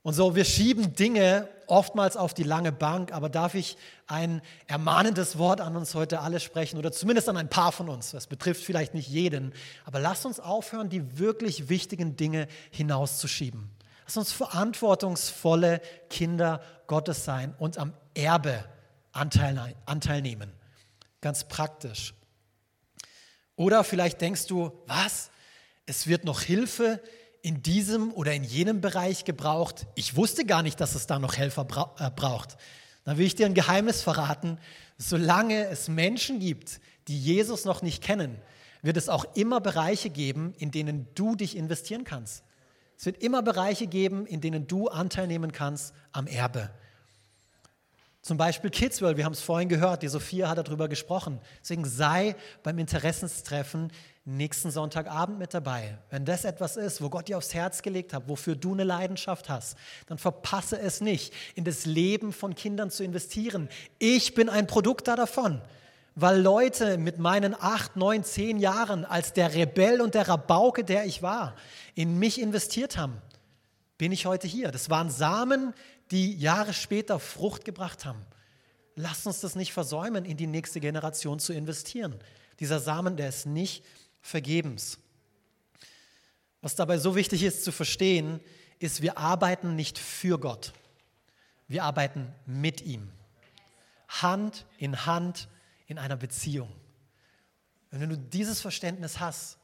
Und 0.02 0.14
so, 0.14 0.36
wir 0.36 0.44
schieben 0.44 0.94
Dinge 0.94 1.48
oftmals 1.66 2.16
auf 2.16 2.32
die 2.32 2.44
lange 2.44 2.72
Bank, 2.72 3.12
aber 3.12 3.28
darf 3.28 3.54
ich 3.54 3.76
ein 4.06 4.40
ermahnendes 4.66 5.38
Wort 5.38 5.60
an 5.60 5.76
uns 5.76 5.94
heute 5.94 6.20
alle 6.20 6.40
sprechen 6.40 6.78
oder 6.78 6.92
zumindest 6.92 7.28
an 7.28 7.36
ein 7.36 7.50
paar 7.50 7.72
von 7.72 7.88
uns. 7.88 8.12
Das 8.12 8.26
betrifft 8.26 8.64
vielleicht 8.64 8.94
nicht 8.94 9.08
jeden, 9.08 9.52
aber 9.84 10.00
lasst 10.00 10.24
uns 10.24 10.40
aufhören, 10.40 10.88
die 10.88 11.18
wirklich 11.18 11.68
wichtigen 11.68 12.16
Dinge 12.16 12.48
hinauszuschieben. 12.70 13.70
Lass 14.06 14.16
uns 14.16 14.32
verantwortungsvolle 14.32 15.82
Kinder 16.08 16.62
Gottes 16.86 17.24
sein 17.24 17.54
und 17.58 17.76
am 17.76 17.92
Erbe 18.14 18.64
Anteil, 19.12 19.74
Anteil 19.84 20.22
nehmen. 20.22 20.52
Ganz 21.20 21.44
praktisch. 21.44 22.14
Oder 23.56 23.84
vielleicht 23.84 24.20
denkst 24.20 24.46
du, 24.46 24.72
was? 24.86 25.30
Es 25.84 26.06
wird 26.06 26.24
noch 26.24 26.40
Hilfe 26.40 27.02
in 27.42 27.62
diesem 27.62 28.12
oder 28.12 28.34
in 28.34 28.44
jenem 28.44 28.80
Bereich 28.80 29.24
gebraucht. 29.24 29.86
Ich 29.94 30.16
wusste 30.16 30.44
gar 30.44 30.62
nicht, 30.62 30.80
dass 30.80 30.94
es 30.94 31.06
da 31.06 31.18
noch 31.18 31.36
Helfer 31.36 31.64
bra 31.64 31.94
äh, 31.98 32.10
braucht. 32.10 32.56
Dann 33.04 33.16
will 33.16 33.26
ich 33.26 33.36
dir 33.36 33.46
ein 33.46 33.54
Geheimnis 33.54 34.02
verraten. 34.02 34.58
Solange 34.98 35.66
es 35.68 35.88
Menschen 35.88 36.40
gibt, 36.40 36.80
die 37.06 37.18
Jesus 37.18 37.64
noch 37.64 37.82
nicht 37.82 38.02
kennen, 38.02 38.36
wird 38.82 38.96
es 38.96 39.08
auch 39.08 39.24
immer 39.34 39.60
Bereiche 39.60 40.10
geben, 40.10 40.54
in 40.58 40.70
denen 40.70 41.08
du 41.14 41.34
dich 41.34 41.56
investieren 41.56 42.04
kannst. 42.04 42.44
Es 42.96 43.06
wird 43.06 43.22
immer 43.22 43.42
Bereiche 43.42 43.86
geben, 43.86 44.26
in 44.26 44.40
denen 44.40 44.66
du 44.66 44.88
Anteil 44.88 45.26
nehmen 45.26 45.52
kannst 45.52 45.94
am 46.12 46.26
Erbe. 46.26 46.70
Zum 48.28 48.36
Beispiel 48.36 48.68
Kidsworld, 48.68 49.16
wir 49.16 49.24
haben 49.24 49.32
es 49.32 49.40
vorhin 49.40 49.70
gehört, 49.70 50.02
die 50.02 50.08
Sophia 50.08 50.50
hat 50.50 50.58
darüber 50.58 50.86
gesprochen. 50.86 51.40
Deswegen 51.62 51.86
sei 51.86 52.36
beim 52.62 52.78
Interessenstreffen 52.78 53.90
nächsten 54.26 54.70
Sonntagabend 54.70 55.38
mit 55.38 55.54
dabei. 55.54 55.96
Wenn 56.10 56.26
das 56.26 56.44
etwas 56.44 56.76
ist, 56.76 57.00
wo 57.00 57.08
Gott 57.08 57.28
dir 57.28 57.38
aufs 57.38 57.54
Herz 57.54 57.80
gelegt 57.80 58.12
hat, 58.12 58.28
wofür 58.28 58.54
du 58.54 58.74
eine 58.74 58.84
Leidenschaft 58.84 59.48
hast, 59.48 59.78
dann 60.08 60.18
verpasse 60.18 60.78
es 60.78 61.00
nicht, 61.00 61.32
in 61.54 61.64
das 61.64 61.86
Leben 61.86 62.34
von 62.34 62.54
Kindern 62.54 62.90
zu 62.90 63.02
investieren. 63.02 63.70
Ich 63.98 64.34
bin 64.34 64.50
ein 64.50 64.66
Produkt 64.66 65.08
davon, 65.08 65.62
weil 66.14 66.38
Leute 66.38 66.98
mit 66.98 67.18
meinen 67.18 67.54
acht, 67.58 67.96
neun, 67.96 68.24
zehn 68.24 68.58
Jahren 68.58 69.06
als 69.06 69.32
der 69.32 69.54
Rebell 69.54 70.02
und 70.02 70.14
der 70.14 70.28
Rabauke, 70.28 70.84
der 70.84 71.06
ich 71.06 71.22
war, 71.22 71.54
in 71.94 72.18
mich 72.18 72.42
investiert 72.42 72.98
haben, 72.98 73.22
bin 73.96 74.12
ich 74.12 74.26
heute 74.26 74.46
hier. 74.46 74.70
Das 74.70 74.90
waren 74.90 75.10
Samen, 75.10 75.72
die 76.10 76.36
Jahre 76.36 76.72
später 76.72 77.18
Frucht 77.18 77.64
gebracht 77.64 78.04
haben. 78.04 78.24
Lasst 78.94 79.26
uns 79.26 79.40
das 79.40 79.54
nicht 79.54 79.72
versäumen, 79.72 80.24
in 80.24 80.36
die 80.36 80.46
nächste 80.46 80.80
Generation 80.80 81.38
zu 81.38 81.52
investieren. 81.52 82.18
Dieser 82.60 82.80
Samen, 82.80 83.16
der 83.16 83.28
ist 83.28 83.46
nicht 83.46 83.84
vergebens. 84.20 84.98
Was 86.60 86.74
dabei 86.74 86.98
so 86.98 87.14
wichtig 87.14 87.42
ist 87.44 87.64
zu 87.64 87.70
verstehen, 87.70 88.40
ist, 88.78 89.02
wir 89.02 89.18
arbeiten 89.18 89.76
nicht 89.76 89.98
für 89.98 90.38
Gott. 90.38 90.72
Wir 91.68 91.84
arbeiten 91.84 92.34
mit 92.46 92.80
ihm. 92.80 93.10
Hand 94.08 94.66
in 94.78 95.06
Hand 95.06 95.48
in 95.86 95.98
einer 95.98 96.16
Beziehung. 96.16 96.72
Und 97.90 98.00
wenn 98.00 98.10
du 98.10 98.18
dieses 98.18 98.60
Verständnis 98.60 99.20
hast, 99.20 99.58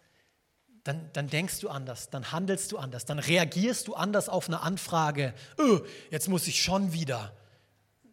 dann, 0.85 1.11
dann, 1.13 1.29
denkst 1.29 1.61
du 1.61 1.69
anders, 1.69 2.11
dann 2.11 2.31
handelst 2.31 2.71
du 2.73 2.79
anders, 2.79 3.05
dann 3.05 3.19
reagierst 3.19 3.89
du 3.89 3.95
anders 3.95 4.29
auf 4.29 4.49
eine 4.49 4.61
Anfrage. 4.61 5.35
Oh, 5.59 5.81
jetzt 6.11 6.29
muss 6.29 6.47
ich 6.47 6.63
schon 6.63 6.93
wieder. 6.93 7.35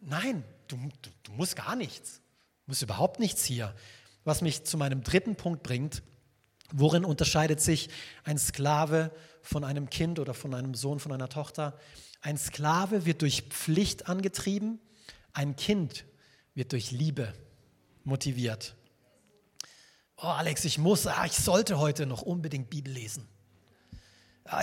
Nein, 0.00 0.42
du, 0.68 0.76
du, 1.02 1.10
du 1.22 1.32
musst 1.32 1.56
gar 1.56 1.76
nichts. 1.76 2.16
Du 2.64 2.70
musst 2.70 2.82
überhaupt 2.82 3.20
nichts 3.20 3.44
hier. 3.44 3.74
Was 4.24 4.40
mich 4.40 4.64
zu 4.64 4.78
meinem 4.78 5.02
dritten 5.02 5.36
Punkt 5.36 5.62
bringt, 5.62 6.02
Worin 6.72 7.04
unterscheidet 7.04 7.60
sich 7.60 7.90
ein 8.24 8.38
Sklave 8.38 9.12
von 9.42 9.62
einem 9.62 9.90
Kind 9.90 10.18
oder 10.18 10.32
von 10.32 10.54
einem 10.54 10.74
Sohn, 10.74 10.98
von 10.98 11.12
einer 11.12 11.28
Tochter? 11.28 11.78
Ein 12.22 12.38
Sklave 12.38 13.04
wird 13.04 13.22
durch 13.22 13.42
Pflicht 13.50 14.08
angetrieben, 14.08 14.80
ein 15.34 15.54
Kind 15.56 16.04
wird 16.54 16.72
durch 16.72 16.90
Liebe 16.90 17.34
motiviert. 18.04 18.74
Oh 20.16 20.26
Alex, 20.26 20.64
ich 20.64 20.78
muss, 20.78 21.06
ah, 21.06 21.24
ich 21.24 21.36
sollte 21.36 21.78
heute 21.78 22.06
noch 22.06 22.22
unbedingt 22.22 22.70
Bibel 22.70 22.92
lesen. 22.92 23.28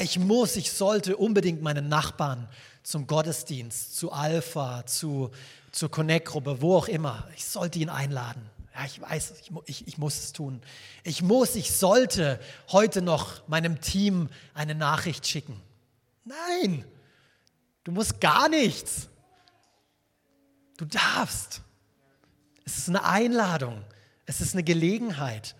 Ich 0.01 0.19
muss, 0.19 0.55
ich 0.55 0.71
sollte 0.71 1.17
unbedingt 1.17 1.61
meinen 1.61 1.89
Nachbarn 1.89 2.47
zum 2.83 3.07
Gottesdienst, 3.07 3.97
zu 3.97 4.11
Alpha, 4.11 4.85
zu, 4.85 5.31
zur 5.71 5.89
Connect-Gruppe, 5.89 6.61
wo 6.61 6.77
auch 6.77 6.87
immer. 6.87 7.27
Ich 7.35 7.45
sollte 7.45 7.79
ihn 7.79 7.89
einladen. 7.89 8.49
Ja, 8.75 8.85
ich 8.85 9.01
weiß, 9.01 9.33
ich, 9.41 9.51
ich, 9.65 9.87
ich 9.87 9.97
muss 9.97 10.17
es 10.17 10.33
tun. 10.33 10.61
Ich 11.03 11.21
muss, 11.21 11.55
ich 11.55 11.75
sollte 11.75 12.39
heute 12.71 13.01
noch 13.01 13.47
meinem 13.47 13.81
Team 13.81 14.29
eine 14.53 14.75
Nachricht 14.75 15.27
schicken. 15.27 15.59
Nein, 16.23 16.85
du 17.83 17.91
musst 17.91 18.21
gar 18.21 18.47
nichts. 18.47 19.09
Du 20.77 20.85
darfst. 20.85 21.61
Es 22.65 22.77
ist 22.77 22.89
eine 22.89 23.03
Einladung. 23.03 23.83
Es 24.29 24.41
ist 24.41 24.53
eine 24.53 24.61
Gelegenheit. 24.61 25.55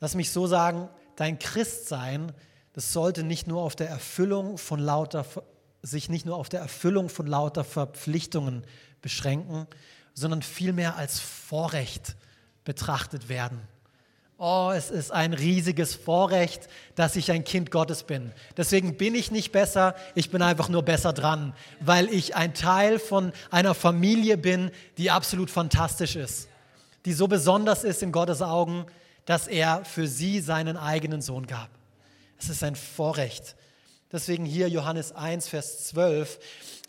Lass 0.00 0.14
mich 0.14 0.30
so 0.30 0.46
sagen, 0.46 0.90
dein 1.16 1.38
Christsein, 1.38 2.30
das 2.74 2.92
sollte 2.92 3.22
nicht 3.22 3.46
nur 3.46 3.62
auf 3.62 3.74
der 3.74 3.88
Erfüllung 3.88 4.58
von 4.58 4.78
lauter 4.78 5.24
sich 5.80 6.10
nicht 6.10 6.26
nur 6.26 6.36
auf 6.36 6.50
der 6.50 6.60
Erfüllung 6.60 7.08
von 7.08 7.26
lauter 7.26 7.64
Verpflichtungen 7.64 8.66
beschränken, 9.00 9.66
sondern 10.12 10.42
vielmehr 10.42 10.96
als 10.96 11.20
Vorrecht 11.20 12.16
betrachtet 12.64 13.30
werden. 13.30 13.62
Oh, 14.36 14.70
es 14.74 14.90
ist 14.90 15.10
ein 15.10 15.32
riesiges 15.32 15.94
Vorrecht, 15.94 16.68
dass 16.96 17.16
ich 17.16 17.30
ein 17.30 17.44
Kind 17.44 17.70
Gottes 17.70 18.02
bin. 18.02 18.32
Deswegen 18.58 18.98
bin 18.98 19.14
ich 19.14 19.30
nicht 19.30 19.52
besser, 19.52 19.94
ich 20.14 20.30
bin 20.30 20.42
einfach 20.42 20.68
nur 20.68 20.82
besser 20.82 21.14
dran, 21.14 21.54
weil 21.80 22.10
ich 22.10 22.36
ein 22.36 22.52
Teil 22.52 22.98
von 22.98 23.32
einer 23.50 23.74
Familie 23.74 24.36
bin, 24.36 24.70
die 24.98 25.10
absolut 25.10 25.48
fantastisch 25.48 26.14
ist, 26.14 26.48
die 27.04 27.12
so 27.12 27.28
besonders 27.28 27.84
ist 27.84 28.02
in 28.02 28.12
Gottes 28.12 28.42
Augen, 28.42 28.86
dass 29.24 29.48
er 29.48 29.84
für 29.84 30.06
sie 30.06 30.40
seinen 30.40 30.76
eigenen 30.76 31.22
Sohn 31.22 31.46
gab. 31.46 31.68
Es 32.38 32.48
ist 32.48 32.62
ein 32.62 32.76
Vorrecht. 32.76 33.56
Deswegen 34.10 34.44
hier 34.44 34.68
Johannes 34.68 35.12
1, 35.12 35.48
Vers 35.48 35.86
12. 35.88 36.38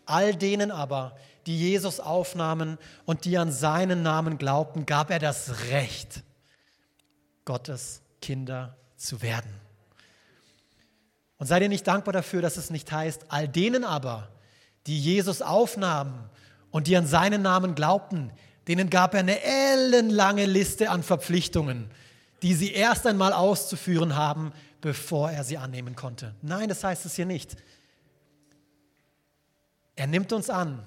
All 0.05 0.35
denen 0.35 0.71
aber, 0.71 1.15
die 1.45 1.57
Jesus 1.57 1.99
aufnahmen 1.99 2.77
und 3.05 3.25
die 3.25 3.37
an 3.37 3.51
seinen 3.51 4.01
Namen 4.01 4.37
glaubten, 4.37 4.85
gab 4.85 5.09
er 5.09 5.19
das 5.19 5.69
Recht, 5.69 6.23
Gottes 7.45 8.01
Kinder 8.21 8.77
zu 8.97 9.21
werden. 9.21 9.51
Und 11.37 11.47
seid 11.47 11.61
ihr 11.61 11.69
nicht 11.69 11.87
dankbar 11.87 12.13
dafür, 12.13 12.41
dass 12.41 12.57
es 12.57 12.69
nicht 12.69 12.91
heißt, 12.91 13.25
all 13.29 13.47
denen 13.47 13.83
aber, 13.83 14.29
die 14.87 14.99
Jesus 14.99 15.41
aufnahmen 15.41 16.29
und 16.71 16.87
die 16.87 16.97
an 16.97 17.05
seinen 17.05 17.41
Namen 17.41 17.75
glaubten, 17.75 18.31
denen 18.67 18.89
gab 18.89 19.13
er 19.13 19.21
eine 19.21 19.41
ellenlange 19.41 20.45
Liste 20.45 20.89
an 20.89 21.03
Verpflichtungen, 21.03 21.89
die 22.41 22.53
sie 22.53 22.71
erst 22.71 23.05
einmal 23.07 23.33
auszuführen 23.33 24.15
haben, 24.15 24.51
bevor 24.81 25.31
er 25.31 25.43
sie 25.43 25.57
annehmen 25.57 25.95
konnte. 25.95 26.35
Nein, 26.41 26.69
das 26.69 26.83
heißt 26.83 27.05
es 27.05 27.15
hier 27.15 27.25
nicht. 27.25 27.55
Er 29.95 30.07
nimmt 30.07 30.33
uns 30.33 30.49
an, 30.49 30.83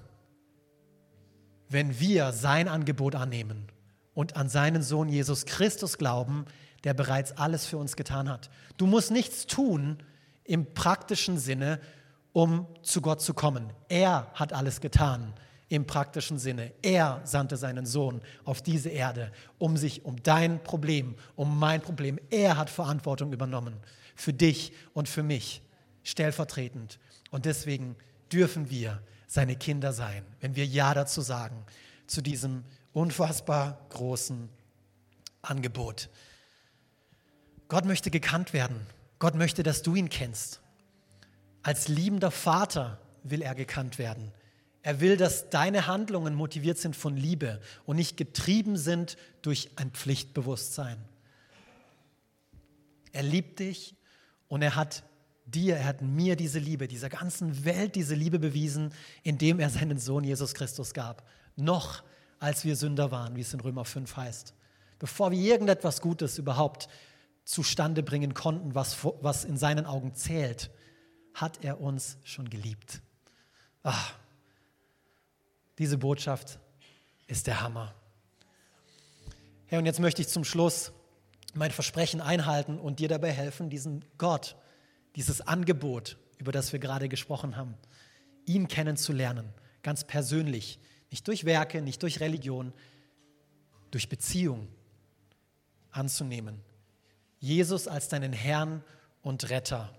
wenn 1.69 1.99
wir 1.99 2.33
sein 2.33 2.69
Angebot 2.69 3.15
annehmen 3.15 3.67
und 4.15 4.37
an 4.37 4.49
seinen 4.49 4.83
Sohn 4.83 5.09
Jesus 5.09 5.47
Christus 5.47 5.99
glauben, 5.99 6.45
der 6.85 6.95
bereits 6.95 7.33
alles 7.33 7.67
für 7.67 7.79
uns 7.79 7.97
getan 7.97 8.29
hat. 8.29 8.51
Du 8.77 8.87
musst 8.87 9.11
nichts 9.11 9.47
tun 9.47 9.99
im 10.45 10.73
praktischen 10.75 11.39
Sinne, 11.39 11.81
um 12.33 12.67
zu 12.83 13.01
Gott 13.01 13.21
zu 13.21 13.35
kommen. 13.35 13.73
Er 13.89 14.31
hat 14.35 14.53
alles 14.53 14.81
getan 14.81 15.33
im 15.69 15.87
praktischen 15.87 16.39
Sinne. 16.39 16.73
Er 16.83 17.21
sandte 17.25 17.57
seinen 17.57 17.87
Sohn 17.87 18.21
auf 18.45 18.63
diese 18.63 18.89
Erde, 18.89 19.33
um 19.59 19.77
sich 19.77 20.05
um 20.05 20.23
dein 20.23 20.63
Problem, 20.63 21.17
um 21.35 21.59
mein 21.59 21.81
Problem. 21.81 22.19
Er 22.31 22.57
hat 22.57 22.71
Verantwortung 22.71 23.33
übernommen 23.33 23.77
für 24.15 24.33
dich 24.33 24.73
und 24.95 25.09
für 25.09 25.23
mich, 25.23 25.63
stellvertretend. 26.05 26.99
Und 27.31 27.45
deswegen 27.45 27.97
dürfen 28.33 28.71
wir 28.71 29.03
seine 29.27 29.57
Kinder 29.57 29.93
sein, 29.93 30.25
wenn 30.41 30.57
wir 30.57 30.67
Ja 30.67 30.95
dazu 30.95 31.21
sagen, 31.21 31.65
zu 32.07 32.23
diesem 32.23 32.65
unfassbar 32.93 33.79
großen 33.91 34.49
Angebot. 35.43 36.09
Gott 37.69 37.85
möchte 37.85 38.11
gekannt 38.11 38.53
werden. 38.53 38.87
Gott 39.19 39.35
möchte, 39.35 39.63
dass 39.63 39.83
du 39.83 39.95
ihn 39.95 40.09
kennst. 40.09 40.61
Als 41.63 41.89
liebender 41.89 42.31
Vater 42.31 43.01
will 43.25 43.43
er 43.43 43.55
gekannt 43.55 43.99
werden. 43.99 44.33
Er 44.87 45.01
will, 45.01 45.17
dass 45.17 45.51
deine 45.51 45.89
Handlungen 45.89 46.37
motiviert 46.37 46.79
sind 46.79 46.95
von 46.95 47.17
Liebe 47.17 47.61
und 47.87 47.97
nicht 47.97 48.17
getrieben 48.17 48.77
sind 48.77 49.17
durch 49.43 49.69
ein 49.75 49.91
Pflichtbewusstsein. 49.91 50.97
Er 53.11 53.25
liebt 53.25 53.59
dich 53.59 53.97
und 54.47 54.63
er 54.63 54.77
hat 54.77 55.03
dir, 55.45 55.75
er 55.75 55.87
hat 55.87 56.03
mir 56.03 56.37
diese 56.37 56.61
Liebe, 56.61 56.87
dieser 56.87 57.09
ganzen 57.09 57.65
Welt 57.65 57.97
diese 57.97 58.15
Liebe 58.15 58.39
bewiesen, 58.39 58.93
indem 59.25 59.59
er 59.59 59.71
seinen 59.71 59.99
Sohn 59.99 60.23
Jesus 60.23 60.55
Christus 60.55 60.95
gab. 60.95 61.29
Noch 61.57 62.05
als 62.39 62.65
wir 62.65 62.77
Sünder 62.77 63.11
waren, 63.11 63.35
wie 63.35 63.41
es 63.41 63.53
in 63.53 63.59
Römer 63.59 63.85
5 63.85 64.17
heißt. 64.17 64.55
Bevor 65.01 65.33
wir 65.33 65.41
irgendetwas 65.41 66.01
Gutes 66.01 66.39
überhaupt 66.39 66.87
zustande 67.45 68.05
bringen 68.05 68.35
konnten, 68.35 68.77
was, 68.77 68.99
was 69.21 69.45
in 69.45 69.57
seinen 69.57 69.85
Augen 69.85 70.15
zählt, 70.15 70.71
hat 71.35 71.65
er 71.65 71.81
uns 71.81 72.19
schon 72.23 72.49
geliebt. 72.49 73.03
Ach, 73.83 74.15
diese 75.79 75.99
Botschaft 75.99 76.59
ist 77.27 77.47
der 77.47 77.61
Hammer. 77.61 77.95
Herr, 79.67 79.79
und 79.79 79.87
jetzt 79.87 80.01
möchte 80.01 80.23
ich 80.23 80.29
zum 80.29 80.45
Schluss 80.45 80.93
mein 81.55 81.71
Versprechen 81.71 82.21
einhalten 82.21 82.79
und 82.79 83.01
dir 83.01 83.09
dabei 83.09 83.33
helfen, 83.33 83.71
diesen 83.71 84.05
Gott, 84.19 84.57
dieses 85.17 85.41
Angebot, 85.41 86.19
über 86.39 86.53
das 86.53 86.73
wir 86.73 86.79
gerade 86.79 87.09
gesprochen 87.09 87.57
haben, 87.57 87.75
ihn 88.45 88.69
kennenzulernen, 88.69 89.49
ganz 89.83 90.05
persönlich, 90.05 90.79
nicht 91.11 91.27
durch 91.27 91.45
Werke, 91.45 91.83
nicht 91.83 92.03
durch 92.03 92.21
Religion, 92.21 92.73
durch 93.91 94.09
Beziehung 94.09 94.69
anzunehmen. 95.91 96.61
Jesus 97.39 97.89
als 97.89 98.09
deinen 98.09 98.33
Herrn 98.33 98.85
und 99.23 99.51
Retter. 99.51 99.93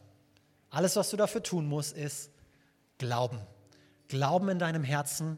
Alles, 0.69 0.95
was 0.95 1.09
du 1.09 1.17
dafür 1.17 1.43
tun 1.43 1.65
musst, 1.65 1.95
ist 1.95 2.32
Glauben. 2.97 3.39
Glauben 4.07 4.49
in 4.49 4.59
deinem 4.59 4.84
Herzen, 4.84 5.38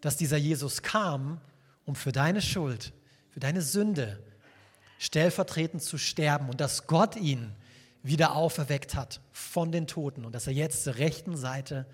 dass 0.00 0.16
dieser 0.16 0.36
Jesus 0.36 0.82
kam, 0.82 1.40
um 1.84 1.94
für 1.94 2.12
deine 2.12 2.42
Schuld, 2.42 2.92
für 3.30 3.40
deine 3.40 3.62
Sünde 3.62 4.22
stellvertretend 4.98 5.82
zu 5.82 5.98
sterben 5.98 6.48
und 6.48 6.60
dass 6.60 6.86
Gott 6.86 7.16
ihn 7.16 7.54
wieder 8.02 8.34
auferweckt 8.34 8.94
hat 8.94 9.20
von 9.32 9.72
den 9.72 9.86
Toten 9.86 10.24
und 10.24 10.34
dass 10.34 10.46
er 10.46 10.52
jetzt 10.52 10.84
zur 10.84 10.96
rechten 10.96 11.36
Seite 11.36 11.86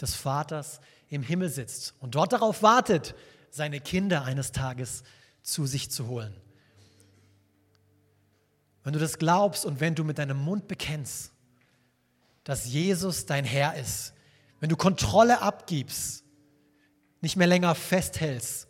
des 0.00 0.14
Vaters 0.14 0.80
im 1.08 1.22
Himmel 1.22 1.48
sitzt 1.48 1.94
und 2.00 2.14
dort 2.14 2.32
darauf 2.32 2.62
wartet, 2.62 3.14
seine 3.50 3.80
Kinder 3.80 4.24
eines 4.24 4.52
Tages 4.52 5.02
zu 5.42 5.66
sich 5.66 5.90
zu 5.90 6.06
holen. 6.06 6.34
Wenn 8.84 8.92
du 8.92 8.98
das 8.98 9.18
glaubst 9.18 9.64
und 9.64 9.80
wenn 9.80 9.94
du 9.94 10.04
mit 10.04 10.18
deinem 10.18 10.38
Mund 10.38 10.68
bekennst, 10.68 11.32
dass 12.44 12.66
Jesus 12.66 13.26
dein 13.26 13.44
Herr 13.44 13.74
ist, 13.76 14.14
wenn 14.60 14.68
du 14.68 14.76
Kontrolle 14.76 15.42
abgibst 15.42 16.24
nicht 17.20 17.36
mehr 17.36 17.46
länger 17.46 17.74
festhältst 17.74 18.68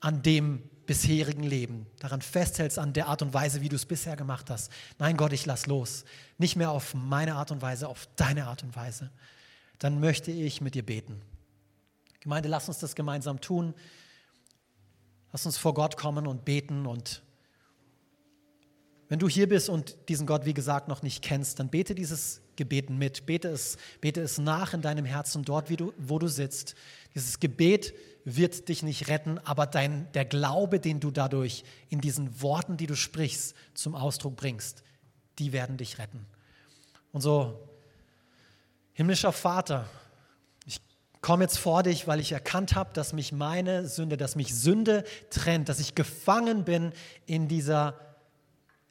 an 0.00 0.22
dem 0.22 0.62
bisherigen 0.86 1.44
Leben, 1.44 1.86
daran 2.00 2.20
festhältst 2.20 2.78
an 2.78 2.92
der 2.92 3.06
Art 3.06 3.22
und 3.22 3.32
Weise, 3.32 3.60
wie 3.60 3.68
du 3.68 3.76
es 3.76 3.86
bisher 3.86 4.16
gemacht 4.16 4.50
hast. 4.50 4.72
Nein, 4.98 5.16
Gott, 5.16 5.32
ich 5.32 5.46
lass 5.46 5.66
los. 5.66 6.04
Nicht 6.36 6.56
mehr 6.56 6.70
auf 6.72 6.94
meine 6.94 7.36
Art 7.36 7.52
und 7.52 7.62
Weise, 7.62 7.86
auf 7.86 8.08
deine 8.16 8.46
Art 8.46 8.64
und 8.64 8.74
Weise. 8.74 9.10
Dann 9.78 10.00
möchte 10.00 10.32
ich 10.32 10.60
mit 10.60 10.74
dir 10.74 10.84
beten. 10.84 11.22
Gemeinde, 12.18 12.48
lass 12.48 12.68
uns 12.68 12.78
das 12.78 12.94
gemeinsam 12.94 13.40
tun. 13.40 13.72
Lass 15.32 15.46
uns 15.46 15.56
vor 15.56 15.74
Gott 15.74 15.96
kommen 15.96 16.26
und 16.26 16.44
beten. 16.44 16.86
Und 16.86 17.22
wenn 19.08 19.20
du 19.20 19.28
hier 19.28 19.48
bist 19.48 19.68
und 19.68 19.96
diesen 20.08 20.26
Gott, 20.26 20.44
wie 20.44 20.54
gesagt, 20.54 20.88
noch 20.88 21.02
nicht 21.02 21.22
kennst, 21.22 21.60
dann 21.60 21.68
bete 21.68 21.94
dieses 21.94 22.42
Gebet 22.60 22.90
mit. 22.90 23.24
Bete 23.24 23.48
es, 23.48 23.78
bete 24.02 24.20
es 24.20 24.36
nach 24.36 24.74
in 24.74 24.82
deinem 24.82 25.06
Herzen, 25.06 25.44
dort, 25.44 25.70
du, 25.70 25.94
wo 25.96 26.18
du 26.18 26.28
sitzt. 26.28 26.74
Dieses 27.14 27.40
Gebet 27.40 27.94
wird 28.26 28.68
dich 28.68 28.82
nicht 28.82 29.08
retten, 29.08 29.38
aber 29.38 29.66
dein, 29.66 30.12
der 30.12 30.26
Glaube, 30.26 30.78
den 30.78 31.00
du 31.00 31.10
dadurch 31.10 31.64
in 31.88 32.02
diesen 32.02 32.42
Worten, 32.42 32.76
die 32.76 32.86
du 32.86 32.96
sprichst, 32.96 33.54
zum 33.72 33.94
Ausdruck 33.94 34.36
bringst, 34.36 34.82
die 35.38 35.54
werden 35.54 35.78
dich 35.78 35.98
retten. 35.98 36.26
Und 37.12 37.22
so, 37.22 37.66
himmlischer 38.92 39.32
Vater, 39.32 39.88
ich 40.66 40.82
komme 41.22 41.44
jetzt 41.44 41.56
vor 41.56 41.82
dich, 41.82 42.06
weil 42.06 42.20
ich 42.20 42.32
erkannt 42.32 42.74
habe, 42.74 42.90
dass 42.92 43.14
mich 43.14 43.32
meine 43.32 43.88
Sünde, 43.88 44.18
dass 44.18 44.36
mich 44.36 44.54
Sünde 44.54 45.04
trennt, 45.30 45.70
dass 45.70 45.80
ich 45.80 45.94
gefangen 45.94 46.64
bin 46.66 46.92
in 47.24 47.48
dieser, 47.48 47.98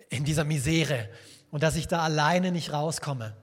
in 0.09 0.25
dieser 0.25 0.43
Misere 0.43 1.07
und 1.51 1.61
dass 1.61 1.75
ich 1.75 1.87
da 1.87 1.99
alleine 1.99 2.51
nicht 2.51 2.73
rauskomme 2.73 3.37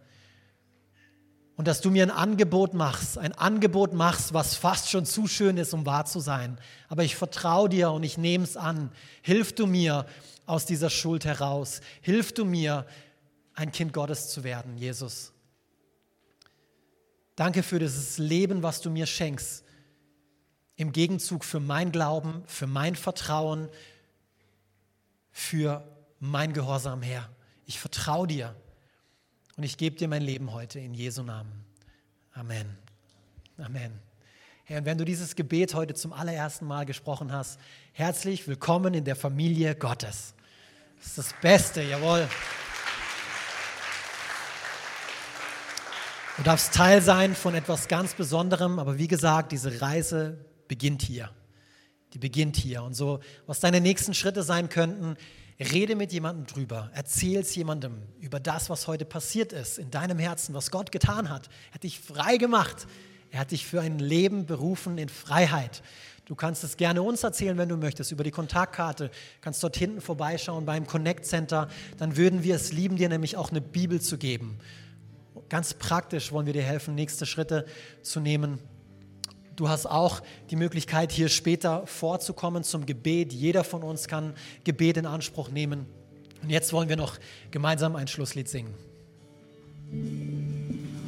und 1.56 1.66
dass 1.66 1.80
du 1.80 1.90
mir 1.90 2.02
ein 2.02 2.10
Angebot 2.10 2.74
machst, 2.74 3.16
ein 3.16 3.32
Angebot 3.32 3.94
machst, 3.94 4.34
was 4.34 4.54
fast 4.54 4.90
schon 4.90 5.06
zu 5.06 5.26
schön 5.26 5.56
ist, 5.56 5.72
um 5.72 5.86
wahr 5.86 6.04
zu 6.04 6.20
sein. 6.20 6.58
Aber 6.88 7.02
ich 7.02 7.16
vertraue 7.16 7.68
dir 7.68 7.90
und 7.92 8.02
ich 8.02 8.18
nehme 8.18 8.44
es 8.44 8.56
an. 8.56 8.90
Hilf 9.22 9.54
du 9.54 9.66
mir 9.66 10.06
aus 10.44 10.66
dieser 10.66 10.90
Schuld 10.90 11.24
heraus. 11.24 11.80
Hilf 12.02 12.32
du 12.32 12.44
mir, 12.44 12.86
ein 13.54 13.72
Kind 13.72 13.94
Gottes 13.94 14.28
zu 14.28 14.44
werden, 14.44 14.76
Jesus. 14.76 15.32
Danke 17.36 17.62
für 17.62 17.78
dieses 17.78 18.18
Leben, 18.18 18.62
was 18.62 18.82
du 18.82 18.90
mir 18.90 19.06
schenkst. 19.06 19.64
Im 20.76 20.92
Gegenzug 20.92 21.42
für 21.42 21.58
mein 21.58 21.90
Glauben, 21.90 22.44
für 22.46 22.66
mein 22.66 22.96
Vertrauen, 22.96 23.70
für 25.32 25.86
mein 26.20 26.52
Gehorsam, 26.52 27.00
Herr. 27.00 27.30
Ich 27.64 27.80
vertraue 27.80 28.26
dir 28.26 28.54
und 29.56 29.62
ich 29.62 29.78
gebe 29.78 29.96
dir 29.96 30.06
mein 30.06 30.22
Leben 30.22 30.52
heute 30.52 30.78
in 30.78 30.92
Jesu 30.92 31.22
Namen. 31.22 31.64
Amen. 32.34 32.76
Amen. 33.56 33.90
Herr, 34.64 34.78
und 34.78 34.84
wenn 34.84 34.98
du 34.98 35.04
dieses 35.06 35.34
Gebet 35.34 35.72
heute 35.74 35.94
zum 35.94 36.12
allerersten 36.12 36.66
Mal 36.66 36.84
gesprochen 36.84 37.32
hast, 37.32 37.58
herzlich 37.92 38.46
willkommen 38.46 38.92
in 38.92 39.04
der 39.04 39.16
Familie 39.16 39.74
Gottes. 39.74 40.34
Das 40.98 41.06
ist 41.06 41.18
das 41.18 41.34
Beste, 41.40 41.82
jawohl. 41.82 42.28
Du 46.36 46.42
darfst 46.42 46.74
Teil 46.74 47.00
sein 47.00 47.34
von 47.34 47.54
etwas 47.54 47.88
ganz 47.88 48.12
Besonderem, 48.12 48.78
aber 48.78 48.98
wie 48.98 49.08
gesagt, 49.08 49.52
diese 49.52 49.80
Reise 49.80 50.44
beginnt 50.68 51.00
hier. 51.00 51.30
Die 52.12 52.18
beginnt 52.18 52.56
hier. 52.56 52.82
Und 52.82 52.92
so, 52.92 53.20
was 53.46 53.60
deine 53.60 53.80
nächsten 53.80 54.12
Schritte 54.12 54.42
sein 54.42 54.68
könnten, 54.68 55.16
rede 55.58 55.96
mit 55.96 56.12
jemandem 56.12 56.46
drüber, 56.46 56.90
erzähl 56.94 57.40
es 57.40 57.54
jemandem 57.54 58.02
über 58.20 58.40
das, 58.40 58.68
was 58.68 58.86
heute 58.86 59.04
passiert 59.04 59.52
ist 59.52 59.78
in 59.78 59.90
deinem 59.90 60.18
Herzen, 60.18 60.54
was 60.54 60.70
Gott 60.70 60.92
getan 60.92 61.30
hat. 61.30 61.48
Er 61.70 61.74
hat 61.74 61.82
dich 61.82 61.98
frei 61.98 62.36
gemacht. 62.36 62.86
Er 63.30 63.40
hat 63.40 63.50
dich 63.50 63.66
für 63.66 63.80
ein 63.80 63.98
Leben 63.98 64.46
berufen 64.46 64.98
in 64.98 65.08
Freiheit. 65.08 65.82
Du 66.26 66.34
kannst 66.34 66.64
es 66.64 66.76
gerne 66.76 67.02
uns 67.02 67.22
erzählen, 67.22 67.56
wenn 67.56 67.68
du 67.68 67.76
möchtest, 67.76 68.10
über 68.10 68.24
die 68.24 68.30
Kontaktkarte. 68.30 69.08
Du 69.08 69.12
kannst 69.40 69.62
dort 69.62 69.76
hinten 69.76 70.00
vorbeischauen 70.00 70.64
beim 70.64 70.86
Connect 70.86 71.24
Center. 71.24 71.68
Dann 71.98 72.16
würden 72.16 72.42
wir 72.42 72.56
es 72.56 72.72
lieben, 72.72 72.96
dir 72.96 73.08
nämlich 73.08 73.36
auch 73.36 73.50
eine 73.50 73.60
Bibel 73.60 74.00
zu 74.00 74.18
geben. 74.18 74.58
Ganz 75.48 75.74
praktisch 75.74 76.32
wollen 76.32 76.46
wir 76.46 76.52
dir 76.52 76.62
helfen, 76.62 76.94
nächste 76.94 77.26
Schritte 77.26 77.66
zu 78.02 78.20
nehmen. 78.20 78.58
Du 79.56 79.70
hast 79.70 79.86
auch 79.86 80.22
die 80.50 80.56
Möglichkeit, 80.56 81.10
hier 81.10 81.28
später 81.30 81.86
vorzukommen 81.86 82.62
zum 82.62 82.84
Gebet. 82.84 83.32
Jeder 83.32 83.64
von 83.64 83.82
uns 83.82 84.06
kann 84.06 84.34
Gebet 84.64 84.98
in 84.98 85.06
Anspruch 85.06 85.48
nehmen. 85.50 85.86
Und 86.42 86.50
jetzt 86.50 86.72
wollen 86.74 86.90
wir 86.90 86.96
noch 86.96 87.16
gemeinsam 87.50 87.96
ein 87.96 88.06
Schlusslied 88.06 88.48
singen. 88.48 88.74